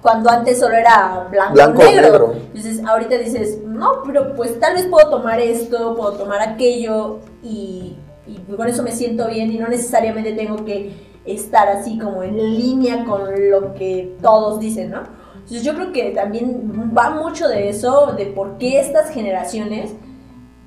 cuando 0.00 0.30
antes 0.30 0.58
solo 0.58 0.74
era 0.74 1.28
blanco, 1.30 1.54
Blanco, 1.54 1.82
negro. 1.84 2.02
negro. 2.02 2.32
Entonces 2.46 2.84
ahorita 2.84 3.16
dices, 3.18 3.58
no, 3.64 4.02
pero 4.04 4.34
pues 4.34 4.58
tal 4.58 4.74
vez 4.74 4.86
puedo 4.86 5.08
tomar 5.10 5.38
esto, 5.40 5.94
puedo 5.96 6.12
tomar 6.14 6.40
aquello 6.42 7.20
y, 7.42 7.96
y 8.26 8.36
con 8.56 8.66
eso 8.68 8.82
me 8.82 8.92
siento 8.92 9.28
bien 9.28 9.52
y 9.52 9.58
no 9.58 9.68
necesariamente 9.68 10.32
tengo 10.32 10.64
que 10.64 11.12
estar 11.24 11.68
así 11.68 11.98
como 11.98 12.24
en 12.24 12.36
línea 12.36 13.04
con 13.04 13.22
lo 13.50 13.74
que 13.74 14.16
todos 14.20 14.58
dicen, 14.58 14.90
¿no? 14.90 15.02
Entonces 15.34 15.62
yo 15.62 15.74
creo 15.74 15.92
que 15.92 16.10
también 16.10 16.92
va 16.96 17.10
mucho 17.10 17.48
de 17.48 17.68
eso, 17.68 18.12
de 18.16 18.26
por 18.26 18.58
qué 18.58 18.80
estas 18.80 19.10
generaciones 19.10 19.92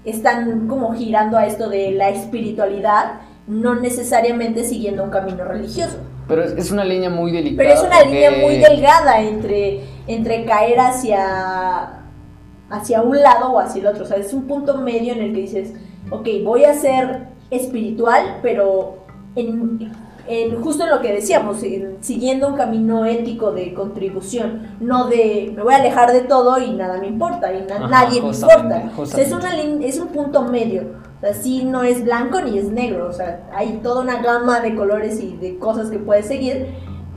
están 0.06 0.68
como 0.68 0.94
girando 0.94 1.38
a 1.38 1.46
esto 1.46 1.70
de 1.70 1.92
la 1.92 2.10
espiritualidad, 2.10 3.22
no 3.47 3.75
necesariamente 3.75 4.63
siguiendo 4.63 5.03
un 5.03 5.10
camino 5.10 5.43
religioso. 5.45 5.97
Pero 6.27 6.43
es, 6.43 6.53
es 6.53 6.71
una 6.71 6.84
línea 6.84 7.10
muy 7.10 7.31
delicada. 7.31 7.58
Pero 7.69 7.73
es 7.79 7.86
una 7.86 7.97
porque- 7.99 8.10
línea 8.12 8.31
muy 8.43 8.58
delgada 8.58 9.21
entre, 9.21 9.81
entre 10.08 10.45
caer 10.45 10.79
hacia, 10.79 11.99
hacia 12.69 13.01
un 13.01 13.21
lado 13.21 13.51
o 13.53 13.60
hacia 13.60 13.81
el 13.81 13.88
otro. 13.88 14.03
O 14.03 14.08
sea, 14.08 14.17
es 14.17 14.34
un 14.34 14.47
punto 14.47 14.77
medio 14.79 15.13
en 15.13 15.21
el 15.21 15.34
que 15.34 15.41
dices, 15.41 15.73
ok, 16.10 16.27
voy 16.43 16.63
a 16.65 16.73
ser 16.73 17.27
espiritual, 17.51 18.39
pero 18.41 18.97
en, 19.36 19.91
en- 20.27 20.62
justo 20.63 20.84
en 20.86 20.89
lo 20.89 21.01
que 21.01 21.13
decíamos, 21.13 21.62
en- 21.62 21.97
siguiendo 22.01 22.47
un 22.47 22.55
camino 22.55 23.05
ético 23.05 23.51
de 23.51 23.75
contribución, 23.75 24.75
no 24.79 25.08
de 25.08 25.51
me 25.55 25.62
voy 25.62 25.73
a 25.75 25.77
alejar 25.77 26.12
de 26.12 26.21
todo 26.21 26.58
y 26.60 26.71
nada 26.71 26.99
me 26.99 27.08
importa, 27.08 27.53
y 27.53 27.62
na- 27.67 27.75
Ajá, 27.75 27.88
nadie 27.88 28.21
me 28.21 28.29
justamente, 28.29 28.75
importa. 28.88 29.01
O 29.01 29.05
sea, 29.05 29.23
es, 29.23 29.31
justamente. 29.31 29.62
una 29.67 29.77
lin- 29.77 29.84
es 29.88 29.99
un 29.99 30.08
punto 30.08 30.41
medio. 30.41 31.05
Sea, 31.26 31.34
sí 31.34 31.64
no 31.66 31.84
es 31.84 32.04
blanco 32.04 32.40
ni 32.42 32.60
es 32.60 32.66
negro. 32.66 33.08
O 33.10 33.14
sea, 33.14 33.50
hay 33.52 33.80
toda 33.82 34.02
una 34.02 34.22
gama 34.22 34.60
de 34.60 34.76
colores 34.76 35.20
y 35.20 35.36
de 35.38 35.58
cosas 35.58 35.90
que 35.90 35.98
puedes 35.98 36.28
seguir, 36.28 36.68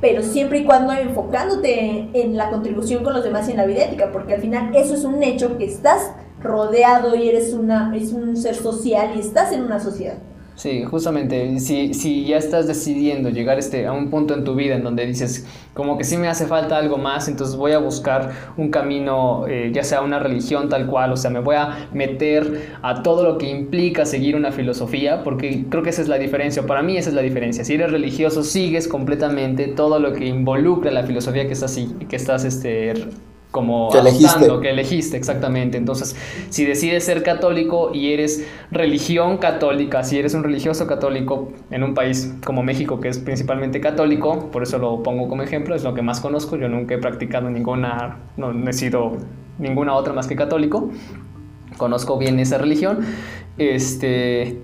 pero 0.01 0.23
siempre 0.23 0.61
y 0.61 0.65
cuando 0.65 0.95
enfocándote 0.95 2.09
en 2.15 2.37
la 2.37 2.49
contribución 2.49 3.05
con 3.05 3.13
los 3.13 3.23
demás 3.23 3.49
y 3.49 3.51
en 3.51 3.59
la 3.59 3.67
vida 3.67 3.85
ética, 3.85 4.11
porque 4.11 4.35
al 4.35 4.41
final 4.41 4.75
eso 4.75 4.95
es 4.95 5.05
un 5.05 5.23
hecho 5.23 5.59
que 5.59 5.67
estás 5.67 6.11
rodeado 6.43 7.15
y 7.17 7.29
eres 7.29 7.53
una 7.53 7.93
un 8.15 8.37
ser 8.37 8.55
social 8.55 9.11
y 9.15 9.21
estás 9.21 9.53
en 9.53 9.63
una 9.63 9.79
sociedad. 9.79 10.17
Sí, 10.59 10.83
justamente, 10.83 11.61
si, 11.61 11.95
si 11.95 12.25
ya 12.25 12.37
estás 12.37 12.67
decidiendo 12.67 13.31
llegar 13.31 13.61
este, 13.61 13.87
a 13.87 13.93
un 13.93 14.11
punto 14.11 14.35
en 14.35 14.43
tu 14.43 14.57
vida 14.57 14.75
en 14.75 14.83
donde 14.83 15.07
dices, 15.07 15.47
como 15.73 15.97
que 15.97 16.03
sí 16.03 16.17
me 16.17 16.27
hace 16.27 16.47
falta 16.47 16.77
algo 16.77 16.99
más, 16.99 17.29
entonces 17.29 17.55
voy 17.55 17.71
a 17.71 17.79
buscar 17.79 18.33
un 18.57 18.69
camino, 18.69 19.47
eh, 19.47 19.71
ya 19.73 19.85
sea 19.85 20.03
una 20.03 20.19
religión 20.19 20.69
tal 20.69 20.89
cual, 20.89 21.13
o 21.13 21.17
sea, 21.17 21.31
me 21.31 21.39
voy 21.39 21.55
a 21.55 21.89
meter 21.93 22.73
a 22.83 23.05
todo 23.05 23.23
lo 23.23 23.39
que 23.39 23.49
implica 23.49 24.05
seguir 24.05 24.35
una 24.35 24.51
filosofía, 24.51 25.23
porque 25.23 25.67
creo 25.71 25.85
que 25.85 25.91
esa 25.91 26.03
es 26.03 26.09
la 26.09 26.19
diferencia, 26.19 26.67
para 26.67 26.83
mí 26.83 26.97
esa 26.97 27.11
es 27.11 27.15
la 27.15 27.23
diferencia, 27.23 27.65
si 27.65 27.75
eres 27.75 27.93
religioso 27.93 28.43
sigues 28.43 28.89
completamente 28.89 29.69
todo 29.69 30.01
lo 30.01 30.13
que 30.13 30.27
involucra 30.27 30.91
la 30.91 31.05
filosofía 31.05 31.47
que 31.47 31.53
estás, 31.53 31.79
que 32.09 32.17
estás 32.17 32.45
este, 32.45 32.95
como 33.51 33.89
Que 33.91 33.99
elegiste. 33.99 34.27
adoptando, 34.27 34.61
que 34.61 34.71
elegiste, 34.71 35.17
exactamente. 35.17 35.79
Entonces, 35.79 36.15
si 36.51 36.65
decides 36.65 37.05
ser 37.05 37.23
católico 37.23 37.91
y 37.95 38.13
eres 38.13 38.47
religión 38.71 39.39
católica, 39.39 40.05
si 40.05 40.19
eres 40.19 40.35
un 40.35 40.45
religioso 40.45 40.87
católico 40.87 41.51
en 41.71 41.83
un 41.83 41.95
país 41.95 42.35
como 42.45 42.63
México, 42.63 43.01
que 43.01 43.09
es 43.09 43.19
principalmente 43.19 43.81
católico, 43.81 44.51
por 44.51 44.63
eso 44.63 44.79
lo 44.79 45.03
pongo 45.03 45.29
como 45.29 45.43
ejemplo, 45.43 45.75
es 45.75 45.83
lo 45.83 45.95
que 45.95 46.03
más 46.03 46.21
conozco, 46.21 46.57
yo 46.57 46.69
nunca 46.69 46.95
he 46.95 46.99
practicado 46.99 47.49
ninguna, 47.49 48.19
no, 48.37 48.53
no 48.53 48.69
he 48.69 48.75
sido 48.75 49.17
ninguna 49.59 49.95
otra 49.95 50.13
más 50.13 50.27
que 50.27 50.37
católico, 50.37 50.91
conozco 51.79 52.19
bien 52.19 52.39
esa 52.41 52.59
religión, 52.59 53.01
este... 53.57 54.59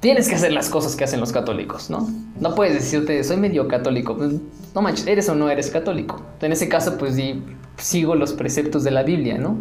Tienes 0.00 0.28
que 0.28 0.34
hacer 0.34 0.52
las 0.52 0.68
cosas 0.68 0.94
que 0.94 1.04
hacen 1.04 1.20
los 1.20 1.32
católicos, 1.32 1.90
¿no? 1.90 2.08
No 2.38 2.54
puedes 2.54 2.74
decirte, 2.74 3.22
soy 3.24 3.38
medio 3.38 3.66
católico. 3.66 4.16
Pues, 4.16 4.34
no 4.74 4.82
manches, 4.82 5.06
eres 5.06 5.28
o 5.28 5.34
no 5.34 5.48
eres 5.50 5.70
católico. 5.70 6.22
En 6.40 6.52
ese 6.52 6.68
caso, 6.68 6.96
pues 6.98 7.16
di- 7.16 7.42
sigo 7.78 8.14
los 8.14 8.32
preceptos 8.34 8.84
de 8.84 8.90
la 8.90 9.02
Biblia, 9.02 9.38
¿no? 9.38 9.58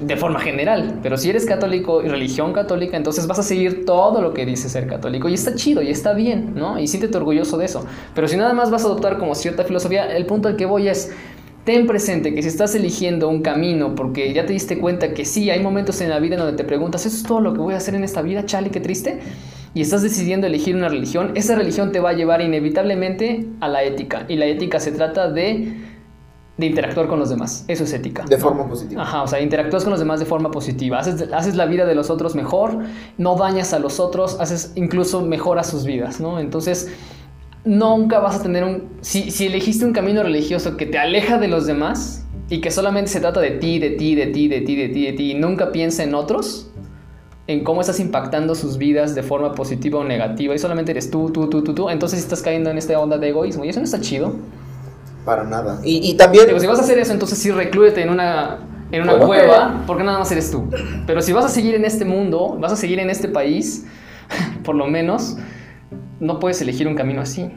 De 0.00 0.16
forma 0.16 0.38
general. 0.38 1.00
Pero 1.02 1.16
si 1.16 1.30
eres 1.30 1.46
católico 1.46 2.02
y 2.02 2.08
religión 2.08 2.52
católica, 2.52 2.96
entonces 2.96 3.26
vas 3.26 3.38
a 3.38 3.42
seguir 3.42 3.84
todo 3.86 4.20
lo 4.20 4.34
que 4.34 4.44
dice 4.44 4.68
ser 4.68 4.86
católico. 4.86 5.28
Y 5.28 5.34
está 5.34 5.54
chido 5.54 5.82
y 5.82 5.88
está 5.88 6.12
bien, 6.12 6.52
¿no? 6.54 6.78
Y 6.78 6.86
siéntete 6.86 7.16
orgulloso 7.16 7.56
de 7.56 7.64
eso. 7.64 7.84
Pero 8.14 8.28
si 8.28 8.36
nada 8.36 8.52
más 8.52 8.70
vas 8.70 8.82
a 8.82 8.86
adoptar 8.86 9.18
como 9.18 9.34
cierta 9.34 9.64
filosofía, 9.64 10.14
el 10.14 10.26
punto 10.26 10.48
al 10.48 10.56
que 10.56 10.66
voy 10.66 10.88
es. 10.88 11.10
Ten 11.64 11.86
presente 11.86 12.34
que 12.34 12.42
si 12.42 12.48
estás 12.48 12.74
eligiendo 12.74 13.26
un 13.30 13.40
camino 13.40 13.94
porque 13.94 14.34
ya 14.34 14.44
te 14.44 14.52
diste 14.52 14.78
cuenta 14.78 15.14
que 15.14 15.24
sí, 15.24 15.48
hay 15.48 15.62
momentos 15.62 15.98
en 16.02 16.10
la 16.10 16.18
vida 16.18 16.34
en 16.34 16.40
donde 16.42 16.56
te 16.58 16.64
preguntas, 16.64 17.06
¿eso 17.06 17.16
es 17.16 17.22
todo 17.22 17.40
lo 17.40 17.54
que 17.54 17.60
voy 17.60 17.72
a 17.72 17.78
hacer 17.78 17.94
en 17.94 18.04
esta 18.04 18.20
vida, 18.20 18.44
Chale, 18.44 18.70
qué 18.70 18.80
triste? 18.80 19.20
Y 19.74 19.80
estás 19.80 20.02
decidiendo 20.02 20.46
elegir 20.46 20.76
una 20.76 20.88
religión, 20.88 21.32
esa 21.34 21.56
religión 21.56 21.90
te 21.90 21.98
va 21.98 22.10
a 22.10 22.12
llevar 22.12 22.40
inevitablemente 22.40 23.48
a 23.60 23.68
la 23.68 23.82
ética. 23.82 24.24
Y 24.28 24.36
la 24.36 24.46
ética 24.46 24.78
se 24.78 24.92
trata 24.92 25.28
de, 25.28 25.74
de 26.56 26.66
interactuar 26.66 27.08
con 27.08 27.18
los 27.18 27.28
demás. 27.28 27.64
Eso 27.66 27.82
es 27.82 27.92
ética. 27.92 28.24
De 28.24 28.38
forma 28.38 28.68
positiva. 28.68 29.02
Ajá, 29.02 29.22
o 29.22 29.26
sea, 29.26 29.40
interactúas 29.40 29.82
con 29.82 29.90
los 29.90 29.98
demás 29.98 30.20
de 30.20 30.26
forma 30.26 30.52
positiva, 30.52 31.00
haces, 31.00 31.32
haces 31.32 31.56
la 31.56 31.66
vida 31.66 31.86
de 31.86 31.96
los 31.96 32.08
otros 32.08 32.36
mejor, 32.36 32.78
no 33.18 33.36
dañas 33.36 33.72
a 33.72 33.80
los 33.80 33.98
otros, 33.98 34.40
haces 34.40 34.72
incluso 34.76 35.22
mejoras 35.22 35.68
sus 35.68 35.84
vidas, 35.84 36.20
¿no? 36.20 36.38
Entonces, 36.38 36.92
nunca 37.64 38.20
vas 38.20 38.36
a 38.36 38.42
tener 38.42 38.62
un... 38.62 38.90
Si, 39.00 39.32
si 39.32 39.46
elegiste 39.46 39.84
un 39.84 39.92
camino 39.92 40.22
religioso 40.22 40.76
que 40.76 40.86
te 40.86 40.98
aleja 40.98 41.38
de 41.38 41.48
los 41.48 41.66
demás 41.66 42.24
y 42.48 42.60
que 42.60 42.70
solamente 42.70 43.10
se 43.10 43.18
trata 43.20 43.40
de 43.40 43.52
ti, 43.52 43.80
de 43.80 43.90
ti, 43.90 44.14
de 44.14 44.28
ti, 44.28 44.46
de 44.46 44.60
ti, 44.60 44.76
de 44.76 44.88
ti, 44.88 45.06
de 45.06 45.12
ti, 45.14 45.30
y 45.32 45.34
nunca 45.34 45.72
piensa 45.72 46.04
en 46.04 46.14
otros, 46.14 46.70
en 47.46 47.62
cómo 47.62 47.80
estás 47.80 48.00
impactando 48.00 48.54
sus 48.54 48.78
vidas 48.78 49.14
de 49.14 49.22
forma 49.22 49.54
positiva 49.54 50.00
o 50.00 50.04
negativa, 50.04 50.54
y 50.54 50.58
solamente 50.58 50.92
eres 50.92 51.10
tú, 51.10 51.30
tú, 51.30 51.48
tú, 51.48 51.62
tú, 51.62 51.74
tú, 51.74 51.90
entonces 51.90 52.20
estás 52.20 52.40
cayendo 52.42 52.70
en 52.70 52.78
esta 52.78 52.98
onda 52.98 53.18
de 53.18 53.28
egoísmo, 53.28 53.64
y 53.64 53.68
eso 53.68 53.80
no 53.80 53.84
está 53.84 54.00
chido. 54.00 54.34
Para 55.24 55.44
nada. 55.44 55.80
Y, 55.82 56.10
y 56.10 56.14
también. 56.14 56.46
Digo, 56.46 56.60
si 56.60 56.66
vas 56.66 56.78
a 56.78 56.82
hacer 56.82 56.98
eso, 56.98 57.12
entonces 57.12 57.38
sí 57.38 57.50
reclúyete 57.50 58.02
en 58.02 58.10
una, 58.10 58.58
en 58.92 59.02
una 59.02 59.18
cueva, 59.18 59.82
porque 59.86 60.04
nada 60.04 60.18
más 60.18 60.30
eres 60.32 60.50
tú. 60.50 60.68
Pero 61.06 61.22
si 61.22 61.32
vas 61.32 61.44
a 61.44 61.48
seguir 61.48 61.74
en 61.74 61.84
este 61.84 62.04
mundo, 62.04 62.56
vas 62.60 62.72
a 62.72 62.76
seguir 62.76 62.98
en 62.98 63.10
este 63.10 63.28
país, 63.28 63.86
por 64.64 64.74
lo 64.74 64.86
menos, 64.86 65.36
no 66.20 66.38
puedes 66.40 66.60
elegir 66.60 66.88
un 66.88 66.94
camino 66.94 67.20
así. 67.20 67.50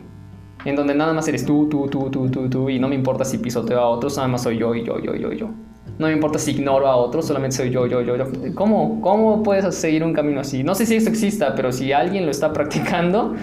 En 0.66 0.76
donde 0.76 0.96
nada 0.96 1.14
más 1.14 1.28
eres 1.28 1.46
tú, 1.46 1.68
tú, 1.70 1.88
tú, 1.88 2.10
tú, 2.10 2.30
tú, 2.30 2.50
tú, 2.50 2.70
y 2.70 2.80
no 2.80 2.90
me 2.90 2.96
importa 2.96 3.24
si 3.24 3.38
pisoteo 3.38 3.80
a 3.80 3.88
otros, 3.88 4.18
nada 4.18 4.28
más 4.28 4.44
soy 4.44 4.58
yo 4.58 4.74
y 4.76 4.84
yo, 4.84 5.00
yo, 5.00 5.16
yo, 5.16 5.32
yo. 5.32 5.50
No 6.00 6.08
me 6.08 6.14
importa 6.14 6.38
si 6.38 6.52
ignoro 6.52 6.88
a 6.88 6.96
otros, 6.96 7.26
solamente 7.26 7.56
soy 7.58 7.70
yo, 7.72 7.88
yo, 7.88 8.02
yo, 8.02 8.16
yo. 8.16 8.26
¿Cómo, 8.54 9.02
¿Cómo 9.02 9.42
puedes 9.44 9.74
seguir 9.76 10.04
un 10.04 10.14
camino 10.14 10.42
así? 10.42 10.64
No 10.64 10.76
sé 10.76 10.86
si 10.86 10.96
eso 10.96 11.10
exista, 11.10 11.56
pero 11.56 11.72
si 11.72 11.92
alguien 11.92 12.26
lo 12.26 12.32
está 12.32 12.54
practicando, 12.54 13.34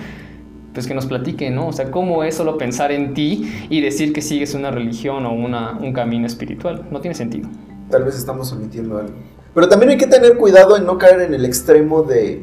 pues 0.72 0.86
que 0.86 0.94
nos 0.94 1.06
platique, 1.06 1.50
¿no? 1.50 1.68
O 1.68 1.72
sea, 1.72 1.90
¿cómo 1.90 2.22
es 2.24 2.34
solo 2.36 2.56
pensar 2.58 2.92
en 2.92 3.14
ti 3.14 3.52
y 3.70 3.80
decir 3.80 4.12
que 4.12 4.20
sigues 4.22 4.54
una 4.54 4.70
religión 4.70 5.26
o 5.26 5.32
una, 5.32 5.78
un 5.80 5.92
camino 5.92 6.26
espiritual? 6.26 6.86
No 6.90 7.00
tiene 7.00 7.14
sentido. 7.14 7.48
Tal 7.90 8.04
vez 8.04 8.16
estamos 8.16 8.50
omitiendo 8.52 8.98
algo. 8.98 9.14
Pero 9.54 9.68
también 9.68 9.90
hay 9.90 9.98
que 9.98 10.06
tener 10.08 10.36
cuidado 10.36 10.76
en 10.76 10.84
no 10.84 10.98
caer 10.98 11.20
en 11.20 11.34
el 11.34 11.44
extremo 11.44 12.02
de 12.02 12.42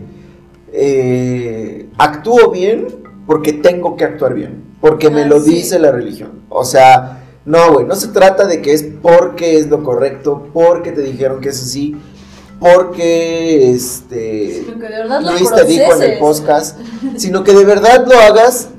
eh, 0.74 1.89
actúo 1.97 2.52
bien 2.52 2.88
porque 3.26 3.54
tengo 3.54 3.95
que 3.97 4.06
actuar 4.06 4.34
bien, 4.34 4.63
porque 4.80 5.10
me 5.10 5.24
Ah, 5.24 5.28
lo 5.28 5.39
sí. 5.39 5.56
dice 5.56 5.80
la 5.80 5.91
religión. 5.91 6.32
O 6.50 6.63
sea, 6.63 7.21
no, 7.45 7.73
güey, 7.73 7.86
no 7.86 7.95
se 7.95 8.10
trata 8.10 8.45
de 8.45 8.62
que 8.62 8.73
es 8.73 8.84
porque 9.01 9.58
es 9.58 9.67
lo 9.67 9.84
correcto, 9.84 10.49
porque 10.54 10.91
te 10.91 11.01
dijeron 11.01 11.41
que 11.41 11.49
es 11.49 11.62
así, 11.62 11.95
porque 12.60 13.71
este 13.71 14.63
Sino 14.63 14.80
que 14.80 14.88
de 14.88 14.97
verdad 14.97 15.21
lo 15.21 15.32
Luis 15.32 15.51
te 15.51 15.63
dijo 15.63 15.95
en 15.95 16.04
el 16.04 16.19
podcast, 16.19 16.80
sino 17.17 17.43
que 17.43 17.54
de 17.54 17.65
verdad 17.65 18.06
lo 18.08 18.19
hagas, 18.19 18.69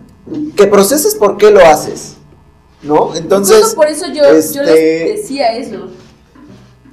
que 0.57 0.67
proceses 0.67 1.17
por 1.17 1.37
qué 1.37 1.51
lo 1.51 1.61
haces, 1.61 2.17
¿no? 2.83 3.15
Entonces, 3.17 3.75
por 3.75 3.89
eso 3.89 4.07
yo, 4.09 4.23
yo 4.23 4.29
este- 4.31 4.65
les 4.65 5.23
decía 5.23 5.57
eso. 5.57 5.89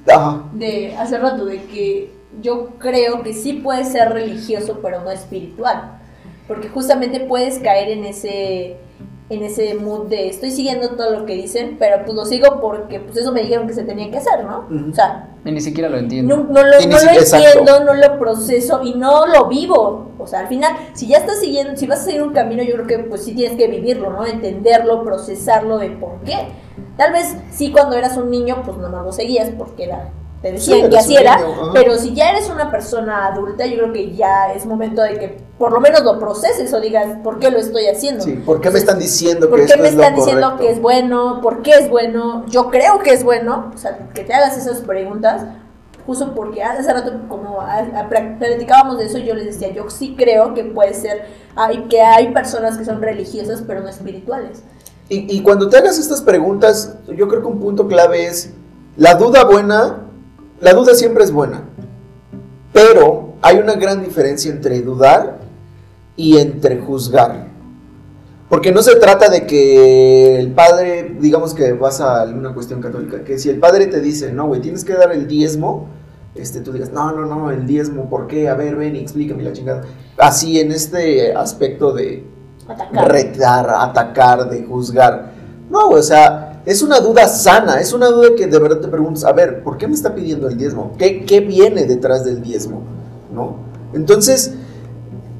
ajá, 0.08 0.44
de 0.54 0.96
hace 0.96 1.18
rato, 1.18 1.44
de 1.44 1.62
que 1.64 2.12
yo 2.42 2.70
creo 2.78 3.22
que 3.22 3.34
sí 3.34 3.54
puedes 3.54 3.88
ser 3.88 4.10
religioso, 4.10 4.80
pero 4.82 5.02
no 5.02 5.10
espiritual. 5.10 5.98
Porque 6.48 6.68
justamente 6.68 7.20
puedes 7.20 7.58
caer 7.58 7.90
en 7.90 8.04
ese 8.04 8.76
en 9.30 9.44
ese 9.44 9.74
mood 9.76 10.08
de 10.08 10.28
estoy 10.28 10.50
siguiendo 10.50 10.90
todo 10.90 11.20
lo 11.20 11.24
que 11.24 11.34
dicen, 11.34 11.76
pero 11.78 12.04
pues 12.04 12.14
lo 12.14 12.24
sigo 12.24 12.60
porque 12.60 12.98
pues 12.98 13.16
eso 13.16 13.32
me 13.32 13.42
dijeron 13.42 13.66
que 13.68 13.74
se 13.74 13.84
tenía 13.84 14.10
que 14.10 14.18
hacer, 14.18 14.44
¿no? 14.44 14.66
O 14.90 14.92
sea, 14.92 15.28
Y 15.44 15.52
ni 15.52 15.60
siquiera 15.60 15.88
lo 15.88 15.98
entiendo. 15.98 16.36
no, 16.36 16.42
no 16.44 16.62
lo, 16.64 16.80
no 16.80 16.98
lo 16.98 17.10
entiendo, 17.10 17.84
no 17.84 17.94
lo 17.94 18.18
proceso 18.18 18.80
y 18.82 18.94
no 18.94 19.26
lo 19.28 19.46
vivo. 19.46 20.10
O 20.18 20.26
sea, 20.26 20.40
al 20.40 20.48
final, 20.48 20.72
si 20.94 21.06
ya 21.06 21.18
estás 21.18 21.38
siguiendo, 21.40 21.76
si 21.76 21.86
vas 21.86 22.00
a 22.00 22.04
seguir 22.04 22.22
un 22.22 22.32
camino, 22.32 22.62
yo 22.64 22.74
creo 22.74 22.86
que 22.86 22.98
pues 22.98 23.24
sí 23.24 23.32
tienes 23.34 23.56
que 23.56 23.68
vivirlo, 23.68 24.10
¿no? 24.10 24.26
Entenderlo, 24.26 25.04
procesarlo 25.04 25.78
de 25.78 25.90
por 25.90 26.20
qué. 26.24 26.36
Tal 26.96 27.12
vez 27.12 27.36
sí 27.50 27.70
cuando 27.70 27.96
eras 27.96 28.16
un 28.16 28.30
niño, 28.30 28.62
pues 28.64 28.76
nomás 28.78 29.04
lo 29.04 29.12
seguías 29.12 29.50
porque 29.56 29.84
era, 29.84 30.10
te 30.42 30.52
decían 30.52 30.80
Sí, 30.84 30.88
que 30.90 30.98
así 30.98 31.16
era. 31.16 31.36
niño. 31.38 31.70
Pero 31.74 31.96
si 31.98 32.14
ya 32.14 32.30
eres 32.30 32.48
una 32.48 32.70
persona 32.70 33.26
adulta, 33.26 33.66
yo 33.66 33.76
creo 33.76 33.92
que 33.92 34.14
ya 34.14 34.52
es 34.54 34.64
momento 34.66 35.02
de 35.02 35.18
que 35.18 35.40
por 35.58 35.72
lo 35.72 35.80
menos 35.80 36.02
lo 36.02 36.18
proceses 36.18 36.72
o 36.72 36.80
digas, 36.80 37.18
¿por 37.22 37.38
qué 37.38 37.50
lo 37.50 37.58
estoy 37.58 37.86
haciendo? 37.86 38.24
sí, 38.24 38.32
¿por 38.46 38.60
qué 38.62 38.70
me 38.70 38.78
están 38.78 38.98
diciendo 38.98 39.50
¿Por 39.50 39.58
que 39.60 39.66
qué 39.66 39.72
esto 39.72 39.82
me 39.82 39.88
es 39.88 39.94
lo 39.94 40.02
están 40.02 40.16
diciendo 40.16 40.42
correcto? 40.52 40.64
que 40.66 40.72
es 40.72 40.80
bueno? 40.80 41.40
¿Por 41.42 41.62
qué 41.62 41.70
es 41.72 41.90
bueno? 41.90 42.46
Yo 42.48 42.70
creo 42.70 43.00
que 43.00 43.12
es 43.12 43.22
bueno. 43.24 43.70
O 43.74 43.78
sea, 43.78 44.08
que 44.14 44.24
te 44.24 44.32
hagas 44.32 44.56
esas 44.56 44.78
preguntas 44.80 45.42
justo 46.06 46.34
porque 46.34 46.62
hace 46.62 46.90
rato 46.92 47.12
como 47.28 47.60
a- 47.60 47.78
a- 47.78 48.08
platicábamos 48.08 48.96
de 48.98 49.04
eso, 49.04 49.18
yo 49.18 49.34
les 49.34 49.44
decía, 49.44 49.68
yo 49.72 49.88
sí 49.90 50.14
creo 50.16 50.54
que 50.54 50.64
puede 50.64 50.94
ser, 50.94 51.26
hay, 51.54 51.84
que 51.88 52.00
hay 52.00 52.32
personas 52.32 52.78
que 52.78 52.84
son 52.86 53.02
religiosas 53.02 53.62
pero 53.66 53.80
no 53.82 53.88
espirituales. 53.90 54.62
Y, 55.10 55.36
y 55.36 55.42
cuando 55.42 55.68
te 55.68 55.76
hagas 55.76 55.98
estas 55.98 56.22
preguntas, 56.22 56.96
yo 57.08 57.28
creo 57.28 57.42
que 57.42 57.46
un 57.48 57.60
punto 57.60 57.86
clave 57.86 58.24
es 58.26 58.54
la 58.96 59.14
duda 59.14 59.44
buena, 59.44 60.06
la 60.60 60.74
duda 60.74 60.94
siempre 60.94 61.24
es 61.24 61.32
buena, 61.32 61.62
pero 62.72 63.34
hay 63.42 63.56
una 63.58 63.74
gran 63.74 64.02
diferencia 64.02 64.50
entre 64.50 64.80
dudar 64.82 65.38
y 66.16 66.36
entre 66.36 66.78
juzgar. 66.78 67.48
Porque 68.48 68.72
no 68.72 68.82
se 68.82 68.96
trata 68.96 69.30
de 69.30 69.46
que 69.46 70.38
el 70.38 70.50
padre, 70.52 71.16
digamos 71.20 71.54
que 71.54 71.72
vas 71.72 72.00
a 72.00 72.22
alguna 72.22 72.52
cuestión 72.52 72.80
católica, 72.82 73.22
que 73.22 73.38
si 73.38 73.48
el 73.48 73.60
padre 73.60 73.86
te 73.86 74.00
dice, 74.00 74.32
no, 74.32 74.48
güey, 74.48 74.60
tienes 74.60 74.84
que 74.84 74.92
dar 74.94 75.12
el 75.12 75.28
diezmo, 75.28 75.86
este, 76.34 76.60
tú 76.60 76.72
digas, 76.72 76.90
no, 76.92 77.12
no, 77.12 77.26
no, 77.26 77.50
el 77.50 77.66
diezmo, 77.66 78.10
¿por 78.10 78.26
qué? 78.26 78.48
A 78.48 78.54
ver, 78.54 78.76
ven 78.76 78.96
y 78.96 78.98
explícame 78.98 79.44
la 79.44 79.52
chingada. 79.52 79.82
Así 80.18 80.60
en 80.60 80.72
este 80.72 81.32
aspecto 81.32 81.92
de, 81.92 82.26
Atacar. 82.68 83.12
retar, 83.12 83.70
atacar, 83.70 84.50
de 84.50 84.64
juzgar. 84.64 85.32
No, 85.70 85.86
güey, 85.86 86.00
o 86.00 86.02
sea, 86.02 86.49
es 86.66 86.82
una 86.82 87.00
duda 87.00 87.26
sana, 87.28 87.80
es 87.80 87.92
una 87.92 88.08
duda 88.08 88.30
que 88.36 88.46
de 88.46 88.58
verdad 88.58 88.80
te 88.80 88.88
preguntas, 88.88 89.24
a 89.24 89.32
ver, 89.32 89.62
¿por 89.62 89.78
qué 89.78 89.86
me 89.86 89.94
está 89.94 90.14
pidiendo 90.14 90.48
el 90.48 90.56
diezmo? 90.56 90.94
¿Qué, 90.98 91.24
qué 91.24 91.40
viene 91.40 91.84
detrás 91.84 92.24
del 92.24 92.42
diezmo? 92.42 92.82
¿No? 93.32 93.56
Entonces, 93.92 94.52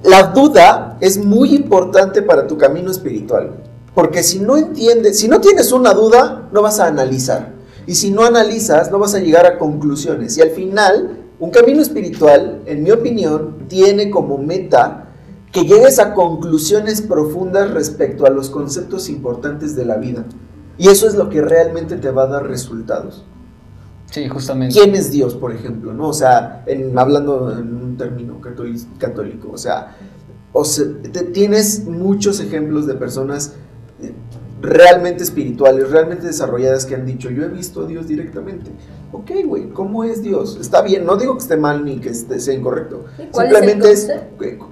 la 0.03 0.25
duda 0.29 0.97
es 1.01 1.19
muy 1.19 1.55
importante 1.55 2.23
para 2.23 2.47
tu 2.47 2.57
camino 2.57 2.91
espiritual, 2.91 3.53
porque 3.95 4.23
si 4.23 4.39
no 4.41 4.57
entiendes, 4.57 5.19
si 5.19 5.29
no 5.29 5.41
tienes 5.41 5.73
una 5.73 5.93
duda, 5.93 6.49
no 6.53 6.63
vas 6.63 6.81
a 6.81 6.87
analizar. 6.87 7.53
Y 7.87 7.95
si 7.95 8.11
no 8.11 8.25
analizas, 8.25 8.91
no 8.91 8.99
vas 8.99 9.15
a 9.15 9.19
llegar 9.19 9.47
a 9.47 9.59
conclusiones. 9.59 10.39
Y 10.39 10.43
al 10.43 10.51
final, 10.51 11.19
un 11.39 11.51
camino 11.51 11.83
espiritual, 11.83 12.63
en 12.67 12.83
mi 12.83 12.91
opinión, 12.93 13.67
tiene 13.69 14.11
como 14.11 14.39
meta 14.39 15.09
que 15.53 15.65
llegues 15.65 15.99
a 15.99 16.15
conclusiones 16.15 17.03
profundas 17.03 17.71
respecto 17.73 18.27
a 18.27 18.31
los 18.31 18.51
conceptos 18.51 19.09
importantes 19.09 19.75
de 19.75 19.85
la 19.85 19.97
vida. 19.97 20.25
Y 20.81 20.89
eso 20.89 21.07
es 21.07 21.15
lo 21.15 21.29
que 21.29 21.43
realmente 21.43 21.97
te 21.97 22.11
va 22.11 22.23
a 22.23 22.27
dar 22.27 22.47
resultados. 22.49 23.23
Sí, 24.11 24.27
justamente. 24.31 24.75
¿Quién 24.75 24.95
es 24.95 25.11
Dios, 25.11 25.35
por 25.35 25.53
ejemplo? 25.53 25.93
¿no? 25.93 26.09
O 26.09 26.13
sea, 26.15 26.65
en- 26.67 26.99
hablando 26.99 27.53
en 27.53 27.75
un 27.77 27.97
término 27.99 28.41
católico, 28.99 29.51
o 29.53 29.59
sea, 29.59 29.95
o 30.55 30.65
sea, 30.65 30.87
te- 31.13 31.25
tienes 31.25 31.85
muchos 31.87 32.41
ejemplos 32.41 32.87
de 32.87 32.95
personas 32.95 33.53
eh, 34.03 34.15
realmente 34.63 35.23
espirituales, 35.23 35.91
realmente 35.91 36.27
desarrolladas 36.27 36.87
que 36.87 36.95
han 36.95 37.05
dicho, 37.05 37.29
yo 37.29 37.45
he 37.45 37.49
visto 37.49 37.83
a 37.83 37.87
Dios 37.87 38.09
directamente. 38.09 38.71
Ok, 39.13 39.31
güey, 39.45 39.69
¿cómo 39.69 40.03
es 40.05 40.23
Dios? 40.23 40.57
Está 40.61 40.81
bien, 40.81 41.05
no 41.05 41.17
digo 41.17 41.35
que 41.35 41.41
esté 41.43 41.59
mal 41.59 41.85
ni 41.85 41.99
que 42.01 42.09
esté- 42.09 42.41
sea 42.41 42.55
incorrecto. 42.55 43.05
¿Y 43.19 43.27
cuál 43.27 43.47
es 43.49 43.53
el 43.53 43.57
Simplemente 43.59 43.93
es, 43.93 44.07
concepto? 44.07 44.69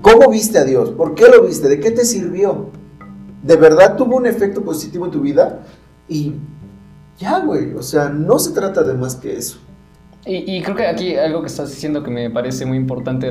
¿cómo 0.00 0.30
viste 0.30 0.58
a 0.58 0.64
Dios? 0.64 0.90
¿Por 0.92 1.14
qué 1.14 1.28
lo 1.28 1.42
viste? 1.46 1.68
¿De 1.68 1.78
qué 1.78 1.90
te 1.90 2.06
sirvió? 2.06 2.70
¿De 3.42 3.56
verdad 3.56 3.96
tuvo 3.96 4.16
un 4.16 4.26
efecto 4.26 4.62
positivo 4.62 5.06
en 5.06 5.10
tu 5.10 5.20
vida? 5.20 5.60
Y 6.08 6.34
ya, 7.18 7.40
güey, 7.40 7.74
o 7.74 7.82
sea, 7.82 8.08
no 8.08 8.38
se 8.38 8.52
trata 8.52 8.82
de 8.82 8.94
más 8.94 9.16
que 9.16 9.36
eso. 9.36 9.58
Y, 10.26 10.56
y 10.56 10.62
creo 10.62 10.76
que 10.76 10.86
aquí 10.86 11.16
algo 11.16 11.40
que 11.40 11.46
estás 11.46 11.70
diciendo 11.70 12.02
que 12.02 12.10
me 12.10 12.30
parece 12.30 12.66
muy 12.66 12.76
importante 12.76 13.30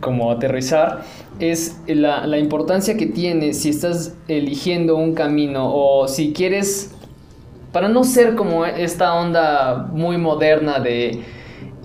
como 0.00 0.30
aterrizar 0.30 1.02
es 1.40 1.78
la, 1.86 2.26
la 2.26 2.38
importancia 2.38 2.96
que 2.96 3.06
tiene 3.06 3.54
si 3.54 3.70
estás 3.70 4.14
eligiendo 4.28 4.96
un 4.96 5.14
camino 5.14 5.70
o 5.72 6.06
si 6.08 6.32
quieres, 6.32 6.92
para 7.72 7.88
no 7.88 8.04
ser 8.04 8.34
como 8.34 8.66
esta 8.66 9.14
onda 9.14 9.88
muy 9.92 10.18
moderna 10.18 10.78
de 10.78 11.22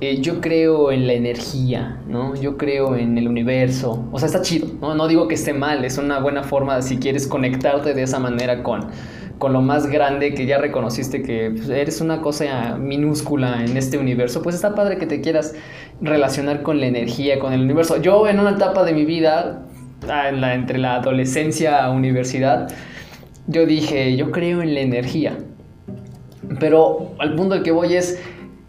eh, 0.02 0.22
yo 0.22 0.40
creo 0.40 0.92
en 0.92 1.08
la 1.08 1.14
energía, 1.14 2.00
¿no? 2.08 2.34
Yo 2.36 2.56
creo 2.56 2.96
en 2.96 3.18
el 3.18 3.28
universo. 3.28 4.08
O 4.14 4.20
sea, 4.20 4.28
está 4.28 4.42
chido, 4.42 4.68
¿no? 4.80 4.96
No 4.96 5.08
digo 5.10 5.28
que 5.28 5.36
esté 5.36 5.54
mal, 5.54 5.84
es 5.84 5.98
una 5.98 6.20
buena 6.20 6.44
forma 6.44 6.82
si 6.82 7.00
quieres 7.00 7.28
conectarte 7.28 7.94
de 7.94 8.04
esa 8.04 8.18
manera 8.18 8.64
con, 8.64 8.88
con 9.40 9.52
lo 9.52 9.62
más 9.62 9.88
grande 9.88 10.34
que 10.34 10.46
ya 10.46 10.58
reconociste 10.58 11.22
que 11.22 11.52
pues, 11.52 11.68
eres 11.68 12.00
una 12.00 12.22
cosa 12.22 12.78
minúscula 12.78 13.64
en 13.66 13.76
este 13.76 13.98
universo, 13.98 14.42
pues 14.42 14.56
está 14.56 14.74
padre 14.74 14.98
que 14.98 15.06
te 15.06 15.20
quieras 15.20 15.54
relacionar 16.00 16.62
con 16.62 16.80
la 16.80 16.86
energía, 16.86 17.40
con 17.40 17.52
el 17.52 17.62
universo. 17.62 18.02
Yo 18.02 18.26
en 18.28 18.40
una 18.40 18.52
etapa 18.52 18.86
de 18.86 18.94
mi 18.94 19.04
vida, 19.04 19.66
ah, 20.08 20.30
entre 20.54 20.78
la 20.78 20.96
adolescencia 20.96 21.84
a 21.84 21.92
universidad, 21.92 22.70
yo 23.48 23.66
dije, 23.66 24.16
yo 24.16 24.32
creo 24.32 24.62
en 24.62 24.76
la 24.76 24.80
energía. 24.80 25.38
Pero 26.60 27.12
al 27.20 27.36
punto 27.36 27.56
al 27.56 27.64
que 27.64 27.72
voy 27.72 27.96
es, 27.96 28.22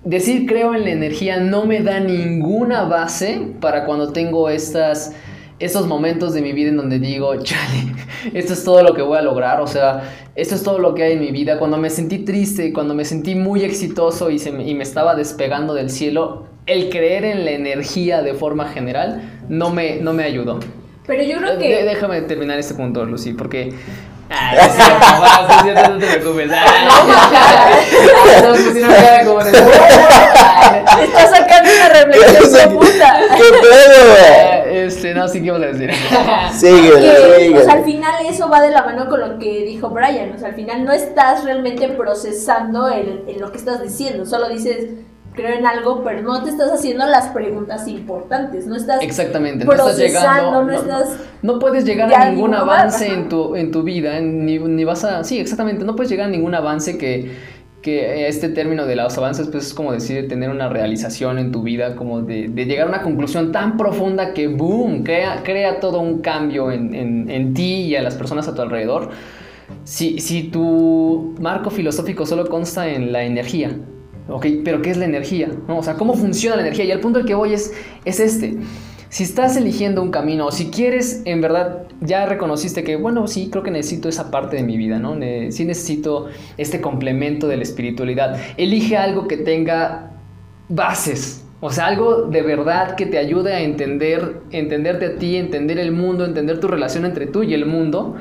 decir 0.04 0.46
creo 0.46 0.74
en 0.74 0.84
la 0.84 0.90
energía 0.90 1.38
no 1.38 1.66
me 1.66 1.80
da 1.80 2.00
ninguna 2.00 2.84
base 2.84 3.40
para 3.60 3.84
cuando 3.84 4.12
tengo 4.12 4.48
estas, 4.48 5.14
estos 5.58 5.86
momentos 5.86 6.32
de 6.34 6.42
mi 6.42 6.52
vida 6.52 6.70
en 6.70 6.76
donde 6.76 6.98
digo, 6.98 7.34
chale, 7.42 7.92
esto 8.34 8.52
es 8.54 8.64
todo 8.64 8.82
lo 8.82 8.94
que 8.94 9.02
voy 9.02 9.18
a 9.18 9.22
lograr, 9.22 9.60
o 9.60 9.66
sea, 9.66 10.02
esto 10.34 10.54
es 10.54 10.62
todo 10.62 10.78
lo 10.78 10.94
que 10.94 11.02
hay 11.02 11.12
en 11.14 11.20
mi 11.20 11.32
vida. 11.32 11.58
Cuando 11.58 11.76
me 11.76 11.90
sentí 11.90 12.18
triste, 12.18 12.72
cuando 12.72 12.94
me 12.94 13.04
sentí 13.04 13.34
muy 13.34 13.62
exitoso 13.64 14.30
y, 14.30 14.38
se 14.38 14.52
me, 14.52 14.66
y 14.68 14.74
me 14.74 14.82
estaba 14.82 15.14
despegando 15.14 15.74
del 15.74 15.90
cielo, 15.90 16.46
el 16.66 16.88
creer 16.88 17.24
en 17.24 17.44
la 17.44 17.50
energía 17.52 18.22
de 18.22 18.34
forma 18.34 18.68
general 18.68 19.22
no 19.48 19.70
me, 19.70 19.96
no 20.00 20.12
me 20.12 20.24
ayudó. 20.24 20.60
Pero 21.06 21.24
yo 21.24 21.38
creo 21.38 21.56
De- 21.56 21.62
que... 21.62 21.84
déjame 21.84 22.22
terminar 22.22 22.58
este 22.58 22.74
punto, 22.74 23.04
Lucy, 23.04 23.32
porque... 23.32 23.72
Ah, 24.32 24.54
es 24.56 25.62
cierto, 25.64 25.90
no 25.92 25.98
te 25.98 26.06
preocupes. 26.06 26.50
Ah, 26.54 27.00
no, 28.44 28.54
sí, 28.56 28.80
no 28.80 28.88
queda 28.88 29.24
como 29.24 29.42
de- 29.44 29.50
Te 29.52 31.04
está 31.04 31.26
sacando 31.26 31.70
una 31.76 31.88
reflexión 31.88 32.70
profunda. 32.78 33.18
¿Qué 33.36 33.42
pedo? 33.60 34.14
Ah, 34.20 34.62
Este, 34.70 35.14
no, 35.14 35.28
sí, 35.28 35.40
¿qué 35.40 35.46
ibas 35.46 35.62
a 35.62 35.66
decir? 35.66 35.90
Síguele. 36.54 37.58
o 37.58 37.62
sea, 37.64 37.72
al 37.74 37.84
final 37.84 38.14
eso 38.26 38.48
va 38.48 38.60
de 38.60 38.70
la 38.70 38.82
mano 38.84 39.08
con 39.08 39.20
lo 39.20 39.38
que 39.38 39.64
dijo 39.64 39.88
Brian. 39.90 40.32
O 40.34 40.38
sea, 40.38 40.48
al 40.48 40.54
final 40.54 40.84
no 40.84 40.92
estás 40.92 41.44
realmente 41.44 41.88
procesando 41.88 42.88
el, 42.88 43.24
el 43.28 43.40
lo 43.40 43.50
que 43.50 43.58
estás 43.58 43.82
diciendo. 43.82 44.24
Solo 44.26 44.48
dices, 44.48 44.86
creo 45.34 45.56
en 45.58 45.66
algo, 45.66 46.02
pero 46.04 46.22
no 46.22 46.42
te 46.42 46.50
estás 46.50 46.70
haciendo 46.72 47.06
las 47.06 47.28
preguntas 47.28 47.86
importantes. 47.88 48.66
No 48.66 48.76
estás 48.76 49.02
Exactamente, 49.02 49.64
no 49.64 49.72
estás 49.72 49.96
llegando. 49.98 50.64
no 50.64 50.72
estás... 50.72 51.16
no 51.42 51.58
puedes 51.58 51.84
llegar 51.84 52.12
a 52.12 52.30
ningún 52.30 52.54
avance 52.54 53.06
en 53.06 53.28
tu, 53.28 53.54
en 53.56 53.70
tu 53.70 53.82
vida, 53.82 54.18
en- 54.18 54.44
ni, 54.44 54.58
ni 54.58 54.84
vas 54.84 55.04
a... 55.04 55.24
Sí, 55.24 55.38
exactamente, 55.38 55.84
no 55.84 55.94
puedes 55.96 56.10
llegar 56.10 56.26
a 56.26 56.30
ningún 56.30 56.54
avance 56.54 56.98
que, 56.98 57.30
que 57.80 58.26
este 58.28 58.48
término 58.48 58.84
de 58.86 58.96
los 58.96 59.16
avances, 59.16 59.48
pues 59.48 59.68
es 59.68 59.74
como 59.74 59.92
decir, 59.92 60.28
tener 60.28 60.50
una 60.50 60.68
realización 60.68 61.38
en 61.38 61.52
tu 61.52 61.62
vida, 61.62 61.96
como 61.96 62.20
de, 62.22 62.48
de 62.48 62.64
llegar 62.66 62.86
a 62.86 62.88
una 62.90 63.02
conclusión 63.02 63.52
tan 63.52 63.76
profunda 63.76 64.34
que, 64.34 64.48
boom, 64.48 65.02
crea, 65.04 65.42
crea 65.44 65.80
todo 65.80 66.00
un 66.00 66.18
cambio 66.20 66.70
en, 66.72 66.94
en, 66.94 67.30
en 67.30 67.54
ti 67.54 67.82
y 67.84 67.96
a 67.96 68.02
las 68.02 68.16
personas 68.16 68.48
a 68.48 68.54
tu 68.54 68.62
alrededor. 68.62 69.10
Si, 69.84 70.18
si 70.18 70.42
tu 70.44 71.34
marco 71.40 71.70
filosófico 71.70 72.26
solo 72.26 72.48
consta 72.48 72.88
en 72.88 73.12
la 73.12 73.22
energía, 73.22 73.70
ok, 74.30 74.46
pero 74.64 74.82
¿qué 74.82 74.90
es 74.90 74.96
la 74.96 75.04
energía? 75.04 75.50
¿No? 75.68 75.78
O 75.78 75.82
sea, 75.82 75.94
¿cómo 75.94 76.14
funciona 76.14 76.56
la 76.56 76.62
energía? 76.62 76.84
Y 76.84 76.92
al 76.92 77.00
punto 77.00 77.18
al 77.18 77.24
que 77.24 77.34
voy 77.34 77.52
es, 77.52 77.72
es 78.04 78.20
este. 78.20 78.58
Si 79.08 79.24
estás 79.24 79.56
eligiendo 79.56 80.02
un 80.02 80.12
camino, 80.12 80.46
o 80.46 80.52
si 80.52 80.70
quieres, 80.70 81.22
en 81.24 81.40
verdad, 81.40 81.82
ya 82.00 82.26
reconociste 82.26 82.84
que, 82.84 82.94
bueno, 82.94 83.26
sí, 83.26 83.48
creo 83.50 83.64
que 83.64 83.72
necesito 83.72 84.08
esa 84.08 84.30
parte 84.30 84.56
de 84.56 84.62
mi 84.62 84.76
vida, 84.76 85.00
¿no? 85.00 85.14
Sí 85.50 85.64
necesito 85.64 86.28
este 86.56 86.80
complemento 86.80 87.48
de 87.48 87.56
la 87.56 87.64
espiritualidad. 87.64 88.38
Elige 88.56 88.96
algo 88.96 89.26
que 89.26 89.36
tenga 89.36 90.12
bases. 90.68 91.44
O 91.58 91.70
sea, 91.70 91.86
algo 91.86 92.22
de 92.22 92.42
verdad 92.42 92.94
que 92.94 93.04
te 93.04 93.18
ayude 93.18 93.52
a 93.52 93.60
entender, 93.60 94.42
entenderte 94.52 95.06
a 95.06 95.16
ti, 95.16 95.36
entender 95.36 95.78
el 95.78 95.90
mundo, 95.90 96.24
entender 96.24 96.60
tu 96.60 96.68
relación 96.68 97.04
entre 97.04 97.26
tú 97.26 97.42
y 97.42 97.52
el 97.52 97.66
mundo, 97.66 98.14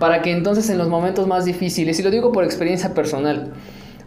para 0.00 0.22
que 0.22 0.32
entonces 0.32 0.68
en 0.70 0.76
los 0.76 0.88
momentos 0.88 1.28
más 1.28 1.44
difíciles, 1.44 2.00
y 2.00 2.02
lo 2.02 2.10
digo 2.10 2.32
por 2.32 2.42
experiencia 2.42 2.94
personal, 2.94 3.52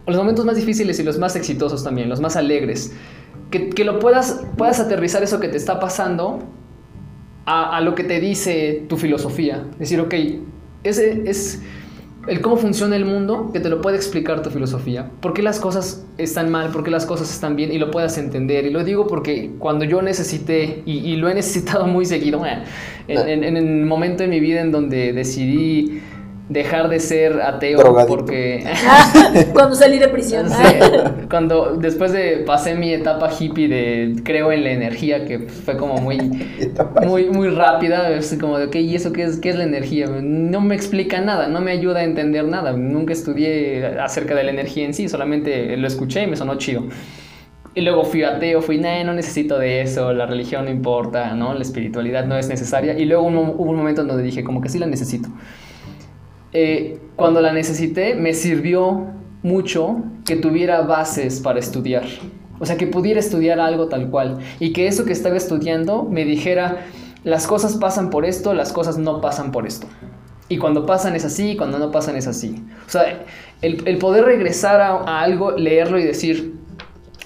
los 0.06 0.16
momentos 0.16 0.44
más 0.44 0.56
difíciles 0.56 0.98
y 1.00 1.02
los 1.02 1.18
más 1.18 1.34
exitosos 1.36 1.82
también, 1.84 2.08
los 2.08 2.20
más 2.20 2.36
alegres, 2.36 2.92
que, 3.50 3.70
que 3.70 3.84
lo 3.84 3.98
puedas, 3.98 4.44
puedas 4.56 4.80
aterrizar 4.80 5.22
eso 5.22 5.40
que 5.40 5.48
te 5.48 5.56
está 5.56 5.78
pasando 5.80 6.40
a, 7.44 7.76
a 7.76 7.80
lo 7.80 7.94
que 7.94 8.04
te 8.04 8.20
dice 8.20 8.84
tu 8.88 8.96
filosofía. 8.96 9.64
Decir, 9.78 10.00
ok, 10.00 10.14
ese 10.84 11.22
es 11.26 11.62
el 12.26 12.40
cómo 12.40 12.56
funciona 12.56 12.96
el 12.96 13.04
mundo 13.04 13.50
que 13.52 13.60
te 13.60 13.68
lo 13.68 13.80
puede 13.80 13.96
explicar 13.96 14.42
tu 14.42 14.50
filosofía. 14.50 15.10
¿Por 15.20 15.32
qué 15.32 15.42
las 15.42 15.60
cosas 15.60 16.04
están 16.18 16.50
mal? 16.50 16.70
¿Por 16.70 16.82
qué 16.82 16.90
las 16.90 17.06
cosas 17.06 17.32
están 17.32 17.54
bien? 17.54 17.72
Y 17.72 17.78
lo 17.78 17.92
puedas 17.92 18.18
entender. 18.18 18.66
Y 18.66 18.70
lo 18.70 18.82
digo 18.82 19.06
porque 19.06 19.52
cuando 19.60 19.84
yo 19.84 20.02
necesité, 20.02 20.82
y, 20.86 20.98
y 20.98 21.16
lo 21.16 21.28
he 21.28 21.34
necesitado 21.34 21.86
muy 21.88 22.04
seguido, 22.04 22.44
eh, 22.44 22.62
en, 23.06 23.44
en- 23.44 23.56
en 23.56 23.56
el 23.80 23.86
momento 23.86 24.24
en 24.24 24.30
mi 24.30 24.40
vida 24.40 24.60
en 24.60 24.72
donde 24.72 25.12
decidí 25.12 26.00
dejar 26.48 26.88
de 26.88 27.00
ser 27.00 27.40
ateo 27.40 27.78
Drogadicto. 27.78 28.16
porque... 28.16 28.64
Cuando 29.52 29.74
salí 29.74 29.98
de 29.98 30.08
prisión. 30.08 30.48
Sí, 30.48 30.62
cuando 31.28 31.76
después 31.76 32.12
de 32.12 32.44
pasé 32.46 32.74
mi 32.74 32.92
etapa 32.92 33.30
hippie 33.36 33.68
de 33.68 34.22
creo 34.22 34.52
en 34.52 34.62
la 34.62 34.70
energía 34.70 35.24
que 35.24 35.40
fue 35.40 35.76
como 35.76 35.96
muy 35.96 36.18
muy 37.06 37.28
muy 37.30 37.48
rápida, 37.48 38.10
es 38.10 38.36
como 38.40 38.58
de 38.58 38.66
ok, 38.66 38.76
¿y 38.76 38.94
eso 38.94 39.12
qué 39.12 39.24
es 39.24 39.38
qué 39.38 39.50
es 39.50 39.56
la 39.56 39.64
energía? 39.64 40.06
No 40.06 40.60
me 40.60 40.74
explica 40.74 41.20
nada, 41.20 41.48
no 41.48 41.60
me 41.60 41.72
ayuda 41.72 42.00
a 42.00 42.04
entender 42.04 42.44
nada. 42.44 42.72
Nunca 42.72 43.12
estudié 43.12 43.98
acerca 43.98 44.34
de 44.34 44.44
la 44.44 44.50
energía 44.50 44.84
en 44.84 44.94
sí, 44.94 45.08
solamente 45.08 45.76
lo 45.76 45.86
escuché 45.86 46.22
y 46.22 46.26
me 46.26 46.36
sonó 46.36 46.56
chido. 46.56 46.84
Y 47.74 47.82
luego 47.82 48.04
fui 48.04 48.22
ateo, 48.22 48.62
fui, 48.62 48.78
no, 48.78 49.04
no 49.04 49.12
necesito 49.12 49.58
de 49.58 49.82
eso, 49.82 50.12
la 50.14 50.24
religión 50.24 50.64
no 50.64 50.70
importa, 50.70 51.34
¿no? 51.34 51.52
La 51.52 51.60
espiritualidad 51.60 52.24
no 52.24 52.38
es 52.38 52.48
necesaria. 52.48 52.98
Y 52.98 53.04
luego 53.04 53.24
hubo 53.24 53.70
un 53.70 53.76
momento 53.76 54.00
en 54.00 54.08
donde 54.08 54.22
dije, 54.22 54.42
como 54.42 54.62
que 54.62 54.70
sí 54.70 54.78
la 54.78 54.86
necesito. 54.86 55.28
Eh, 56.58 56.98
cuando 57.16 57.42
la 57.42 57.52
necesité, 57.52 58.14
me 58.14 58.32
sirvió 58.32 59.08
mucho 59.42 59.96
que 60.24 60.36
tuviera 60.36 60.80
bases 60.80 61.40
para 61.40 61.58
estudiar. 61.58 62.04
O 62.58 62.64
sea, 62.64 62.78
que 62.78 62.86
pudiera 62.86 63.20
estudiar 63.20 63.60
algo 63.60 63.88
tal 63.88 64.08
cual. 64.08 64.38
Y 64.58 64.72
que 64.72 64.86
eso 64.86 65.04
que 65.04 65.12
estaba 65.12 65.36
estudiando 65.36 66.04
me 66.04 66.24
dijera, 66.24 66.86
las 67.24 67.46
cosas 67.46 67.76
pasan 67.76 68.08
por 68.08 68.24
esto, 68.24 68.54
las 68.54 68.72
cosas 68.72 68.96
no 68.96 69.20
pasan 69.20 69.52
por 69.52 69.66
esto. 69.66 69.86
Y 70.48 70.56
cuando 70.56 70.86
pasan 70.86 71.14
es 71.14 71.26
así, 71.26 71.50
y 71.50 71.56
cuando 71.58 71.78
no 71.78 71.90
pasan 71.90 72.16
es 72.16 72.26
así. 72.26 72.64
O 72.86 72.88
sea, 72.88 73.26
el, 73.60 73.98
poder 73.98 74.24
regresar 74.24 74.80
a 74.80 75.20
algo, 75.20 75.50
leerlo 75.50 75.98
y 75.98 76.04
decir, 76.04 76.54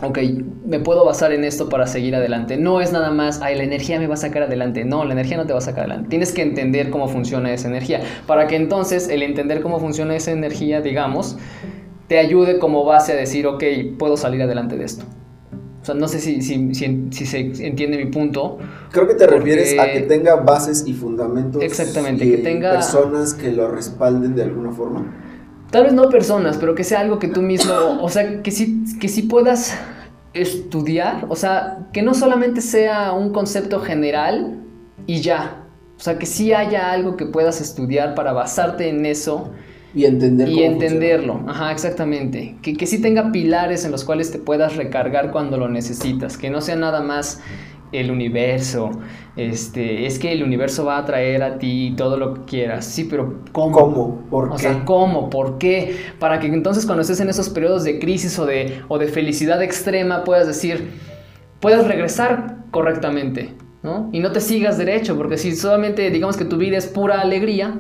ok, 0.03 0.18
me 0.66 0.80
puedo 0.80 1.05
basar 1.05 1.32
en 1.32 1.44
esto 1.44 1.68
para 1.68 1.86
seguir 1.86 2.14
adelante. 2.14 2.57
No 2.57 2.80
es 2.80 2.92
nada 2.92 3.11
más, 3.11 3.40
ay, 3.42 3.57
la 3.57 3.64
energía 3.64 3.98
me 3.98 4.07
va 4.07 4.14
a 4.14 4.18
sacar 4.18 4.44
adelante. 4.44 4.84
No, 4.84 5.05
la 5.05 5.12
energía 5.12 5.36
no 5.36 5.46
te 5.46 5.53
va 5.53 5.59
a 5.59 5.62
sacar 5.62 5.80
adelante. 5.80 6.09
Tienes 6.09 6.32
que 6.32 6.42
entender 6.42 6.90
cómo 6.90 7.09
funciona 7.09 7.53
esa 7.53 7.68
energía. 7.68 8.01
Para 8.26 8.46
que 8.46 8.57
entonces 8.57 9.09
el 9.09 9.22
entender 9.22 9.61
cómo 9.61 9.78
funciona 9.78 10.16
esa 10.16 10.30
energía, 10.30 10.80
digamos, 10.80 11.36
te 12.09 12.18
ayude 12.18 12.59
como 12.59 12.84
base 12.84 13.12
a 13.12 13.16
decir, 13.16 13.46
ok, 13.46 13.62
puedo 13.98 14.16
salir 14.16 14.42
adelante 14.42 14.76
de 14.76 14.84
esto. 14.84 15.05
O 15.82 15.84
sea, 15.84 15.94
no 15.94 16.09
sé 16.09 16.20
si, 16.20 16.42
si, 16.42 16.74
si, 16.74 17.26
se 17.26 17.38
entiende 17.38 17.96
mi 17.96 18.11
punto. 18.11 18.59
Creo 18.92 19.09
que 19.09 19.14
te 19.14 19.26
refieres 19.26 19.78
a 19.78 19.90
que 19.90 20.01
tenga 20.01 20.36
bases 20.36 20.84
y 20.86 20.92
fundamentos. 20.92 21.62
Exactamente, 21.62 22.28
que 22.28 22.38
tenga... 22.38 22.72
Personas 22.72 23.32
que 23.32 23.51
lo 23.51 23.70
respalden 23.70 24.34
de 24.34 24.42
alguna 24.42 24.72
forma. 24.72 25.30
Tal 25.71 25.85
vez 25.85 25.93
no 25.93 26.09
personas, 26.09 26.57
pero 26.59 26.75
que 26.75 26.85
sea 26.85 27.01
algo 27.01 27.18
que 27.18 27.29
tú 27.29 27.43
mismo, 27.43 27.73
o 28.03 28.09
sea, 28.09 28.43
que 28.43 28.51
sí, 28.51 28.85
que 29.01 29.09
sí 29.09 29.23
puedas 29.23 29.79
estudiar, 30.33 31.27
o 31.29 31.37
sea, 31.37 31.89
que 31.93 32.03
no 32.03 32.14
solamente 32.14 32.61
sea 32.61 33.12
un 33.12 33.33
concepto 33.33 33.81
general 33.81 34.59
y 35.07 35.21
ya, 35.21 35.64
o 35.97 36.03
sea, 36.03 36.18
que 36.18 36.27
sí 36.27 36.53
haya 36.53 36.91
algo 36.91 37.16
que 37.16 37.27
puedas 37.27 37.61
estudiar 37.61 38.14
para 38.14 38.33
basarte 38.33 38.89
en 38.89 39.07
eso. 39.07 39.51
Y 39.95 40.05
entender 40.05 40.49
Y 40.49 40.62
entenderlo, 40.62 41.43
ajá, 41.49 41.73
exactamente. 41.73 42.57
Que, 42.62 42.75
que 42.75 42.87
sí 42.87 43.03
tenga 43.03 43.33
pilares 43.33 43.85
en 43.85 43.91
los 43.91 44.05
cuales 44.05 44.31
te 44.31 44.39
puedas 44.39 44.77
recargar 44.77 45.31
cuando 45.33 45.57
lo 45.57 45.68
necesitas, 45.68 46.39
que 46.39 46.49
no 46.49 46.61
sea 46.61 46.77
nada 46.77 47.01
más 47.01 47.41
el 47.93 48.11
universo, 48.11 48.91
este, 49.36 50.07
es 50.07 50.18
que 50.18 50.32
el 50.32 50.43
universo 50.43 50.84
va 50.84 50.99
a 50.99 51.05
traer 51.05 51.43
a 51.43 51.59
ti 51.59 51.95
todo 51.97 52.16
lo 52.16 52.34
que 52.34 52.41
quieras. 52.43 52.84
Sí, 52.84 53.05
pero 53.05 53.41
¿cómo? 53.53 53.72
¿Cómo? 53.72 54.24
¿Por 54.30 54.49
qué? 54.49 54.55
O 54.55 54.59
sea, 54.59 54.84
¿cómo? 54.84 55.30
¿Por 55.30 55.59
qué? 55.59 55.97
Para 56.18 56.41
que 56.41 56.47
entonces 56.47 56.86
cuando 56.86 57.03
estés 57.03 57.20
en 57.20 57.28
esos 57.28 57.49
periodos 57.49 57.84
de 57.84 57.99
crisis 57.99 58.38
o 58.38 58.47
de, 58.47 58.82
o 58.88 58.99
de 58.99 59.09
felicidad 59.09 59.62
extrema 59.62 60.24
puedas 60.24 60.47
decir, 60.47 60.91
puedas 61.61 61.86
regresar 61.86 62.57
correctamente, 62.70 63.55
¿no? 63.82 64.09
Y 64.12 64.20
no 64.20 64.32
te 64.32 64.41
sigas 64.41 64.78
derecho, 64.78 65.16
porque 65.16 65.36
si 65.36 65.55
solamente 65.57 66.11
digamos 66.11 66.36
que 66.36 66.45
tu 66.45 66.57
vida 66.57 66.76
es 66.76 66.86
pura 66.86 67.20
alegría, 67.20 67.74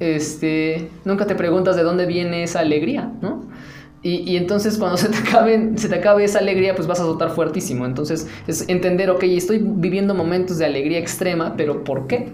este, 0.00 0.90
nunca 1.04 1.26
te 1.26 1.34
preguntas 1.34 1.76
de 1.76 1.82
dónde 1.82 2.06
viene 2.06 2.44
esa 2.44 2.60
alegría, 2.60 3.10
¿no? 3.20 3.47
Y, 4.02 4.36
entonces 4.36 4.78
cuando 4.78 4.96
se 4.96 5.08
te, 5.08 5.16
acabe, 5.16 5.72
se 5.76 5.88
te 5.88 5.96
acabe 5.96 6.24
esa 6.24 6.38
alegría, 6.38 6.74
pues 6.74 6.86
vas 6.86 7.00
a 7.00 7.04
soltar 7.04 7.30
fuertísimo. 7.30 7.84
Entonces 7.84 8.28
es 8.46 8.68
entender, 8.68 9.10
ok, 9.10 9.24
estoy 9.24 9.58
viviendo 9.60 10.14
momentos 10.14 10.58
de 10.58 10.66
alegría 10.66 10.98
extrema, 10.98 11.54
pero 11.56 11.84
¿por 11.84 12.06
qué? 12.06 12.32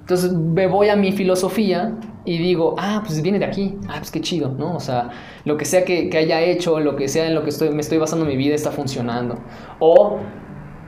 Entonces 0.00 0.32
me 0.32 0.68
voy 0.68 0.88
a 0.88 0.96
mi 0.96 1.12
filosofía 1.12 1.98
y 2.24 2.38
digo, 2.38 2.76
ah, 2.78 3.02
pues 3.04 3.20
viene 3.22 3.38
de 3.38 3.44
aquí, 3.44 3.76
ah, 3.88 3.96
pues 3.98 4.10
qué 4.10 4.20
chido, 4.20 4.54
¿no? 4.56 4.76
O 4.76 4.80
sea, 4.80 5.10
lo 5.44 5.56
que 5.56 5.64
sea 5.64 5.84
que, 5.84 6.10
haya 6.16 6.40
hecho, 6.40 6.78
lo 6.80 6.96
que 6.96 7.08
sea 7.08 7.26
en 7.26 7.34
lo 7.34 7.42
que 7.42 7.50
estoy, 7.50 7.70
me 7.70 7.80
estoy 7.80 7.98
basando 7.98 8.24
mi 8.24 8.36
vida 8.36 8.54
está 8.54 8.70
funcionando. 8.70 9.38
O 9.80 10.18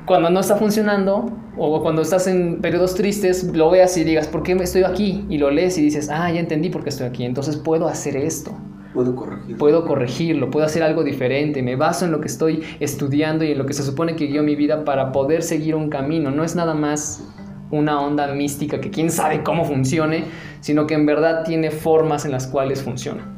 cuando 0.06 0.30
no 0.30 0.40
está 0.40 0.56
funcionando, 0.56 1.26
o 1.56 1.82
cuando 1.82 2.02
estás 2.02 2.28
en 2.28 2.60
periodos 2.60 2.94
tristes, 2.94 3.44
lo 3.44 3.70
veas 3.70 3.96
y 3.96 4.04
digas, 4.04 4.28
¿por 4.28 4.42
qué 4.42 4.52
estoy 4.52 4.84
aquí? 4.84 5.26
Y 5.28 5.38
lo 5.38 5.50
lees 5.50 5.76
y 5.78 5.82
dices, 5.82 6.08
ah, 6.10 6.30
ya 6.30 6.40
entendí 6.40 6.70
por 6.70 6.82
qué 6.84 6.90
estoy 6.90 7.06
aquí, 7.06 7.24
entonces 7.24 7.56
puedo 7.56 7.88
hacer 7.88 8.16
esto. 8.16 8.52
Puedo 8.94 9.14
corregirlo. 9.14 9.58
Puedo 9.58 9.86
corregirlo, 9.86 10.50
puedo 10.50 10.66
hacer 10.66 10.82
algo 10.82 11.04
diferente, 11.04 11.62
me 11.62 11.76
baso 11.76 12.04
en 12.04 12.10
lo 12.10 12.20
que 12.20 12.28
estoy 12.28 12.62
estudiando 12.80 13.44
y 13.44 13.52
en 13.52 13.58
lo 13.58 13.66
que 13.66 13.74
se 13.74 13.82
supone 13.82 14.16
que 14.16 14.26
guió 14.26 14.42
mi 14.42 14.56
vida 14.56 14.84
para 14.84 15.12
poder 15.12 15.42
seguir 15.42 15.74
un 15.74 15.90
camino. 15.90 16.30
No 16.30 16.42
es 16.42 16.56
nada 16.56 16.74
más 16.74 17.22
una 17.70 18.00
onda 18.00 18.28
mística 18.28 18.80
que 18.80 18.90
quién 18.90 19.10
sabe 19.10 19.42
cómo 19.42 19.64
funcione, 19.64 20.24
sino 20.60 20.86
que 20.86 20.94
en 20.94 21.06
verdad 21.06 21.44
tiene 21.44 21.70
formas 21.70 22.24
en 22.24 22.32
las 22.32 22.46
cuales 22.46 22.82
funciona. 22.82 23.34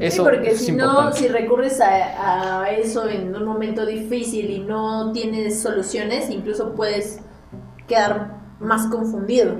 Eso 0.00 0.24
sí, 0.24 0.30
porque 0.30 0.54
si 0.56 0.72
no, 0.72 1.12
si 1.12 1.28
recurres 1.28 1.80
a, 1.80 2.62
a, 2.62 2.70
eso 2.70 3.08
en 3.08 3.34
un 3.34 3.44
momento 3.44 3.86
difícil 3.86 4.50
y 4.50 4.58
no 4.60 5.12
tienes 5.12 5.60
soluciones, 5.60 6.28
incluso 6.28 6.74
puedes 6.74 7.20
quedar 7.86 8.36
más 8.60 8.86
confundido. 8.88 9.54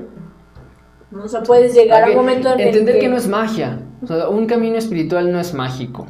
O 1.12 1.28
sea, 1.28 1.42
puedes 1.42 1.74
llegar 1.74 2.04
a 2.04 2.10
un 2.10 2.16
momento 2.16 2.52
en 2.52 2.60
Entender 2.60 2.96
que... 2.96 3.02
que 3.02 3.08
no 3.08 3.16
es 3.16 3.28
magia. 3.28 3.85
O 4.06 4.16
sea, 4.16 4.28
un 4.28 4.46
camino 4.46 4.76
espiritual 4.76 5.32
no 5.32 5.40
es 5.40 5.52
mágico. 5.52 6.06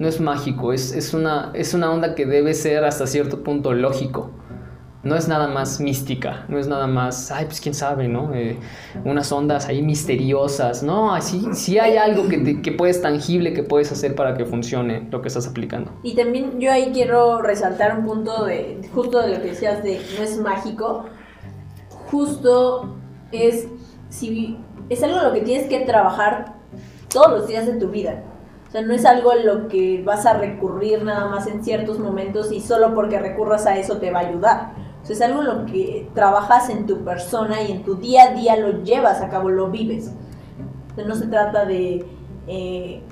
No 0.00 0.08
es 0.08 0.20
mágico, 0.20 0.72
es, 0.72 0.92
es, 0.92 1.14
una, 1.14 1.52
es 1.54 1.74
una 1.74 1.92
onda 1.92 2.14
que 2.14 2.26
debe 2.26 2.54
ser 2.54 2.84
hasta 2.84 3.06
cierto 3.06 3.44
punto 3.44 3.72
lógico. 3.72 4.30
No 5.02 5.14
es 5.14 5.28
nada 5.28 5.46
más 5.46 5.80
mística, 5.80 6.44
no 6.48 6.58
es 6.58 6.66
nada 6.66 6.86
más, 6.86 7.30
ay, 7.30 7.44
pues 7.44 7.60
quién 7.60 7.74
sabe, 7.74 8.08
¿no? 8.08 8.34
Eh, 8.34 8.58
unas 9.04 9.30
ondas 9.30 9.68
ahí 9.68 9.80
misteriosas, 9.80 10.82
¿no? 10.82 11.14
Así, 11.14 11.46
sí 11.52 11.78
hay 11.78 11.96
algo 11.98 12.28
que, 12.28 12.60
que 12.62 12.72
puedes 12.72 13.00
tangible 13.00 13.52
que 13.52 13.62
puedes 13.62 13.92
hacer 13.92 14.14
para 14.14 14.34
que 14.34 14.44
funcione 14.44 15.06
lo 15.10 15.22
que 15.22 15.28
estás 15.28 15.46
aplicando. 15.46 15.92
Y 16.02 16.16
también 16.16 16.58
yo 16.58 16.72
ahí 16.72 16.90
quiero 16.92 17.40
resaltar 17.42 17.98
un 17.98 18.04
punto 18.04 18.44
de, 18.44 18.80
justo 18.92 19.20
de 19.20 19.36
lo 19.36 19.42
que 19.42 19.50
decías 19.50 19.82
de 19.82 20.00
no 20.18 20.24
es 20.24 20.38
mágico, 20.38 21.04
justo 22.10 22.96
es, 23.32 23.68
si, 24.08 24.58
es 24.88 25.02
algo 25.02 25.18
en 25.18 25.24
lo 25.24 25.32
que 25.32 25.40
tienes 25.42 25.68
que 25.68 25.80
trabajar 25.80 26.59
todos 27.12 27.30
los 27.30 27.46
días 27.46 27.66
de 27.66 27.74
tu 27.74 27.88
vida. 27.88 28.22
O 28.68 28.70
sea, 28.70 28.82
no 28.82 28.94
es 28.94 29.04
algo 29.04 29.32
a 29.32 29.36
lo 29.36 29.68
que 29.68 30.02
vas 30.04 30.26
a 30.26 30.34
recurrir 30.34 31.02
nada 31.02 31.28
más 31.28 31.46
en 31.48 31.64
ciertos 31.64 31.98
momentos 31.98 32.52
y 32.52 32.60
solo 32.60 32.94
porque 32.94 33.18
recurras 33.18 33.66
a 33.66 33.76
eso 33.76 33.98
te 33.98 34.10
va 34.10 34.20
a 34.20 34.28
ayudar. 34.28 34.72
O 35.02 35.06
sea, 35.06 35.16
es 35.16 35.22
algo 35.22 35.40
en 35.40 35.46
lo 35.46 35.66
que 35.66 36.08
trabajas 36.14 36.70
en 36.70 36.86
tu 36.86 37.04
persona 37.04 37.62
y 37.62 37.72
en 37.72 37.82
tu 37.82 37.96
día 37.96 38.30
a 38.30 38.34
día 38.34 38.56
lo 38.56 38.84
llevas 38.84 39.20
a 39.20 39.28
cabo, 39.28 39.48
lo 39.48 39.70
vives. 39.70 40.12
O 40.92 40.94
sea, 40.94 41.04
no 41.04 41.16
se 41.16 41.26
trata 41.26 41.64
de, 41.64 42.06
eh, 42.46 43.02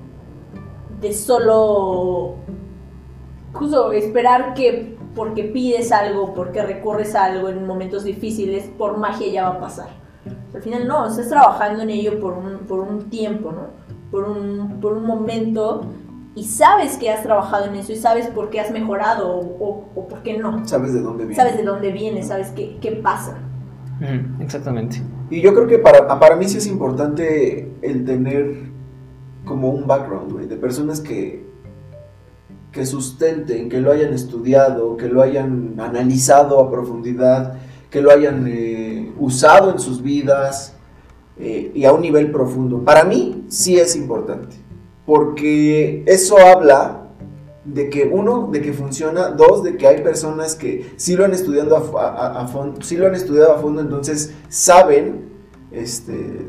de 1.01 1.13
solo 1.13 2.37
justo 3.53 3.93
esperar 3.93 4.55
que 4.55 4.97
porque 5.15 5.45
pides 5.45 5.91
algo, 5.91 6.35
porque 6.35 6.63
recurres 6.63 7.17
a 7.17 7.25
algo 7.25 7.49
en 7.49 7.67
momentos 7.67 8.05
difíciles, 8.05 8.71
por 8.79 8.99
magia 8.99 9.27
ya 9.33 9.49
va 9.49 9.57
a 9.57 9.61
pasar. 9.61 9.89
Al 10.55 10.63
final 10.63 10.87
no, 10.87 11.07
estás 11.07 11.29
trabajando 11.29 11.83
en 11.83 11.91
ello 11.91 12.21
por 12.21 12.35
un, 12.35 12.59
por 12.69 12.81
un 12.81 13.11
tiempo, 13.11 13.51
¿no? 13.51 13.88
Por 14.11 14.25
un, 14.25 14.81
por 14.81 14.95
un 14.95 15.05
momento 15.05 15.87
y 16.35 16.45
sabes 16.45 16.97
que 16.97 17.11
has 17.11 17.23
trabajado 17.23 17.67
en 17.67 17.75
eso 17.75 17.93
y 17.93 17.97
sabes 17.97 18.29
por 18.29 18.51
qué 18.51 18.61
has 18.61 18.71
mejorado 18.71 19.29
o, 19.29 19.85
o, 19.95 20.09
por 20.09 20.23
qué 20.23 20.39
no. 20.39 20.67
Sabes 20.67 20.93
de 20.95 21.01
dónde 21.01 21.25
viene. 21.25 21.35
Sabes 21.35 21.57
de 21.57 21.65
dónde 21.65 21.91
viene, 21.91 22.23
sabes 22.23 22.51
qué, 22.51 22.79
qué 22.81 22.93
pasa. 22.93 23.39
exactamente. 24.41 25.03
Y 25.31 25.41
yo 25.41 25.53
creo 25.53 25.67
que 25.67 25.79
para, 25.79 26.07
para 26.19 26.37
mí 26.37 26.49
sí 26.49 26.59
es 26.59 26.67
importante 26.67 27.73
el 27.83 28.05
tener 28.05 28.69
como 29.45 29.71
un 29.71 29.87
background, 29.87 30.39
de 30.49 30.57
personas 30.57 31.01
que, 31.01 31.45
que 32.71 32.87
sustenten, 32.87 33.69
que 33.69 33.81
lo 33.81 33.91
hayan 33.91 34.13
estudiado, 34.13 34.97
que 34.97 35.09
lo 35.09 35.23
hayan 35.23 35.75
analizado 35.81 36.61
a 36.61 36.71
profundidad, 36.71 37.55
que 37.91 38.03
lo 38.03 38.11
hayan 38.11 38.47
eh, 38.47 39.13
usado 39.19 39.73
en 39.73 39.79
sus 39.79 40.03
vidas, 40.03 40.77
eh, 41.41 41.71
y 41.75 41.85
a 41.85 41.93
un 41.93 42.01
nivel 42.01 42.33
profundo. 42.33 42.85
Para 42.85 43.05
mí 43.05 43.45
sí 43.49 43.79
es 43.79 43.95
importante, 43.95 44.57
porque 45.07 46.03
eso 46.07 46.37
habla 46.39 47.09
de 47.65 47.91
que 47.91 48.11
uno, 48.11 48.49
de 48.51 48.61
que 48.61 48.73
funciona, 48.73 49.29
dos, 49.29 49.63
de 49.63 49.77
que 49.77 49.87
hay 49.87 50.03
personas 50.03 50.55
que 50.55 50.93
sí 50.97 51.15
lo 51.17 51.25
han 51.25 51.33
estudiado 51.33 51.77
a, 51.77 52.47
fondo, 52.49 52.83
sí 52.83 52.97
lo 52.97 53.07
han 53.07 53.15
estudiado 53.15 53.53
a 53.53 53.59
fondo, 53.59 53.81
entonces 53.81 54.35
saben, 54.49 55.29
este, 55.71 56.49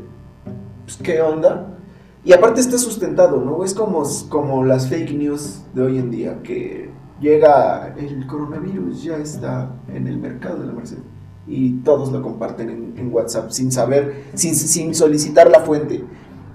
pues, 0.84 0.96
qué 0.96 1.20
onda. 1.20 1.76
Y 2.24 2.32
aparte 2.32 2.60
está 2.60 2.76
sustentado, 2.76 3.40
¿no? 3.40 3.64
Es 3.64 3.74
como, 3.74 4.02
como 4.28 4.64
las 4.64 4.88
fake 4.88 5.12
news 5.12 5.62
de 5.74 5.82
hoy 5.82 5.98
en 5.98 6.10
día, 6.10 6.42
que 6.42 6.90
llega 7.20 7.94
el 7.96 8.26
coronavirus, 8.26 9.02
ya 9.02 9.16
está 9.18 9.70
en 9.88 10.06
el 10.06 10.18
mercado 10.18 10.60
de 10.60 10.66
la 10.66 10.72
Merced 10.72 10.98
y 11.46 11.80
todos 11.80 12.12
lo 12.12 12.22
comparten 12.22 12.94
en, 12.96 13.12
WhatsApp 13.12 13.50
sin 13.50 13.72
saber, 13.72 14.24
sin, 14.34 14.54
sin, 14.54 14.94
solicitar 14.94 15.50
la 15.50 15.60
fuente. 15.60 16.04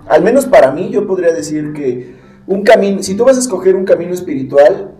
Al 0.07 0.23
menos 0.23 0.45
para 0.45 0.71
mí 0.71 0.89
yo 0.89 1.05
podría 1.07 1.33
decir 1.33 1.73
que 1.73 2.15
un 2.47 2.63
camino, 2.63 3.01
si 3.01 3.15
tú 3.15 3.25
vas 3.25 3.37
a 3.37 3.39
escoger 3.39 3.75
un 3.75 3.85
camino 3.85 4.13
espiritual, 4.13 4.93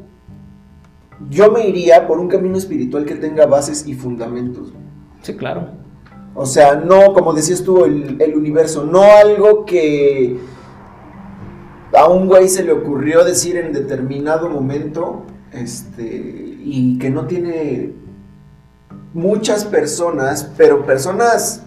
yo 1.30 1.52
me 1.52 1.68
iría 1.68 2.08
por 2.08 2.20
un 2.20 2.28
camino 2.28 2.58
espiritual 2.58 3.06
que 3.06 3.16
tenga 3.16 3.46
bases 3.46 3.88
y 3.88 3.94
fundamentos. 3.94 4.74
Sí, 5.22 5.36
claro. 5.36 5.70
O 6.34 6.46
sea, 6.46 6.76
no, 6.76 7.14
como 7.14 7.34
decías 7.34 7.64
tú, 7.64 7.86
el, 7.86 8.22
el 8.22 8.36
universo, 8.36 8.84
no 8.84 9.04
algo 9.04 9.66
que 9.66 10.38
a 11.96 12.10
un 12.10 12.28
güey 12.28 12.50
se 12.50 12.64
le 12.64 12.72
ocurrió 12.72 13.24
decir 13.24 13.56
en 13.58 13.72
determinado 13.72 14.50
momento 14.50 15.24
este, 15.52 16.58
y 16.64 16.98
que 17.00 17.10
no 17.10 17.26
tiene 17.26 17.94
muchas 19.16 19.63
personas, 19.63 20.51
pero 20.57 20.86
personas, 20.86 21.63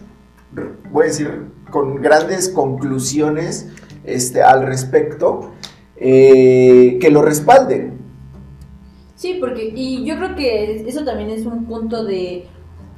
voy 0.92 1.04
a 1.04 1.06
decir, 1.06 1.46
con 1.70 1.96
grandes 2.02 2.50
conclusiones 2.50 3.70
este, 4.04 4.42
al 4.42 4.66
respecto, 4.66 5.52
eh, 5.96 6.98
que 7.00 7.10
lo 7.10 7.22
respalden. 7.22 7.98
Sí, 9.16 9.38
porque, 9.40 9.72
y 9.74 10.04
yo 10.04 10.16
creo 10.18 10.36
que 10.36 10.86
eso 10.86 11.04
también 11.04 11.30
es 11.30 11.46
un 11.46 11.64
punto 11.64 12.04
de, 12.04 12.46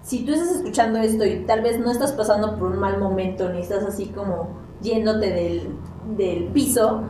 si 0.03 0.25
tú 0.25 0.33
estás 0.33 0.57
escuchando 0.57 0.99
esto 0.99 1.25
y 1.25 1.45
tal 1.47 1.63
vez 1.63 1.79
no 1.79 1.91
estás 1.91 2.13
pasando 2.13 2.59
por 2.59 2.73
un 2.73 2.81
mal 2.81 2.99
momento, 2.99 3.51
ni 3.51 3.61
estás 3.61 3.85
así 3.85 4.07
como 4.07 4.49
yéndote 4.83 5.31
del, 5.31 5.69
del 6.17 6.45
piso, 6.47 7.05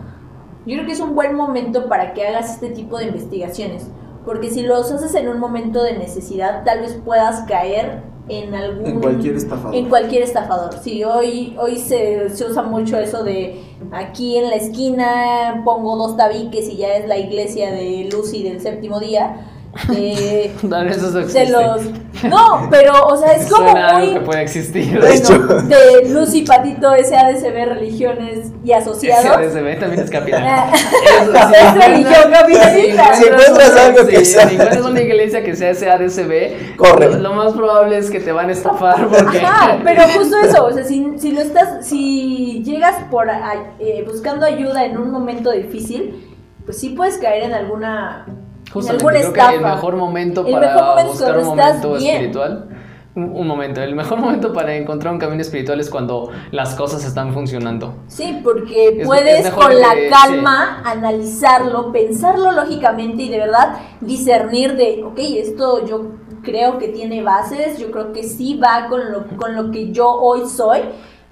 yo 0.66 0.74
creo 0.74 0.84
que 0.84 0.92
es 0.92 1.00
un 1.00 1.14
buen 1.14 1.34
momento 1.34 1.88
para 1.88 2.12
que 2.12 2.26
hagas 2.26 2.54
este 2.54 2.68
tipo 2.68 2.98
de 2.98 3.06
investigaciones. 3.06 3.88
Porque 4.24 4.50
si 4.50 4.62
los 4.62 4.90
haces 4.92 5.14
en 5.14 5.28
un 5.28 5.38
momento 5.38 5.82
de 5.82 5.96
necesidad, 5.96 6.62
tal 6.64 6.80
vez 6.80 6.98
puedas 7.04 7.40
caer 7.48 8.02
en 8.28 8.54
algún... 8.54 8.86
En 8.86 9.00
cualquier 9.00 9.36
estafador. 9.36 9.74
En 9.74 9.88
cualquier 9.88 10.22
estafador. 10.22 10.74
Sí, 10.82 11.02
hoy, 11.04 11.56
hoy 11.58 11.78
se, 11.78 12.30
se 12.30 12.44
usa 12.44 12.62
mucho 12.62 12.98
eso 12.98 13.24
de 13.24 13.60
aquí 13.92 14.36
en 14.36 14.50
la 14.50 14.56
esquina 14.56 15.62
pongo 15.64 15.96
dos 15.96 16.16
tabiques 16.16 16.68
y 16.68 16.76
ya 16.76 16.94
es 16.96 17.08
la 17.08 17.18
iglesia 17.18 17.72
de 17.72 18.08
Lucy 18.12 18.42
del 18.42 18.60
séptimo 18.60 19.00
día. 19.00 19.46
Eh, 19.94 20.50
Dale, 20.62 20.90
eso 20.96 21.10
de 21.12 21.22
existe. 21.22 21.48
los 21.52 21.82
no 22.24 22.66
pero 22.70 23.04
o 23.06 23.16
sea 23.16 23.32
es 23.34 23.46
como 23.52 23.70
Suena 23.70 23.98
muy 23.98 24.14
que 24.14 24.20
puede 24.20 24.42
existir. 24.42 25.00
De 25.00 25.14
hecho. 25.14 25.38
bueno, 25.38 25.62
de 25.62 26.08
Lucy 26.08 26.42
Patito 26.42 26.90
SADCB 26.90 27.68
religiones 27.68 28.50
y 28.64 28.72
asociados 28.72 29.24
SDB 29.52 29.78
también 29.78 30.00
es 30.02 30.10
capital. 30.10 30.44
Eso, 30.74 31.32
Es 31.54 31.74
religión 31.74 32.30
capitalista. 32.32 33.14
Si 33.14 33.24
encuentras 33.26 33.76
algo 33.76 34.06
que 34.08 34.24
sea- 34.24 34.48
Si 34.48 34.54
encuentras 34.54 34.84
una 34.84 35.00
iglesia 35.02 35.44
que 35.44 35.54
sea 35.54 35.72
SADCB, 35.74 36.76
Corre. 36.76 37.10
Lo, 37.12 37.18
lo 37.20 37.32
más 37.34 37.52
probable 37.52 37.96
es 37.98 38.10
que 38.10 38.18
te 38.20 38.32
van 38.32 38.48
a 38.48 38.52
estafar 38.52 39.08
porque. 39.08 39.38
Ajá, 39.38 39.78
pero 39.84 40.02
justo 40.14 40.36
eso, 40.44 40.64
o 40.66 40.72
sea, 40.72 40.82
si, 40.84 41.12
si 41.18 41.30
lo 41.32 41.40
estás, 41.42 41.86
si 41.86 42.62
llegas 42.64 42.96
por 43.10 43.30
a- 43.30 43.74
eh, 43.78 44.04
buscando 44.06 44.44
ayuda 44.46 44.84
en 44.84 44.98
un 44.98 45.10
momento 45.12 45.52
difícil, 45.52 46.26
pues 46.64 46.78
sí 46.78 46.90
puedes 46.90 47.18
caer 47.18 47.44
en 47.44 47.52
alguna, 47.54 48.26
Justamente, 48.72 49.04
creo 49.06 49.32
que 49.32 49.38
estafa. 49.40 49.54
el 49.54 49.60
mejor 49.62 49.96
momento 49.96 50.46
El 50.46 50.52
para 50.52 50.66
mejor 50.68 50.84
momento 50.88 51.12
buscar 51.12 51.38
un 51.38 51.44
momento 51.44 51.96
espiritual. 51.96 52.68
Un, 53.16 53.24
un 53.34 53.46
momento, 53.48 53.82
el 53.82 53.96
mejor 53.96 54.18
momento 54.20 54.52
para 54.52 54.72
encontrar 54.76 55.12
un 55.12 55.18
camino 55.18 55.42
espiritual 55.42 55.80
es 55.80 55.90
cuando 55.90 56.30
las 56.52 56.76
cosas 56.76 57.04
están 57.04 57.32
funcionando. 57.34 57.94
Sí, 58.06 58.40
porque 58.44 59.00
Es- 59.00 59.06
puedes 59.06 59.46
es 59.46 59.50
con 59.52 59.74
la 59.80 59.94
que- 59.94 60.08
calma 60.08 60.80
analizarlo, 60.84 61.90
pensarlo 61.90 62.52
lógicamente 62.52 63.22
y 63.24 63.28
de 63.28 63.38
verdad 63.38 63.78
discernir 64.00 64.76
de, 64.76 65.02
ok, 65.04 65.18
esto 65.18 65.84
yo 65.86 66.02
creo 66.44 66.78
que 66.78 66.86
tiene 66.88 67.20
bases, 67.22 67.78
yo 67.78 67.90
creo 67.90 68.12
que 68.12 68.22
sí 68.22 68.58
va 68.62 68.86
con 68.88 69.10
lo, 69.10 69.26
con 69.36 69.56
lo 69.56 69.72
que 69.72 69.90
yo 69.90 70.08
hoy 70.08 70.48
soy 70.48 70.78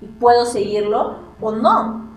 y 0.00 0.06
puedo 0.06 0.44
seguirlo 0.46 1.14
o 1.40 1.52
no. 1.52 2.07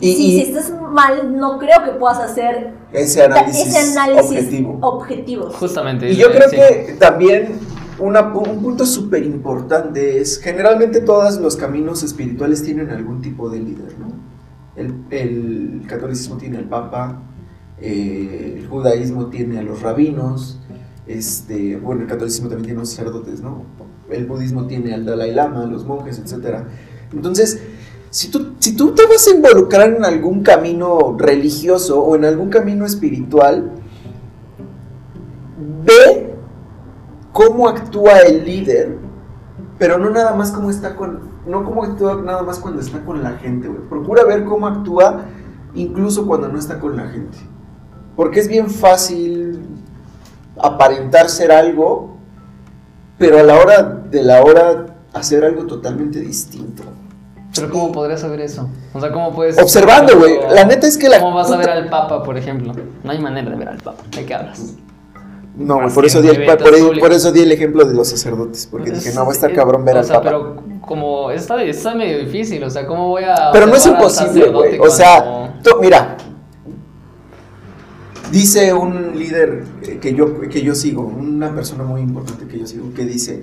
Y, 0.00 0.12
si, 0.14 0.26
y 0.26 0.30
si 0.44 0.50
estás 0.52 0.72
mal, 0.92 1.36
no 1.36 1.58
creo 1.58 1.84
que 1.84 1.90
puedas 1.98 2.18
hacer 2.18 2.72
ese 2.92 3.22
análisis, 3.24 3.66
ese 3.66 3.78
análisis 3.98 4.38
objetivo. 4.38 4.78
objetivo. 4.82 5.50
Justamente. 5.50 6.10
Y 6.12 6.16
yo 6.16 6.28
eh, 6.28 6.32
creo 6.36 6.48
sí. 6.50 6.56
que 6.56 6.92
también 6.98 7.54
una- 7.98 8.32
un 8.32 8.62
punto 8.62 8.86
súper 8.86 9.24
importante 9.24 10.20
es, 10.20 10.38
generalmente 10.40 11.00
todos 11.00 11.38
los 11.40 11.56
caminos 11.56 12.02
espirituales 12.04 12.62
tienen 12.62 12.90
algún 12.90 13.20
tipo 13.20 13.50
de 13.50 13.58
líder, 13.60 13.98
¿no? 13.98 14.12
El, 14.76 14.94
el 15.10 15.82
catolicismo 15.88 16.36
tiene 16.36 16.58
al 16.58 16.66
papa, 16.68 17.20
eh, 17.80 18.58
el 18.60 18.68
judaísmo 18.68 19.26
tiene 19.26 19.58
a 19.58 19.62
los 19.62 19.82
rabinos, 19.82 20.60
este, 21.08 21.76
bueno, 21.76 22.02
el 22.02 22.06
catolicismo 22.06 22.48
también 22.48 22.66
tiene 22.66 22.78
a 22.78 22.82
los 22.82 22.90
sacerdotes, 22.90 23.40
¿no? 23.40 23.64
El 24.10 24.26
budismo 24.26 24.66
tiene 24.66 24.94
al 24.94 25.04
Dalai 25.04 25.32
Lama, 25.34 25.62
a 25.62 25.66
los 25.66 25.84
monjes, 25.84 26.18
etc. 26.18 26.58
Entonces, 27.12 27.60
si 28.18 28.32
tú, 28.32 28.54
si 28.58 28.74
tú 28.74 28.96
te 28.96 29.06
vas 29.06 29.28
a 29.28 29.30
involucrar 29.30 29.94
en 29.94 30.04
algún 30.04 30.42
camino 30.42 31.14
religioso 31.16 32.02
o 32.02 32.16
en 32.16 32.24
algún 32.24 32.50
camino 32.50 32.84
espiritual, 32.84 33.70
ve 35.84 36.34
cómo 37.32 37.68
actúa 37.68 38.18
el 38.22 38.44
líder, 38.44 38.98
pero 39.78 39.98
no 39.98 40.10
nada 40.10 40.34
más 40.34 40.50
cómo 40.50 40.68
está 40.68 40.96
con, 40.96 41.28
no 41.46 41.64
cómo 41.64 41.84
actúa 41.84 42.20
nada 42.20 42.42
más 42.42 42.58
cuando 42.58 42.80
está 42.80 43.04
con 43.04 43.22
la 43.22 43.34
gente, 43.34 43.68
güey. 43.68 43.82
Procura 43.88 44.24
ver 44.24 44.44
cómo 44.44 44.66
actúa 44.66 45.26
incluso 45.76 46.26
cuando 46.26 46.48
no 46.48 46.58
está 46.58 46.80
con 46.80 46.96
la 46.96 47.06
gente. 47.06 47.38
Porque 48.16 48.40
es 48.40 48.48
bien 48.48 48.68
fácil 48.68 49.60
aparentar 50.60 51.28
ser 51.28 51.52
algo, 51.52 52.16
pero 53.16 53.38
a 53.38 53.44
la 53.44 53.60
hora 53.60 53.82
de 53.84 54.24
la 54.24 54.42
hora 54.42 54.96
hacer 55.12 55.44
algo 55.44 55.66
totalmente 55.66 56.18
distinto. 56.18 56.82
Pero 57.60 57.72
¿cómo 57.72 57.92
podrías 57.92 58.20
saber 58.20 58.40
eso? 58.40 58.68
O 58.92 59.00
sea, 59.00 59.12
¿cómo 59.12 59.32
puedes... 59.34 59.58
Observando, 59.58 60.18
güey. 60.18 60.38
La 60.50 60.64
neta 60.64 60.86
es 60.86 60.96
que 60.98 61.08
la 61.08 61.20
¿Cómo 61.20 61.34
vas 61.36 61.50
a 61.50 61.56
ver 61.56 61.70
al 61.70 61.88
Papa, 61.88 62.22
por 62.22 62.36
ejemplo? 62.36 62.72
No 63.04 63.10
hay 63.10 63.18
manera 63.20 63.50
de 63.50 63.56
ver 63.56 63.68
al 63.68 63.78
Papa. 63.78 64.02
¿De 64.14 64.24
qué 64.24 64.34
hablas? 64.34 64.74
No, 65.56 65.74
güey, 65.74 65.86
Así 65.86 65.94
por 65.96 66.06
eso, 66.06 66.22
di 66.22 66.28
el, 66.28 66.46
por, 67.00 67.12
eso 67.12 67.32
di 67.32 67.40
el 67.40 67.50
ejemplo 67.50 67.84
de 67.84 67.92
los 67.92 68.08
sacerdotes, 68.08 68.68
porque 68.70 68.92
dije, 68.92 69.12
no, 69.12 69.24
va 69.24 69.30
a 69.30 69.32
estar 69.32 69.50
Es- 69.50 69.56
cabrón 69.56 69.84
ver 69.84 69.96
o 69.96 69.98
al 69.98 70.04
sea, 70.04 70.16
Papa. 70.22 70.28
Pero 70.28 70.62
como 70.82 71.30
está, 71.32 71.60
está 71.64 71.94
medio 71.94 72.18
difícil, 72.20 72.62
o 72.62 72.70
sea, 72.70 72.86
¿cómo 72.86 73.08
voy 73.08 73.24
a... 73.24 73.50
Pero 73.52 73.66
no 73.66 73.74
es 73.74 73.84
imposible, 73.84 74.50
güey. 74.50 74.78
O 74.78 74.88
sea, 74.88 75.22
cuando- 75.24 75.54
tú- 75.64 75.78
mira, 75.80 76.16
dice 78.30 78.72
un 78.72 79.18
líder 79.18 79.64
que 80.00 80.14
yo, 80.14 80.40
que 80.48 80.62
yo 80.62 80.74
sigo, 80.74 81.02
una 81.02 81.52
persona 81.54 81.82
muy 81.82 82.02
importante 82.02 82.46
que 82.46 82.60
yo 82.60 82.66
sigo, 82.66 82.92
que 82.94 83.04
dice, 83.04 83.42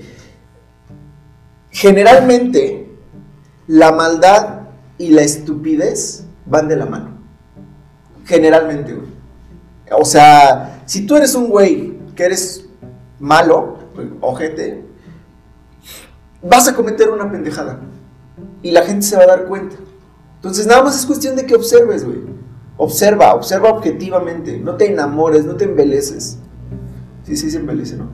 generalmente 1.72 2.95
la 3.68 3.92
maldad 3.92 4.62
y 4.98 5.10
la 5.10 5.22
estupidez 5.22 6.26
van 6.46 6.68
de 6.68 6.76
la 6.76 6.86
mano. 6.86 7.10
Generalmente, 8.26 8.94
güey. 8.94 9.08
O 9.92 10.06
sea, 10.06 10.82
si 10.86 11.06
tú 11.06 11.16
eres 11.16 11.36
un 11.36 11.50
güey 11.50 11.98
que 12.16 12.24
eres 12.24 12.66
malo, 13.20 13.78
ojete, 14.22 14.84
vas 16.42 16.68
a 16.68 16.76
cometer 16.76 17.10
una 17.10 17.32
pendejada. 17.32 17.80
Y 18.62 18.72
la 18.72 18.84
gente 18.84 19.06
se 19.06 19.16
va 19.16 19.24
a 19.24 19.28
dar 19.28 19.46
cuenta. 19.46 19.76
Entonces, 20.38 20.66
nada 20.68 20.84
más 20.84 20.98
es 20.98 21.06
cuestión 21.06 21.36
de 21.36 21.46
que 21.46 21.56
observes, 21.56 22.04
güey. 22.04 22.20
Observa, 22.78 23.34
observa 23.34 23.70
objetivamente. 23.70 24.60
No 24.60 24.76
te 24.76 24.92
enamores, 24.92 25.46
no 25.46 25.56
te 25.56 25.66
embeleces. 25.66 26.40
Sí, 27.24 27.36
sí, 27.38 27.50
se 27.50 27.58
embelece, 27.58 27.96
¿no? 27.96 28.10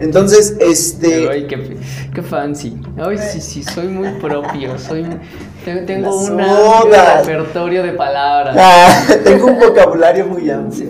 Entonces, 0.00 0.56
este. 0.60 1.28
Ay, 1.28 1.46
qué, 1.46 1.76
qué 2.14 2.22
fancy. 2.22 2.80
Ay, 2.98 3.18
sí, 3.18 3.40
sí, 3.40 3.62
soy 3.62 3.88
muy 3.88 4.08
propio. 4.20 4.78
Soy, 4.78 5.04
te- 5.64 5.82
tengo 5.82 6.16
un 6.16 6.38
repertorio 6.38 7.82
de 7.82 7.92
palabras. 7.92 8.56
Ah, 8.58 9.04
tengo 9.24 9.46
un 9.46 9.58
vocabulario 9.60 10.26
muy 10.26 10.50
amplio. 10.50 10.88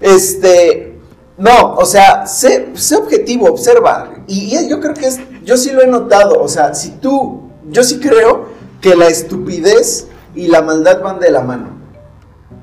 Este, 0.00 0.98
no, 1.38 1.74
o 1.74 1.84
sea, 1.86 2.26
sé, 2.26 2.68
sé 2.74 2.96
objetivo, 2.96 3.46
observa. 3.48 4.12
Y, 4.26 4.54
y 4.56 4.68
yo 4.68 4.80
creo 4.80 4.94
que 4.94 5.06
es, 5.06 5.18
yo 5.44 5.56
sí 5.56 5.70
lo 5.72 5.82
he 5.82 5.86
notado. 5.86 6.40
O 6.42 6.48
sea, 6.48 6.74
si 6.74 6.90
tú, 6.90 7.48
yo 7.70 7.82
sí 7.82 8.00
creo 8.00 8.48
que 8.80 8.94
la 8.94 9.06
estupidez 9.06 10.08
y 10.34 10.48
la 10.48 10.60
maldad 10.60 11.00
van 11.02 11.18
de 11.20 11.30
la 11.30 11.40
mano. 11.40 11.80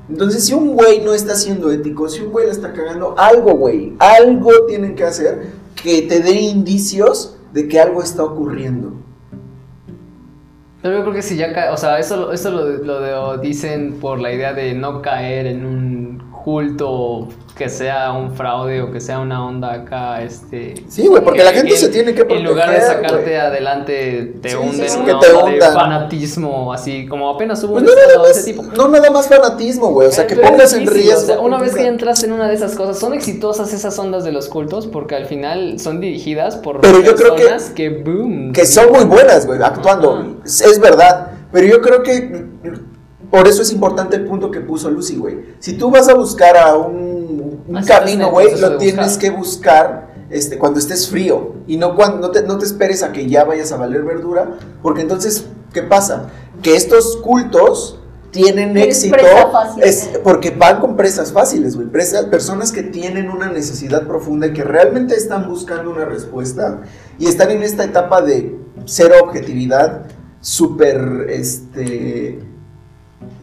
Entonces, 0.08 0.44
si 0.44 0.54
un 0.54 0.74
güey 0.74 1.00
no 1.02 1.14
está 1.14 1.34
siendo 1.36 1.70
ético, 1.70 2.08
si 2.08 2.20
un 2.22 2.32
güey 2.32 2.46
la 2.46 2.52
está 2.52 2.72
cagando, 2.72 3.14
algo, 3.16 3.52
güey, 3.54 3.94
algo 3.98 4.50
tienen 4.66 4.94
que 4.96 5.04
hacer 5.04 5.59
que 5.82 6.02
te 6.02 6.20
dé 6.20 6.40
indicios 6.40 7.36
de 7.52 7.68
que 7.68 7.80
algo 7.80 8.02
está 8.02 8.22
ocurriendo. 8.24 8.92
Pero 10.82 10.96
yo 10.96 11.02
creo 11.02 11.14
que 11.14 11.22
si 11.22 11.36
ya 11.36 11.52
cae, 11.52 11.68
o 11.70 11.76
sea, 11.76 11.98
eso, 11.98 12.16
lo- 12.16 12.32
eso 12.32 12.50
lo, 12.50 12.64
lo 12.66 13.00
de- 13.36 13.46
dicen 13.46 13.94
por 14.00 14.18
la 14.20 14.32
idea 14.32 14.52
de 14.54 14.74
no 14.74 15.02
caer 15.02 15.46
en 15.46 15.64
un 15.66 16.22
culto 16.44 17.28
que 17.60 17.68
sea 17.68 18.12
un 18.12 18.32
fraude 18.34 18.80
o 18.80 18.90
que 18.90 19.02
sea 19.02 19.18
una 19.18 19.44
onda 19.46 19.70
acá, 19.74 20.22
este... 20.22 20.72
Sí, 20.88 21.06
güey, 21.08 21.22
porque 21.22 21.44
la 21.44 21.52
gente 21.52 21.74
en- 21.74 21.76
se 21.78 21.88
tiene 21.90 22.14
que 22.14 22.24
proteger. 22.24 22.38
En 22.46 22.48
lugar 22.50 22.70
de 22.70 22.80
sacarte 22.80 23.38
adelante, 23.38 24.34
te 24.40 24.48
Sí, 24.48 24.56
hunden 24.56 24.88
sí, 24.88 24.96
que 25.04 25.10
una 25.12 25.20
te 25.20 25.30
onda 25.30 25.50
de 25.52 25.60
fanatismo, 25.60 26.72
así 26.72 27.06
como 27.06 27.28
apenas 27.28 27.62
hubo 27.64 27.74
Pues 27.74 27.82
un 27.84 27.90
no, 27.90 27.94
nada 27.94 28.18
más, 28.18 28.30
ese 28.30 28.44
tipo. 28.54 28.62
no 28.62 28.88
nada 28.88 29.10
más 29.10 29.28
fanatismo, 29.28 29.90
güey. 29.92 30.08
O 30.08 30.10
sea, 30.10 30.26
que 30.26 30.36
pero 30.36 30.48
pongas 30.48 30.72
en 30.72 30.86
riesgo. 30.86 31.18
o 31.20 31.26
sea, 31.26 31.40
una 31.40 31.58
vez 31.58 31.74
que 31.74 31.86
entras 31.86 32.24
en 32.24 32.32
una 32.32 32.48
de 32.48 32.54
esas 32.54 32.74
cosas, 32.74 32.98
son 32.98 33.12
exitosas 33.12 33.74
esas 33.74 33.98
ondas 33.98 34.24
de 34.24 34.32
los 34.32 34.48
cultos 34.48 34.86
porque 34.86 35.14
al 35.16 35.26
final 35.26 35.78
son 35.78 36.00
dirigidas 36.00 36.56
por 36.56 36.80
Pero 36.80 37.02
yo 37.02 37.14
creo 37.14 37.34
que- 37.34 37.42
personas 37.42 37.70
que, 37.74 37.90
boom. 37.90 38.54
Que 38.54 38.64
son 38.64 38.90
muy 38.90 39.04
buenas, 39.04 39.46
güey, 39.46 39.62
actuando. 39.62 40.36
Es 40.46 40.80
verdad. 40.80 41.32
Pero 41.52 41.66
yo 41.66 41.82
creo 41.82 42.02
que 42.02 42.46
por 43.30 43.46
eso 43.46 43.62
es 43.62 43.70
importante 43.72 44.16
el 44.16 44.24
punto 44.24 44.50
que 44.50 44.60
puso 44.60 44.90
Lucy, 44.90 45.16
güey. 45.16 45.36
Si 45.60 45.74
tú 45.74 45.88
vas 45.90 46.08
a 46.08 46.14
buscar 46.14 46.56
a 46.56 46.74
un, 46.76 47.09
un 47.78 47.84
camino, 47.84 48.30
güey, 48.30 48.58
lo 48.58 48.76
tienes 48.76 49.06
buscar. 49.06 49.18
que 49.18 49.30
buscar 49.30 50.14
este, 50.30 50.58
cuando 50.58 50.78
estés 50.78 51.08
frío. 51.08 51.54
Y 51.66 51.76
no, 51.76 51.94
cuando, 51.94 52.18
no, 52.18 52.30
te, 52.30 52.42
no 52.42 52.58
te 52.58 52.64
esperes 52.64 53.02
a 53.02 53.12
que 53.12 53.28
ya 53.28 53.44
vayas 53.44 53.72
a 53.72 53.76
valer 53.76 54.02
verdura. 54.02 54.58
Porque 54.82 55.02
entonces, 55.02 55.46
¿qué 55.72 55.82
pasa? 55.82 56.28
Que 56.62 56.76
estos 56.76 57.16
cultos 57.18 58.00
tienen 58.30 58.76
éxito 58.76 59.16
es 59.82 60.10
porque 60.22 60.50
van 60.50 60.80
con 60.80 60.96
presas 60.96 61.32
fáciles, 61.32 61.76
güey. 61.76 61.88
Presas, 61.88 62.26
personas 62.26 62.72
que 62.72 62.82
tienen 62.82 63.28
una 63.28 63.50
necesidad 63.50 64.06
profunda 64.06 64.48
y 64.48 64.52
que 64.52 64.64
realmente 64.64 65.14
están 65.14 65.48
buscando 65.48 65.90
una 65.90 66.04
respuesta 66.04 66.82
y 67.18 67.26
están 67.26 67.50
en 67.50 67.62
esta 67.62 67.84
etapa 67.84 68.22
de 68.22 68.56
cero 68.84 69.16
objetividad, 69.22 70.02
súper, 70.40 71.26
este, 71.28 72.40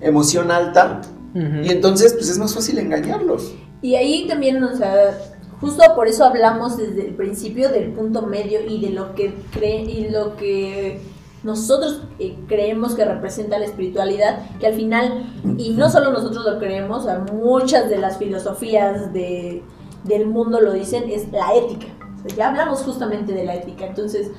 emoción 0.02 0.52
alta. 0.52 1.02
Y 1.36 1.70
entonces, 1.70 2.14
pues 2.14 2.30
es 2.30 2.40
más 2.40 2.56
fácil 2.56 2.80
engañarlos. 2.80 3.54
Y 3.88 3.96
ahí 3.96 4.28
también, 4.28 4.62
o 4.62 4.76
sea, 4.76 5.18
justo 5.62 5.82
por 5.96 6.10
eso 6.10 6.26
hablamos 6.26 6.76
desde 6.76 7.08
el 7.08 7.16
principio 7.16 7.70
del 7.70 7.94
punto 7.94 8.22
medio 8.22 8.60
y 8.68 8.82
de 8.82 8.90
lo 8.90 9.16
que 9.16 9.34
cree 9.54 9.80
y 9.84 10.10
lo 10.10 10.36
que 10.36 11.00
nosotros 11.42 12.02
eh, 12.20 12.36
creemos 12.50 12.96
que 12.96 13.06
representa 13.06 13.58
la 13.58 13.64
espiritualidad, 13.64 14.40
que 14.60 14.68
al 14.68 14.74
final, 14.74 15.34
y 15.58 15.70
no 15.70 15.90
solo 15.90 16.12
nosotros 16.12 16.44
lo 16.44 16.60
creemos, 16.60 17.04
o 17.04 17.06
sea, 17.06 17.20
muchas 17.32 17.90
de 17.90 17.98
las 17.98 18.18
filosofías 18.18 19.14
de, 19.14 19.64
del 20.04 20.28
mundo 20.28 20.60
lo 20.60 20.74
dicen, 20.74 21.10
es 21.10 21.32
la 21.32 21.56
ética. 21.56 21.88
Ya 22.36 22.50
hablamos 22.50 22.82
justamente 22.82 23.32
de 23.32 23.46
la 23.46 23.56
ética, 23.56 23.86
entonces, 23.86 24.32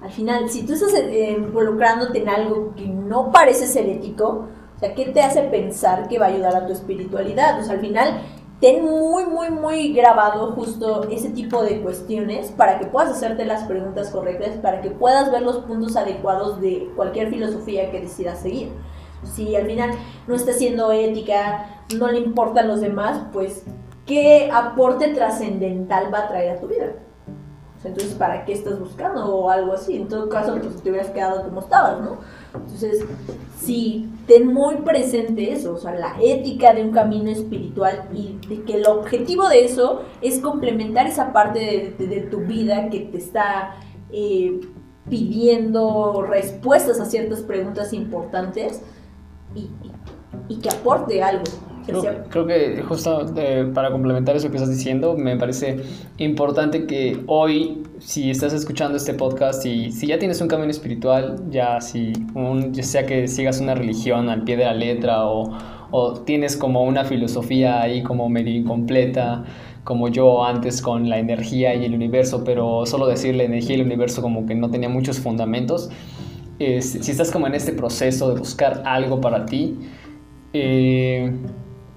al 0.00 0.12
final, 0.12 0.48
si 0.48 0.64
tú 0.64 0.74
estás 0.74 0.94
eh, 0.94 1.34
involucrándote 1.36 2.22
en 2.22 2.28
algo 2.28 2.72
que 2.76 2.86
no 2.86 3.32
parece 3.32 3.66
ser 3.66 3.88
ético, 3.88 4.46
o 4.76 4.78
sea, 4.78 4.94
¿qué 4.94 5.06
te 5.06 5.22
hace 5.22 5.40
pensar 5.42 6.06
que 6.06 6.18
va 6.18 6.26
a 6.26 6.28
ayudar 6.28 6.54
a 6.54 6.66
tu 6.66 6.72
espiritualidad? 6.72 7.58
O 7.58 7.64
sea, 7.64 7.74
al 7.74 7.80
final, 7.80 8.20
ten 8.60 8.84
muy, 8.84 9.26
muy, 9.26 9.50
muy 9.50 9.92
grabado 9.92 10.52
justo 10.52 11.08
ese 11.10 11.30
tipo 11.30 11.62
de 11.62 11.80
cuestiones 11.80 12.50
para 12.52 12.78
que 12.78 12.86
puedas 12.86 13.10
hacerte 13.10 13.44
las 13.44 13.64
preguntas 13.64 14.10
correctas, 14.10 14.56
para 14.62 14.80
que 14.80 14.90
puedas 14.90 15.30
ver 15.30 15.42
los 15.42 15.58
puntos 15.58 15.96
adecuados 15.96 16.60
de 16.60 16.90
cualquier 16.96 17.30
filosofía 17.30 17.90
que 17.90 18.00
decidas 18.00 18.40
seguir. 18.40 18.70
Si 19.24 19.54
al 19.56 19.66
final 19.66 19.90
no 20.26 20.34
está 20.34 20.52
siendo 20.52 20.90
ética, 20.92 21.84
no 21.98 22.08
le 22.08 22.18
importan 22.18 22.68
los 22.68 22.80
demás, 22.80 23.20
pues, 23.32 23.64
¿qué 24.06 24.50
aporte 24.52 25.08
trascendental 25.08 26.12
va 26.12 26.20
a 26.20 26.28
traer 26.28 26.56
a 26.56 26.60
tu 26.60 26.68
vida? 26.68 26.92
Entonces, 27.84 28.14
¿para 28.14 28.44
qué 28.44 28.52
estás 28.52 28.78
buscando? 28.80 29.24
O 29.26 29.50
algo 29.50 29.72
así. 29.72 29.96
En 29.96 30.08
todo 30.08 30.28
caso, 30.28 30.56
pues 30.60 30.82
te 30.82 30.90
hubieras 30.90 31.10
quedado 31.10 31.44
como 31.44 31.60
estabas, 31.60 32.00
¿no? 32.00 32.18
Entonces, 32.54 33.04
sí, 33.58 34.08
ten 34.26 34.52
muy 34.52 34.76
presente 34.76 35.52
eso, 35.52 35.74
o 35.74 35.78
sea, 35.78 35.94
la 35.94 36.16
ética 36.22 36.72
de 36.72 36.82
un 36.82 36.90
camino 36.90 37.30
espiritual 37.30 38.08
y 38.12 38.38
de 38.48 38.62
que 38.62 38.74
el 38.74 38.86
objetivo 38.86 39.48
de 39.48 39.64
eso 39.64 40.02
es 40.20 40.40
complementar 40.40 41.06
esa 41.06 41.32
parte 41.32 41.94
de, 41.98 42.20
tu 42.30 42.40
vida 42.40 42.88
que 42.88 43.00
te 43.00 43.18
está 43.18 43.76
eh, 44.10 44.60
pidiendo 45.08 46.22
respuestas 46.22 47.00
a 47.00 47.04
ciertas 47.04 47.42
preguntas 47.42 47.92
importantes 47.92 48.82
y 49.54 50.56
que 50.58 50.68
aporte 50.68 51.22
algo. 51.22 51.44
Creo, 51.86 52.02
creo 52.30 52.46
que 52.46 52.82
justo 52.82 53.24
eh, 53.36 53.70
para 53.72 53.92
complementar 53.92 54.34
eso 54.34 54.50
que 54.50 54.56
estás 54.56 54.70
diciendo, 54.70 55.14
me 55.16 55.36
parece 55.36 55.76
importante 56.18 56.84
que 56.86 57.22
hoy, 57.28 57.84
si 58.00 58.28
estás 58.30 58.52
escuchando 58.52 58.96
este 58.96 59.14
podcast 59.14 59.64
y 59.66 59.92
si 59.92 60.08
ya 60.08 60.18
tienes 60.18 60.40
un 60.40 60.48
camino 60.48 60.70
espiritual, 60.70 61.36
ya, 61.48 61.80
si 61.80 62.12
un- 62.34 62.72
ya 62.72 62.82
sea 62.82 63.06
que 63.06 63.28
sigas 63.28 63.60
una 63.60 63.74
religión 63.76 64.28
al 64.30 64.42
pie 64.42 64.56
de 64.56 64.64
la 64.64 64.74
letra 64.74 65.26
o, 65.26 65.56
o 65.92 66.14
tienes 66.22 66.56
como 66.56 66.82
una 66.82 67.04
filosofía 67.04 67.80
ahí 67.80 68.02
como 68.02 68.28
medio 68.28 68.52
incompleta, 68.54 69.44
como 69.84 70.08
yo 70.08 70.44
antes 70.44 70.82
con 70.82 71.08
la 71.08 71.18
energía 71.20 71.72
y 71.76 71.84
el 71.84 71.94
universo, 71.94 72.42
pero 72.44 72.84
solo 72.86 73.06
decir 73.06 73.36
la 73.36 73.44
energía 73.44 73.76
y 73.76 73.80
el 73.80 73.86
universo 73.86 74.22
como 74.22 74.44
que 74.44 74.56
no 74.56 74.70
tenía 74.70 74.88
muchos 74.88 75.20
fundamentos. 75.20 75.88
Es- 76.58 76.98
si 77.00 77.10
estás 77.12 77.30
como 77.30 77.46
en 77.46 77.54
este 77.54 77.70
proceso 77.72 78.32
de 78.32 78.38
buscar 78.40 78.82
algo 78.84 79.20
para 79.20 79.46
ti, 79.46 79.76
eh, 80.52 81.32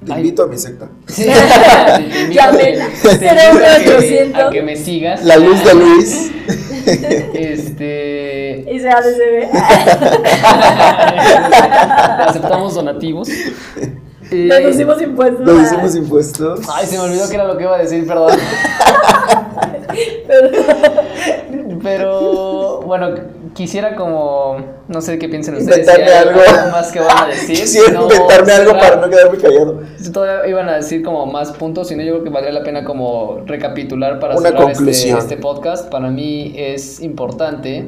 Te 0.05 0.13
Ay. 0.13 0.19
invito 0.21 0.43
a 0.43 0.47
mi 0.47 0.57
secta. 0.57 0.87
Sí. 1.07 1.25
Te 1.25 2.01
invito 2.01 2.31
Llámenla. 2.33 2.85
a 2.85 2.89
que- 2.89 3.09
te 3.09 3.17
Cerebro 3.17 3.53
invito 3.53 3.69
a 3.69 3.79
que- 3.83 3.95
800. 3.97 4.43
A 4.43 4.49
que 4.49 4.61
me 4.61 4.75
sigas. 4.77 5.23
La 5.23 5.35
luz 5.37 5.63
de 5.63 5.73
Luis. 5.75 6.31
Este. 7.33 8.75
ese 8.75 8.89
ADCB. 8.89 9.49
Aceptamos 12.27 12.73
donativos. 12.75 13.29
Eh, 13.29 14.47
Deducimos 14.49 15.01
impuestos. 15.01 15.45
Deducimos 15.45 15.95
impuestos. 15.95 16.59
Ay, 16.73 16.85
se 16.87 16.97
me 16.97 17.03
olvidó 17.03 17.27
que 17.29 17.35
era 17.35 17.45
lo 17.45 17.57
que 17.57 17.63
iba 17.63 17.75
a 17.75 17.79
decir, 17.79 18.05
perdón. 18.07 18.37
Pero 21.83 22.48
bueno, 22.89 23.15
quisiera 23.53 23.95
como. 23.95 24.57
No 24.87 24.99
sé 24.99 25.17
qué 25.19 25.29
piensen 25.29 25.55
ustedes. 25.55 25.87
Inventarme 25.87 26.11
algo. 26.11 26.41
más 26.71 26.91
que 26.91 26.99
van 26.99 27.17
a 27.17 27.27
decir. 27.27 27.55
Quisiera 27.61 27.91
No, 27.91 28.03
inventarme 28.03 28.51
algo 28.51 28.71
para 28.73 28.95
no 28.97 29.09
quedarme 29.09 29.37
callado. 29.37 29.83
Si 29.97 30.11
Todavía 30.11 30.49
iban 30.49 30.67
a 30.67 30.75
decir 30.75 31.03
como 31.03 31.25
más 31.27 31.51
puntos, 31.51 31.87
sino 31.87 32.03
yo 32.03 32.13
creo 32.13 32.23
que 32.25 32.29
valdría 32.31 32.51
la 32.51 32.63
pena 32.63 32.83
como 32.83 33.43
recapitular 33.45 34.19
para 34.19 34.35
Una 34.35 34.49
cerrar 34.49 34.71
este, 34.71 35.09
este 35.11 35.37
podcast. 35.37 35.89
Para 35.89 36.09
mí 36.09 36.53
es 36.57 36.99
importante 36.99 37.87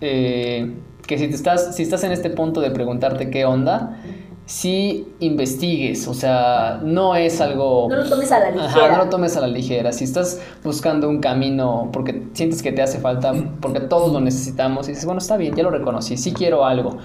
eh, 0.00 0.72
que 1.06 1.18
si, 1.18 1.28
te 1.28 1.34
estás, 1.34 1.74
si 1.74 1.82
estás 1.82 2.04
en 2.04 2.12
este 2.12 2.30
punto 2.30 2.60
de 2.60 2.70
preguntarte 2.70 3.30
qué 3.30 3.44
onda, 3.44 3.98
si 4.46 5.08
investigues, 5.20 6.06
o 6.06 6.12
sea, 6.12 6.80
no 6.82 7.16
es 7.16 7.40
algo... 7.40 7.88
No 7.88 7.96
lo 7.96 8.08
tomes 8.08 8.30
a 8.30 8.40
la 8.40 8.50
ligera. 8.50 8.66
Ajá, 8.66 8.88
no 8.92 9.04
lo 9.04 9.10
tomes 9.10 9.36
a 9.36 9.40
la 9.40 9.46
ligera. 9.46 9.92
Si 9.92 10.04
estás 10.04 10.40
buscando 10.62 11.08
un 11.08 11.20
camino 11.20 11.88
porque 11.92 12.24
sientes 12.34 12.62
que 12.62 12.70
te 12.70 12.82
hace 12.82 12.98
falta, 12.98 13.32
porque 13.60 13.80
todos 13.80 14.12
lo 14.12 14.20
necesitamos, 14.20 14.86
y 14.88 14.90
dices, 14.90 15.06
bueno, 15.06 15.18
está 15.18 15.36
bien, 15.38 15.54
ya 15.54 15.62
lo 15.62 15.70
reconocí, 15.70 16.16
sí 16.18 16.32
quiero 16.32 16.66
algo. 16.66 16.98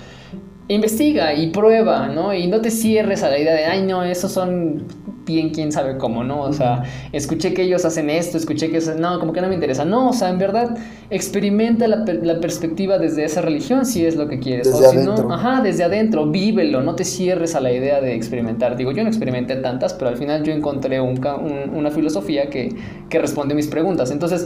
Investiga 0.71 1.33
y 1.33 1.47
prueba, 1.47 2.09
¿no? 2.09 2.31
Y 2.31 2.45
no 2.47 2.61
te 2.61 2.69
cierres 2.69 3.23
a 3.23 3.29
la 3.29 3.39
idea 3.39 3.53
de, 3.55 3.65
ay, 3.65 3.81
no, 3.81 4.03
esos 4.03 4.31
son 4.31 4.83
bien 5.25 5.49
quién 5.49 5.71
sabe 5.71 5.97
cómo, 5.97 6.23
¿no? 6.23 6.41
O 6.43 6.53
sea, 6.53 6.83
escuché 7.11 7.55
que 7.55 7.63
ellos 7.63 7.85
hacen 7.85 8.09
esto, 8.11 8.37
escuché 8.37 8.69
que 8.69 8.77
eso, 8.77 8.93
no, 8.93 9.19
como 9.19 9.33
que 9.33 9.41
no 9.41 9.47
me 9.47 9.55
interesa. 9.55 9.83
No, 9.83 10.09
o 10.09 10.13
sea, 10.13 10.29
en 10.29 10.37
verdad, 10.37 10.77
experimenta 11.09 11.87
la, 11.87 12.05
per- 12.05 12.23
la 12.23 12.39
perspectiva 12.39 12.99
desde 12.99 13.23
esa 13.25 13.41
religión 13.41 13.83
si 13.85 14.05
es 14.05 14.15
lo 14.15 14.27
que 14.27 14.39
quieres. 14.39 14.67
Desde 14.67 14.85
o 14.85 14.91
si 14.91 14.97
adentro. 14.97 15.27
no, 15.27 15.33
ajá, 15.33 15.61
desde 15.63 15.83
adentro, 15.83 16.27
vívelo, 16.27 16.81
no 16.83 16.95
te 16.95 17.03
cierres 17.03 17.55
a 17.55 17.61
la 17.61 17.71
idea 17.71 17.99
de 17.99 18.13
experimentar. 18.13 18.77
Digo, 18.77 18.91
yo 18.91 19.01
no 19.01 19.09
experimenté 19.09 19.55
tantas, 19.55 19.95
pero 19.95 20.09
al 20.11 20.17
final 20.17 20.43
yo 20.43 20.53
encontré 20.53 21.01
un 21.01 21.17
ca- 21.17 21.35
un- 21.37 21.75
una 21.75 21.89
filosofía 21.89 22.49
que, 22.51 22.75
que 23.09 23.17
responde 23.19 23.55
mis 23.55 23.67
preguntas. 23.67 24.11
Entonces, 24.11 24.45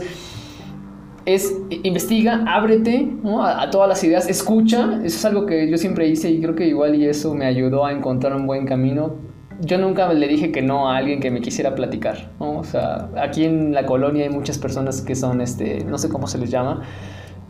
es 1.26 1.56
investiga, 1.82 2.44
ábrete 2.46 3.08
¿no? 3.22 3.44
a, 3.44 3.62
a 3.62 3.70
todas 3.70 3.88
las 3.88 4.02
ideas, 4.04 4.28
escucha, 4.28 5.00
eso 5.04 5.16
es 5.16 5.24
algo 5.24 5.46
que 5.46 5.68
yo 5.70 5.78
siempre 5.78 6.06
hice 6.08 6.30
y 6.30 6.40
creo 6.40 6.54
que 6.54 6.66
igual 6.66 6.94
y 6.94 7.06
eso 7.06 7.34
me 7.34 7.46
ayudó 7.46 7.84
a 7.86 7.92
encontrar 7.92 8.34
un 8.36 8.46
buen 8.46 8.66
camino. 8.66 9.14
Yo 9.60 9.78
nunca 9.78 10.12
le 10.12 10.26
dije 10.26 10.50
que 10.50 10.62
no 10.62 10.90
a 10.90 10.96
alguien 10.96 11.20
que 11.20 11.30
me 11.30 11.40
quisiera 11.40 11.74
platicar, 11.76 12.32
¿no? 12.40 12.58
O 12.58 12.64
sea, 12.64 13.08
aquí 13.16 13.44
en 13.44 13.72
la 13.72 13.86
colonia 13.86 14.24
hay 14.24 14.30
muchas 14.30 14.58
personas 14.58 15.00
que 15.00 15.14
son, 15.14 15.40
este, 15.40 15.84
no 15.84 15.96
sé 15.96 16.08
cómo 16.08 16.26
se 16.26 16.38
les 16.38 16.50
llama, 16.50 16.82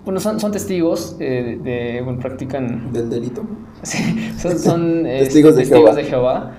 bueno, 0.05 0.21
son, 0.21 0.39
son 0.39 0.53
testigos 0.53 1.17
eh, 1.19 1.59
de, 1.63 2.03
bueno, 2.03 2.19
practican 2.21 2.93
Del 2.93 3.09
delito. 3.09 3.43
Sí, 3.83 4.33
son, 4.39 4.59
son, 4.59 5.07
este, 5.07 5.25
Testigos 5.25 5.57
de 5.57 5.65
Jehová. 5.65 5.95
de 5.95 6.05
Jehová. 6.05 6.53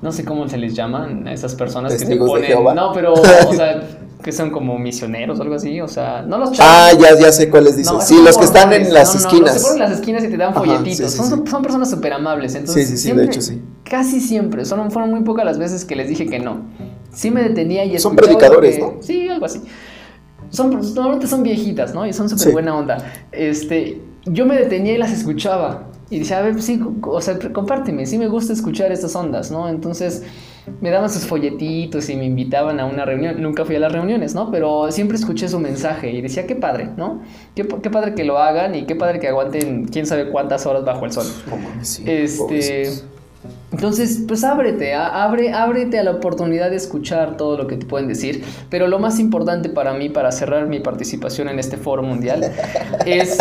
No 0.00 0.10
sé 0.10 0.24
cómo 0.24 0.48
se 0.48 0.56
les 0.56 0.74
llaman 0.74 1.28
a 1.28 1.32
esas 1.34 1.54
personas 1.54 1.92
que 1.92 1.98
se 1.98 2.06
Testigos 2.06 2.28
de 2.28 2.32
ponen. 2.32 2.46
Jehová. 2.48 2.74
No, 2.74 2.92
pero, 2.94 3.12
o 3.12 3.52
sea, 3.52 3.82
que 4.22 4.32
son 4.32 4.50
como 4.50 4.78
misioneros 4.78 5.38
o 5.38 5.42
algo 5.42 5.54
así. 5.54 5.80
O 5.80 5.88
sea, 5.88 6.22
no 6.22 6.38
los 6.38 6.52
chavos. 6.52 6.72
Ah, 6.74 6.90
ya, 6.98 7.18
ya 7.18 7.32
sé 7.32 7.48
cuáles 7.50 7.76
dices. 7.76 7.92
No, 7.92 8.00
sí, 8.00 8.16
los 8.22 8.36
que 8.38 8.44
están 8.44 8.72
en 8.72 8.92
las 8.92 9.14
No, 9.14 9.20
no, 9.20 9.26
esquinas. 9.28 9.54
los 9.54 9.62
que 9.62 9.68
ponen 9.68 9.82
en 9.82 9.88
las 9.90 9.98
esquinas 10.00 10.24
y 10.24 10.28
te 10.28 10.36
dan 10.36 10.50
Ajá, 10.50 10.58
folletitos. 10.60 10.96
sí, 11.12 11.18
sí, 11.22 11.28
son, 11.28 11.44
sí. 11.44 11.50
son 11.50 11.62
personas 11.62 11.90
súper 11.90 12.12
amables. 12.12 12.54
Entonces, 12.54 12.86
Sí, 12.86 12.90
sí, 12.92 12.96
sí, 12.96 13.02
siempre- 13.04 13.26
de 13.26 13.30
hecho 13.32 13.40
sí. 13.42 13.62
Casi 13.84 14.20
siempre. 14.20 14.64
Son, 14.64 14.90
fueron 14.90 15.10
muy 15.10 15.20
pocas 15.22 15.44
las 15.44 15.58
veces 15.58 15.84
que 15.84 15.96
les 15.96 16.08
dije 16.08 16.26
que 16.26 16.38
no. 16.40 16.62
Sí 17.12 17.30
me 17.30 17.42
detenía 17.42 17.84
y 17.84 17.98
Son 17.98 18.14
predicadores, 18.16 18.76
que- 18.76 18.82
¿no? 18.82 18.94
Sí, 19.00 19.28
algo 19.28 19.46
así. 19.46 19.60
Son, 20.50 20.70
normalmente 20.70 21.26
son 21.26 21.42
viejitas, 21.42 21.94
¿no? 21.94 22.06
Y 22.06 22.12
son 22.12 22.28
súper 22.28 22.52
buena 22.52 22.76
onda. 22.76 22.98
Este, 23.32 24.00
yo 24.24 24.46
me 24.46 24.56
detenía 24.56 24.94
y 24.94 24.98
las 24.98 25.12
escuchaba. 25.12 25.84
Y 26.10 26.20
decía, 26.20 26.38
a 26.38 26.42
ver, 26.42 26.60
sí, 26.62 26.80
o 27.02 27.20
sea, 27.20 27.38
compárteme, 27.52 28.06
sí 28.06 28.16
me 28.16 28.28
gusta 28.28 28.54
escuchar 28.54 28.90
estas 28.92 29.14
ondas, 29.14 29.50
¿no? 29.50 29.68
Entonces 29.68 30.22
me 30.80 30.90
daban 30.90 31.10
sus 31.10 31.26
folletitos 31.26 32.08
y 32.08 32.16
me 32.16 32.24
invitaban 32.24 32.80
a 32.80 32.86
una 32.86 33.04
reunión. 33.04 33.40
Nunca 33.40 33.64
fui 33.64 33.76
a 33.76 33.80
las 33.80 33.92
reuniones, 33.92 34.34
¿no? 34.34 34.50
Pero 34.50 34.90
siempre 34.90 35.16
escuché 35.16 35.48
su 35.48 35.58
mensaje 35.58 36.10
y 36.10 36.20
decía, 36.20 36.46
qué 36.46 36.56
padre, 36.56 36.88
¿no? 36.96 37.22
Qué, 37.54 37.66
qué 37.66 37.90
padre 37.90 38.14
que 38.14 38.24
lo 38.24 38.38
hagan 38.38 38.74
y 38.74 38.84
qué 38.84 38.94
padre 38.94 39.18
que 39.20 39.28
aguanten 39.28 39.86
quién 39.86 40.06
sabe 40.06 40.30
cuántas 40.30 40.66
horas 40.66 40.84
bajo 40.84 41.04
el 41.04 41.12
sol. 41.12 41.26
Sí, 41.82 42.04
Este, 42.06 42.88
entonces, 43.70 44.24
pues 44.26 44.44
ábrete, 44.44 44.94
abre, 44.94 45.52
ábrete 45.52 45.98
a 45.98 46.02
la 46.02 46.12
oportunidad 46.12 46.70
de 46.70 46.76
escuchar 46.76 47.36
todo 47.36 47.56
lo 47.56 47.66
que 47.66 47.76
te 47.76 47.86
pueden 47.86 48.08
decir. 48.08 48.44
Pero 48.70 48.86
lo 48.86 48.98
más 48.98 49.18
importante 49.18 49.68
para 49.68 49.92
mí, 49.94 50.08
para 50.08 50.32
cerrar 50.32 50.66
mi 50.66 50.80
participación 50.80 51.48
en 51.48 51.58
este 51.58 51.76
foro 51.76 52.02
mundial, 52.02 52.50
es 53.06 53.38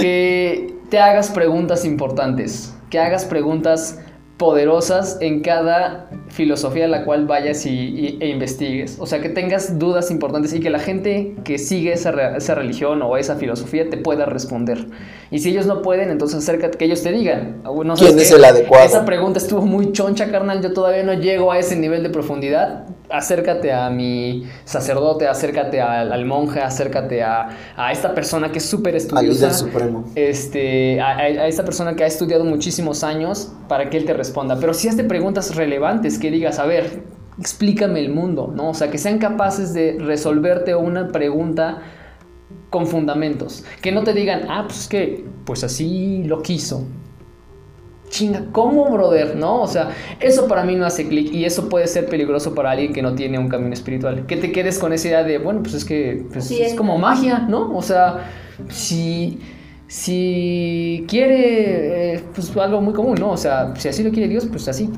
que 0.00 0.74
te 0.90 0.98
hagas 0.98 1.30
preguntas 1.30 1.84
importantes, 1.84 2.74
que 2.90 2.98
hagas 2.98 3.24
preguntas 3.24 4.00
poderosas 4.38 5.18
en 5.20 5.40
cada 5.40 6.08
filosofía 6.28 6.84
a 6.84 6.88
la 6.88 7.04
cual 7.04 7.26
vayas 7.26 7.66
y, 7.66 7.70
y- 7.70 8.18
e 8.20 8.28
investigues. 8.28 8.96
O 9.00 9.06
sea, 9.06 9.20
que 9.20 9.28
tengas 9.28 9.78
dudas 9.78 10.10
importantes 10.10 10.52
y 10.54 10.60
que 10.60 10.70
la 10.70 10.78
gente 10.78 11.34
que 11.44 11.58
sigue 11.58 11.92
esa, 11.92 12.12
re- 12.12 12.36
esa 12.36 12.54
religión 12.54 13.02
o 13.02 13.16
esa 13.16 13.34
filosofía 13.36 13.90
te 13.90 13.96
pueda 13.96 14.26
responder. 14.26 14.86
Y 15.30 15.40
si 15.40 15.50
ellos 15.50 15.66
no 15.66 15.82
pueden, 15.82 16.10
entonces 16.10 16.38
acércate, 16.38 16.78
que 16.78 16.84
ellos 16.84 17.02
te 17.02 17.10
digan. 17.12 17.60
"Ah, 17.64 17.70
No, 17.84 17.94
¿Quién 17.94 18.10
¿sabes 18.10 18.22
es 18.22 18.28
qué? 18.30 18.36
el 18.36 18.44
adecuado? 18.44 18.86
Esa 18.86 19.04
pregunta 19.04 19.38
estuvo 19.38 19.62
muy 19.62 19.92
choncha, 19.92 20.30
carnal. 20.30 20.62
Yo 20.62 20.72
todavía 20.72 21.02
no 21.02 21.14
llego 21.14 21.50
a 21.52 21.58
ese 21.58 21.76
nivel 21.76 22.02
de 22.04 22.10
profundidad. 22.10 22.86
Acércate 23.10 23.72
a 23.72 23.88
mi 23.90 24.44
sacerdote, 24.64 25.26
acércate 25.26 25.80
al, 25.80 26.12
al 26.12 26.24
monje, 26.26 26.60
acércate 26.60 27.22
a, 27.22 27.48
a 27.76 27.90
esta 27.90 28.14
persona 28.14 28.52
que 28.52 28.58
es 28.58 28.66
súper 28.66 28.94
Al 28.94 28.96
estudiosa 28.96 29.48
líder 29.48 29.54
supremo. 29.54 30.04
este, 30.14 31.00
a, 31.00 31.46
esta 31.48 31.64
persona 31.64 31.96
que 31.96 32.04
ha 32.04 32.06
estudiado 32.06 32.44
muchísimos 32.44 33.02
años 33.04 33.52
para 33.68 33.88
que 33.88 33.96
él 33.96 34.04
te 34.04 34.12
responda. 34.12 34.58
Pero 34.60 34.74
si 34.74 34.88
hazte 34.88 35.04
preguntas 35.04 35.54
relevantes, 35.56 36.18
que 36.18 36.30
digas, 36.30 36.58
a 36.58 36.66
ver, 36.66 37.02
explícame 37.38 38.00
el 38.00 38.10
mundo, 38.10 38.52
¿no? 38.54 38.70
O 38.70 38.74
sea, 38.74 38.90
que 38.90 38.98
sean 38.98 39.18
capaces 39.18 39.72
de 39.72 39.96
resolverte 39.98 40.74
una 40.74 41.08
pregunta 41.08 41.82
con 42.70 42.86
fundamentos. 42.86 43.64
Que 43.80 43.92
no 43.92 44.02
te 44.04 44.12
digan, 44.12 44.42
ah, 44.50 44.64
pues 44.66 44.80
es 44.80 44.88
que, 44.88 45.24
pues 45.44 45.64
así 45.64 46.22
lo 46.24 46.42
quiso. 46.42 46.84
Chinga, 48.10 48.46
¿cómo, 48.52 48.90
brother? 48.90 49.36
¿No? 49.36 49.60
O 49.62 49.66
sea, 49.68 49.90
eso 50.20 50.48
para 50.48 50.64
mí 50.64 50.74
no 50.76 50.86
hace 50.86 51.08
clic 51.08 51.32
y 51.32 51.44
eso 51.44 51.68
puede 51.68 51.86
ser 51.86 52.06
peligroso 52.08 52.54
para 52.54 52.70
alguien 52.70 52.92
que 52.92 53.02
no 53.02 53.14
tiene 53.14 53.38
un 53.38 53.48
camino 53.48 53.72
espiritual. 53.74 54.26
Que 54.26 54.36
te 54.36 54.50
quedes 54.52 54.78
con 54.78 54.92
esa 54.92 55.08
idea 55.08 55.24
de, 55.24 55.38
bueno, 55.38 55.62
pues 55.62 55.74
es 55.74 55.84
que 55.84 56.24
pues, 56.32 56.46
Sí, 56.46 56.62
es 56.62 56.68
es- 56.72 56.74
como 56.74 56.98
magia, 56.98 57.40
¿no? 57.40 57.76
O 57.76 57.82
sea, 57.82 58.30
si, 58.68 59.38
si 59.86 61.04
quiere, 61.08 62.14
eh, 62.14 62.24
pues 62.34 62.56
algo 62.56 62.80
muy 62.80 62.94
común, 62.94 63.16
¿no? 63.20 63.30
O 63.32 63.36
sea, 63.36 63.74
si 63.76 63.88
así 63.88 64.02
lo 64.02 64.10
quiere 64.10 64.28
Dios, 64.28 64.46
pues 64.46 64.68
así. 64.68 64.90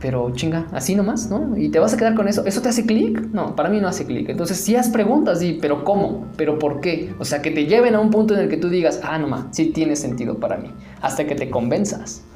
Pero 0.00 0.30
chinga, 0.32 0.68
así 0.70 0.94
nomás, 0.94 1.28
¿no? 1.28 1.56
Y 1.56 1.70
te 1.70 1.80
vas 1.80 1.92
a 1.92 1.96
quedar 1.96 2.14
con 2.14 2.28
eso. 2.28 2.44
¿Eso 2.46 2.62
te 2.62 2.68
hace 2.68 2.86
clic? 2.86 3.20
No, 3.32 3.56
para 3.56 3.68
mí 3.68 3.80
no 3.80 3.88
hace 3.88 4.06
clic. 4.06 4.28
Entonces, 4.28 4.58
si 4.58 4.76
haz 4.76 4.90
preguntas, 4.90 5.42
y, 5.42 5.54
pero 5.54 5.82
¿cómo? 5.82 6.28
¿Pero 6.36 6.56
por 6.60 6.80
qué? 6.80 7.14
O 7.18 7.24
sea, 7.24 7.42
que 7.42 7.50
te 7.50 7.66
lleven 7.66 7.96
a 7.96 8.00
un 8.00 8.10
punto 8.10 8.34
en 8.34 8.40
el 8.40 8.48
que 8.48 8.56
tú 8.58 8.68
digas, 8.68 9.00
ah, 9.02 9.18
no 9.18 9.26
más, 9.26 9.46
sí 9.50 9.66
tiene 9.72 9.96
sentido 9.96 10.38
para 10.38 10.56
mí. 10.56 10.72
Hasta 11.00 11.26
que 11.26 11.34
te 11.34 11.50
convenzas. 11.50 12.27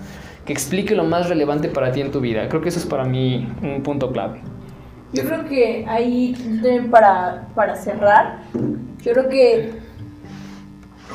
Que 0.44 0.52
explique 0.52 0.94
lo 0.94 1.04
más 1.04 1.28
relevante 1.28 1.68
para 1.68 1.92
ti 1.92 2.00
en 2.00 2.10
tu 2.10 2.20
vida. 2.20 2.48
Creo 2.48 2.60
que 2.60 2.68
eso 2.68 2.78
es 2.78 2.86
para 2.86 3.04
mí 3.04 3.48
un 3.62 3.82
punto 3.82 4.10
clave. 4.10 4.40
Yo 5.12 5.24
creo 5.24 5.44
que 5.44 5.84
ahí, 5.86 6.34
para, 6.90 7.48
para 7.54 7.76
cerrar, 7.76 8.40
yo 9.02 9.12
creo 9.12 9.28
que 9.28 9.72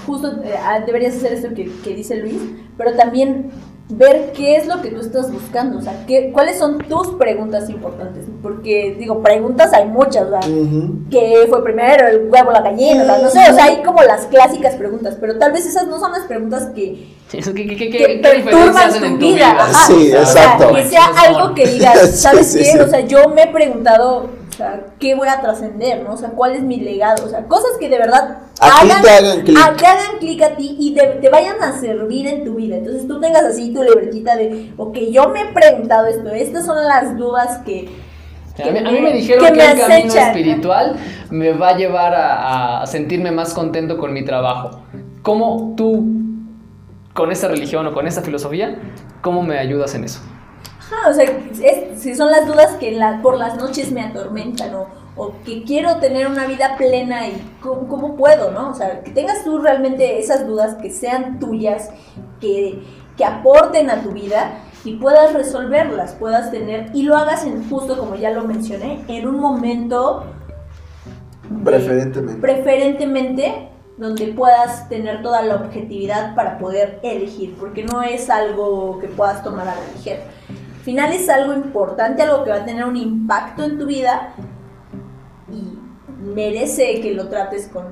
justo 0.05 0.41
eh, 0.43 0.53
ah, 0.63 0.79
deberías 0.85 1.15
hacer 1.15 1.33
esto 1.33 1.53
que, 1.53 1.71
que 1.83 1.95
dice 1.95 2.15
Luis, 2.17 2.39
pero 2.77 2.95
también 2.95 3.49
ver 3.89 4.33
qué 4.33 4.57
es 4.57 4.67
lo 4.67 4.81
que 4.81 4.91
tú 4.91 4.99
estás 4.99 5.31
buscando, 5.31 5.77
o 5.77 5.81
sea, 5.81 6.05
qué, 6.05 6.31
cuáles 6.33 6.59
son 6.59 6.77
tus 6.77 7.15
preguntas 7.15 7.69
importantes, 7.69 8.25
porque 8.41 8.95
digo, 8.99 9.23
preguntas 9.23 9.71
hay 9.73 9.87
muchas, 9.87 10.29
¿verdad? 10.29 10.47
¿Qué 11.09 11.45
fue 11.49 11.63
primero, 11.63 12.05
el 12.07 12.29
huevo 12.29 12.49
o 12.49 12.51
la 12.51 12.61
gallina? 12.61 13.05
No 13.05 13.29
sé, 13.29 13.39
o 13.49 13.53
sea, 13.53 13.63
hay 13.65 13.83
como 13.83 14.03
las 14.03 14.25
clásicas 14.25 14.75
preguntas, 14.75 15.17
pero 15.19 15.37
tal 15.37 15.53
vez 15.53 15.65
esas 15.65 15.87
no 15.87 15.99
son 15.99 16.11
las 16.11 16.23
preguntas 16.23 16.69
que, 16.75 17.15
Sí, 17.29 17.39
eso, 17.39 17.53
¿Qué, 17.53 17.67
que 17.67 18.19
perturban 18.23 18.89
tu 18.89 19.03
en 19.03 19.19
vida. 19.19 19.51
Ajá. 19.51 19.87
Sí, 19.87 20.13
O 20.13 20.25
sea, 20.25 20.43
exacto. 20.43 20.73
que 20.73 20.85
sea 20.85 21.07
algo 21.07 21.53
que 21.53 21.67
digas, 21.67 22.11
¿sabes 22.19 22.47
sí, 22.47 22.59
qué? 22.59 22.65
sí. 22.65 22.79
O 22.79 22.87
sea, 22.87 23.01
yo 23.01 23.27
me 23.29 23.43
he 23.43 23.47
preguntado, 23.47 24.29
sea, 24.57 24.85
¿qué 24.99 25.15
voy 25.15 25.27
a 25.27 25.39
trascender, 25.41 26.03
no? 26.03 26.13
O 26.13 26.17
sea, 26.17 26.29
¿cuál 26.29 26.53
es 26.55 26.61
mi 26.63 26.77
legado? 26.77 27.25
O 27.25 27.29
sea, 27.29 27.43
cosas 27.45 27.71
que 27.79 27.89
de 27.89 27.97
verdad 27.97 28.39
A 28.59 28.81
ti 28.81 28.87
te 29.01 29.09
hagan 29.09 29.41
clic. 29.41 29.57
a- 29.57 29.73
que 29.75 29.85
hagan 29.85 30.17
clic 30.19 30.41
a 30.41 30.55
ti 30.55 30.75
y 30.79 30.93
te 30.95 31.29
vayan 31.29 31.61
a 31.61 31.79
servir 31.79 32.27
en 32.27 32.43
tu 32.43 32.55
vida. 32.55 32.75
Entonces 32.77 33.07
tú 33.07 33.19
tengas 33.19 33.43
así 33.43 33.73
tu 33.73 33.83
libretita 33.83 34.35
de, 34.35 34.73
ok, 34.77 34.97
yo 35.11 35.29
me 35.29 35.41
he 35.41 35.53
preguntado 35.53 36.07
esto, 36.07 36.29
estas 36.29 36.65
son 36.65 36.83
las 36.83 37.15
dudas 37.17 37.59
que... 37.65 37.87
A 38.59 38.71
mí, 38.71 38.79
a 38.79 38.91
mí 38.91 39.01
me 39.01 39.13
dijeron 39.13 39.45
que 39.45 39.51
que, 39.51 39.57
me 39.57 39.71
el 39.71 39.77
camino 39.79 40.13
espiritual 40.15 40.95
me 41.29 41.51
va 41.53 41.69
a 41.69 41.77
llevar 41.77 42.15
a, 42.15 42.81
a 42.81 42.87
sentirme 42.87 43.31
más 43.31 43.53
contento 43.53 43.97
con 43.99 44.11
mi 44.13 44.25
trabajo. 44.25 44.81
¿Cómo 45.21 45.75
tú, 45.77 46.03
con 47.13 47.31
esta 47.31 47.47
religión 47.49 47.85
o 47.85 47.93
con 47.93 48.07
esta 48.07 48.21
filosofía, 48.21 48.75
cómo 49.21 49.43
me 49.43 49.59
ayudas 49.59 49.93
en 49.93 50.05
eso? 50.05 50.21
Ajá, 50.91 51.09
o 51.09 51.13
sea, 51.13 51.23
es- 51.25 51.99
si 52.01 52.15
son 52.15 52.31
las 52.31 52.47
dudas 52.47 52.75
que 52.79 52.91
la- 52.91 53.21
por 53.21 53.37
las 53.37 53.57
noches 53.57 53.91
me 53.91 54.01
atormentan 54.01 54.73
o, 54.75 54.87
o 55.15 55.33
que 55.45 55.63
quiero 55.63 55.97
tener 55.97 56.27
una 56.27 56.45
vida 56.47 56.75
plena 56.77 57.27
y 57.27 57.41
cómo, 57.61 57.87
cómo 57.87 58.15
puedo, 58.15 58.51
¿no? 58.51 58.69
O 58.69 58.73
sea, 58.73 59.01
que 59.03 59.11
tengas 59.11 59.43
tú 59.43 59.57
realmente 59.59 60.19
esas 60.19 60.47
dudas 60.47 60.75
que 60.75 60.91
sean 60.91 61.39
tuyas, 61.39 61.89
que, 62.39 62.81
que 63.17 63.25
aporten 63.25 63.89
a 63.89 64.01
tu 64.01 64.11
vida 64.11 64.59
y 64.85 64.95
puedas 64.95 65.33
resolverlas, 65.33 66.13
puedas 66.13 66.51
tener 66.51 66.91
y 66.93 67.03
lo 67.03 67.17
hagas 67.17 67.45
en 67.45 67.67
justo 67.69 67.97
como 67.97 68.15
ya 68.15 68.29
lo 68.31 68.43
mencioné, 68.45 69.03
en 69.07 69.27
un 69.27 69.39
momento 69.39 70.23
de- 71.49 71.63
Preferentemente. 71.63 72.41
preferentemente 72.41 73.69
donde 73.97 74.27
puedas 74.27 74.87
tener 74.89 75.23
toda 75.23 75.41
la 75.41 75.55
objetividad 75.55 76.35
para 76.35 76.59
poder 76.59 76.99
elegir, 77.01 77.55
porque 77.59 77.83
no 77.83 78.03
es 78.03 78.29
algo 78.29 78.99
que 78.99 79.07
puedas 79.07 79.43
tomar 79.43 79.67
a 79.67 79.73
la 79.75 79.81
ligera. 79.95 80.21
Al 80.87 80.91
final 80.93 81.11
es 81.11 81.27
algo 81.27 81.53
importante, 81.53 82.21
algo 82.23 82.45
que 82.45 82.49
va 82.49 82.55
a 82.61 82.65
tener 82.65 82.85
un 82.85 82.95
impacto 82.95 83.65
en 83.65 83.77
tu 83.77 83.85
vida 83.87 84.33
y 85.51 85.77
merece 86.33 87.01
que 87.01 87.11
lo 87.13 87.27
trates 87.27 87.67
con, 87.67 87.83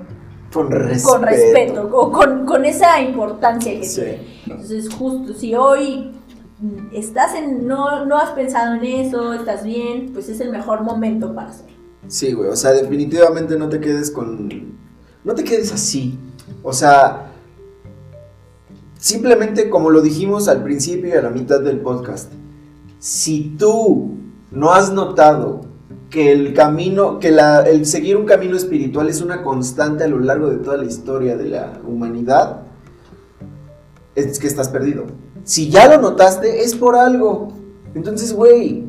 Con 0.53 0.71
respeto. 0.71 1.09
con 1.09 1.21
respeto 1.23 1.89
o 1.91 2.09
con, 2.09 2.45
con 2.45 2.63
esa 2.63 3.01
importancia 3.01 3.73
que 3.77 3.83
Sí. 3.83 3.95
tiene. 3.99 4.39
Entonces, 4.45 4.93
justo 4.93 5.33
si 5.33 5.53
hoy 5.55 6.13
estás 6.93 7.35
en, 7.35 7.67
no, 7.67 8.05
no 8.05 8.15
has 8.17 8.29
pensado 8.29 8.75
en 8.75 8.85
eso, 8.85 9.33
estás 9.33 9.65
bien, 9.65 10.11
pues 10.13 10.29
es 10.29 10.39
el 10.39 10.51
mejor 10.51 10.81
momento 10.83 11.35
para 11.35 11.49
hacerlo. 11.49 11.75
Sí, 12.07 12.31
güey, 12.31 12.49
o 12.49 12.55
sea, 12.55 12.71
definitivamente 12.71 13.57
no 13.59 13.67
te 13.67 13.81
quedes 13.81 14.09
con... 14.09 14.77
No 15.25 15.35
te 15.35 15.43
quedes 15.43 15.73
así. 15.73 16.17
O 16.63 16.71
sea, 16.71 17.25
simplemente 18.97 19.69
como 19.69 19.89
lo 19.89 19.99
dijimos 20.01 20.47
al 20.47 20.63
principio 20.63 21.09
y 21.09 21.17
a 21.17 21.21
la 21.21 21.29
mitad 21.29 21.59
del 21.59 21.81
podcast, 21.81 22.31
si 23.05 23.55
tú 23.59 24.15
no 24.49 24.71
has 24.71 24.91
notado 24.91 25.61
que 26.09 26.31
el 26.31 26.55
camino, 26.55 27.19
que 27.19 27.29
la, 27.29 27.61
el 27.61 27.85
seguir 27.85 28.17
un 28.17 28.25
camino 28.25 28.57
espiritual 28.57 29.09
es 29.09 29.21
una 29.21 29.43
constante 29.43 30.05
a 30.05 30.07
lo 30.07 30.17
largo 30.19 30.49
de 30.49 30.57
toda 30.57 30.77
la 30.77 30.85
historia 30.85 31.37
de 31.37 31.45
la 31.45 31.79
humanidad, 31.85 32.63
es 34.15 34.39
que 34.39 34.47
estás 34.47 34.69
perdido. 34.69 35.05
Si 35.43 35.69
ya 35.69 35.87
lo 35.87 36.01
notaste, 36.01 36.63
es 36.63 36.73
por 36.73 36.95
algo. 36.95 37.49
Entonces, 37.93 38.33
güey, 38.33 38.85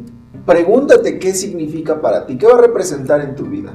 pregúntate 0.46 1.18
qué 1.18 1.34
significa 1.34 2.00
para 2.00 2.24
ti, 2.24 2.38
qué 2.38 2.46
va 2.46 2.54
a 2.54 2.62
representar 2.62 3.20
en 3.20 3.36
tu 3.36 3.44
vida. 3.44 3.74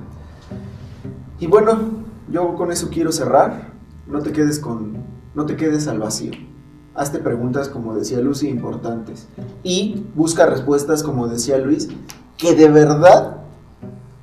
Y 1.39 1.45
bueno, 1.45 2.03
yo 2.31 2.55
con 2.55 2.71
eso 2.71 2.89
quiero 2.89 3.11
cerrar. 3.11 3.73
No 4.07 4.23
te 4.23 4.31
quedes 4.31 4.57
con, 4.57 5.03
no 5.35 5.45
te 5.45 5.55
quedes 5.55 5.87
al 5.87 5.99
vacío. 5.99 6.31
Hazte 6.93 7.19
preguntas, 7.19 7.69
como 7.69 7.95
decía 7.95 8.19
Lucy, 8.19 8.49
importantes. 8.49 9.27
Y 9.63 10.05
busca 10.13 10.45
respuestas, 10.45 11.03
como 11.03 11.27
decía 11.27 11.57
Luis, 11.57 11.87
que 12.37 12.53
de 12.53 12.69
verdad 12.69 13.37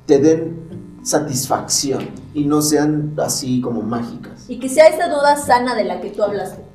te 0.05 0.19
den 0.19 0.99
satisfacción 1.03 2.09
y 2.33 2.45
no 2.45 2.61
sean 2.61 3.13
así 3.17 3.61
como 3.61 3.81
mágicas. 3.81 4.45
Y 4.47 4.59
que 4.59 4.69
sea 4.69 4.87
esa 4.87 5.09
duda 5.09 5.35
sana 5.37 5.75
de 5.75 5.85
la 5.85 6.01
que 6.01 6.11
tú 6.11 6.23
hablaste. 6.23 6.68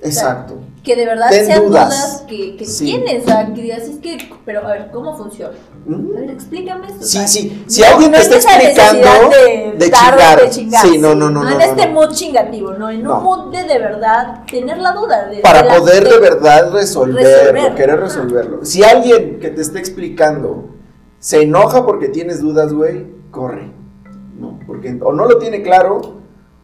Exacto. 0.00 0.54
Que 0.84 0.94
de 0.96 1.04
verdad 1.06 1.28
Ten 1.28 1.46
sean 1.46 1.66
dudas. 1.66 1.88
dudas, 1.88 2.24
que, 2.28 2.56
que 2.56 2.64
Sí. 2.64 2.84
tienes, 2.84 3.24
o 3.24 3.26
sea, 3.26 3.52
que 3.52 3.60
digas, 3.62 3.82
es 3.82 3.96
que, 3.98 4.16
pero 4.44 4.64
a 4.66 4.72
ver, 4.72 4.90
¿cómo 4.92 5.16
funciona? 5.16 5.54
Ujú. 5.86 6.12
A 6.16 6.20
ver, 6.20 6.30
explícame 6.30 6.86
esto. 6.86 7.00
o 7.00 7.02
Sí, 7.02 7.18
sea, 7.18 7.26
sí. 7.28 7.64
Si 7.66 7.80
no- 7.82 7.86
alguien 7.88 8.14
en 8.14 8.20
está 8.20 8.36
explicando, 8.36 9.08
de, 9.30 9.72
de, 9.76 9.90
dar, 9.90 10.10
chingar. 10.16 10.40
de 10.42 10.50
chingar, 10.50 10.86
Sí, 10.86 10.98
no, 10.98 11.14
no, 11.14 11.28
no. 11.30 11.42
No, 11.42 11.44
no, 11.44 11.50
en 11.50 11.58
no, 11.58 11.64
este 11.64 11.86
no. 11.86 11.92
mood 11.92 12.12
chingativo, 12.12 12.72
no, 12.74 12.90
en 12.90 13.06
un 13.06 13.22
mood 13.22 13.50
de 13.52 13.64
de 13.64 13.78
verdad 13.78 14.44
tener 14.50 14.78
la 14.78 14.92
duda. 14.92 15.26
De, 15.26 15.40
Para 15.40 15.62
de 15.62 15.68
poder 15.78 16.04
de 16.04 16.10
de- 16.10 16.18
verdad 16.20 16.70
resolverlo, 16.72 17.74
querer 17.74 18.00
resolverlo. 18.00 18.64
Si 18.64 18.82
alguien 18.84 19.40
que 19.40 19.50
te 19.50 19.60
esté 19.60 19.80
explicando 19.80 20.70
se 21.18 21.42
enoja 21.42 21.84
porque 21.84 22.08
tienes 22.08 22.40
dudas, 22.40 22.72
güey, 22.72 23.04
corre. 23.32 23.72
No, 24.38 24.60
porque 24.66 24.96
o 25.02 25.12
no 25.12 25.24
lo 25.26 25.38
tiene 25.38 25.62
claro 25.62 26.00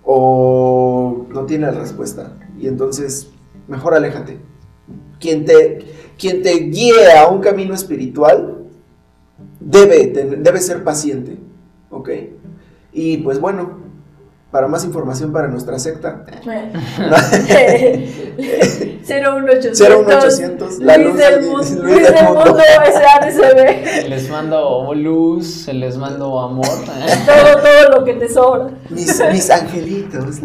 o 0.05 1.04
no 1.35 1.45
tiene 1.45 1.66
la 1.66 1.72
respuesta. 1.72 2.32
Y 2.59 2.68
entonces, 2.68 3.28
mejor 3.68 3.95
aléjate. 3.95 4.39
Quien 5.20 5.45
te, 5.45 5.85
quien 6.18 6.43
te 6.43 6.55
guíe 6.55 7.12
a 7.18 7.28
un 7.28 7.41
camino 7.41 7.74
espiritual 7.74 8.59
debe, 9.61 10.07
debe 10.07 10.61
ser 10.61 10.85
paciente, 10.85 11.39
¿ok? 11.91 12.11
Y 12.93 13.18
pues 13.18 13.41
bueno, 13.41 13.84
para 14.55 14.69
más 14.69 14.85
información 14.85 15.33
para 15.33 15.49
nuestra 15.49 15.77
secta, 15.81 16.25
01800 19.03 19.79
01800, 20.07 20.79
la 20.79 20.97
Luis 20.97 21.09
luz 21.09 21.19
del 21.19 21.35
del- 21.35 21.43
mundo, 21.51 21.59
Luis 21.59 21.71
Luis 21.83 22.03
del 22.05 22.15
del 22.15 22.25
mundo. 22.25 22.45
mundo 22.45 22.63
SADCB. 22.95 24.09
Les 24.09 24.31
mando 24.31 24.95
luz, 24.95 25.67
les 25.73 25.97
mando 25.97 26.39
amor. 26.41 26.67
Todo, 27.27 27.61
todo 27.63 27.99
lo 27.99 28.05
que 28.05 28.15
te 28.15 28.29
sobra. 28.33 28.71
mis, 28.91 29.21
mis 29.33 29.51
angelitos. 29.51 30.37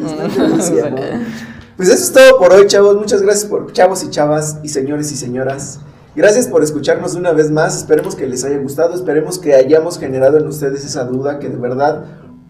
Pues 1.77 1.87
eso 1.87 2.03
es 2.03 2.11
todo 2.11 2.37
por 2.39 2.51
hoy, 2.51 2.67
chavos. 2.67 2.97
Muchas 2.97 3.21
gracias 3.21 3.45
por 3.45 3.71
chavos 3.71 4.03
y 4.03 4.09
chavas 4.09 4.57
y 4.63 4.67
señores 4.67 5.13
y 5.13 5.15
señoras. 5.15 5.79
Gracias 6.13 6.47
por 6.47 6.61
escucharnos 6.61 7.15
una 7.15 7.31
vez 7.31 7.51
más. 7.51 7.77
Esperemos 7.77 8.15
que 8.15 8.27
les 8.27 8.43
haya 8.43 8.57
gustado. 8.57 8.93
Esperemos 8.95 9.39
que 9.39 9.53
hayamos 9.55 9.97
generado 9.97 10.37
en 10.39 10.45
ustedes 10.47 10.83
esa 10.83 11.05
duda, 11.05 11.39
que 11.39 11.47
de 11.47 11.55
verdad 11.55 12.03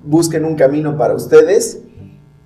busquen 0.03 0.45
un 0.45 0.55
camino 0.55 0.97
para 0.97 1.13
ustedes. 1.13 1.81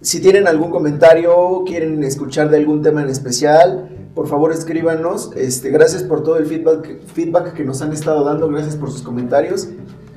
Si 0.01 0.19
tienen 0.19 0.47
algún 0.47 0.69
comentario, 0.69 1.63
quieren 1.65 2.03
escuchar 2.03 2.49
de 2.49 2.57
algún 2.57 2.81
tema 2.81 3.01
en 3.01 3.09
especial, 3.09 3.89
por 4.13 4.27
favor 4.27 4.51
escríbanos. 4.51 5.31
Este, 5.35 5.69
gracias 5.69 6.03
por 6.03 6.23
todo 6.23 6.37
el 6.37 6.45
feedback, 6.45 7.01
feedback 7.05 7.53
que 7.53 7.63
nos 7.63 7.81
han 7.81 7.93
estado 7.93 8.23
dando. 8.23 8.47
Gracias 8.47 8.75
por 8.75 8.91
sus 8.91 9.01
comentarios. 9.01 9.69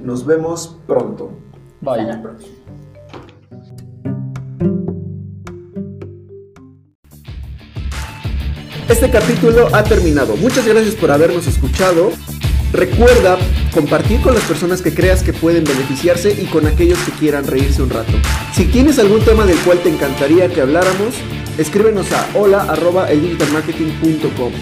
Nos 0.03 0.26
vemos 0.26 0.76
pronto. 0.87 1.30
Hasta 1.80 1.97
Bye. 1.97 2.07
la 2.07 2.22
próxima. 2.22 2.53
Este 8.89 9.11
capítulo 9.11 9.68
ha 9.72 9.82
terminado. 9.82 10.37
Muchas 10.37 10.66
gracias 10.66 10.95
por 10.95 11.11
habernos 11.11 11.47
escuchado. 11.47 12.11
Recuerda 12.77 13.39
compartir 13.72 14.20
con 14.20 14.35
las 14.35 14.45
personas 14.45 14.83
que 14.83 14.93
creas 14.93 15.22
que 15.22 15.33
pueden 15.33 15.64
beneficiarse 15.64 16.31
y 16.31 16.45
con 16.45 16.66
aquellos 16.66 16.99
que 16.99 17.12
quieran 17.12 17.47
reírse 17.47 17.81
un 17.81 17.89
rato. 17.89 18.12
Si 18.53 18.66
tienes 18.66 18.99
algún 18.99 19.24
tema 19.24 19.47
del 19.47 19.57
cual 19.61 19.79
te 19.79 19.89
encantaría 19.89 20.51
que 20.51 20.61
habláramos, 20.61 21.14
escríbenos 21.57 22.12
a 22.12 22.29
hola@edigitalmarketing.com. 22.35 24.53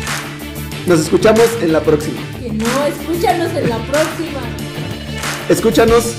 Nos 0.86 1.00
escuchamos 1.00 1.48
en 1.60 1.72
la 1.72 1.80
próxima. 1.80 2.20
Que 2.40 2.50
no, 2.50 2.86
escúchanos 2.86 3.52
en 3.52 3.68
la 3.68 3.78
próxima. 3.78 4.42
Escúchanos. 5.48 6.14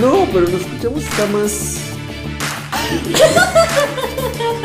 No, 0.00 0.26
pero 0.32 0.48
nos 0.48 0.62
escuchamos 0.62 1.04
está 1.04 1.26
más 1.26 1.76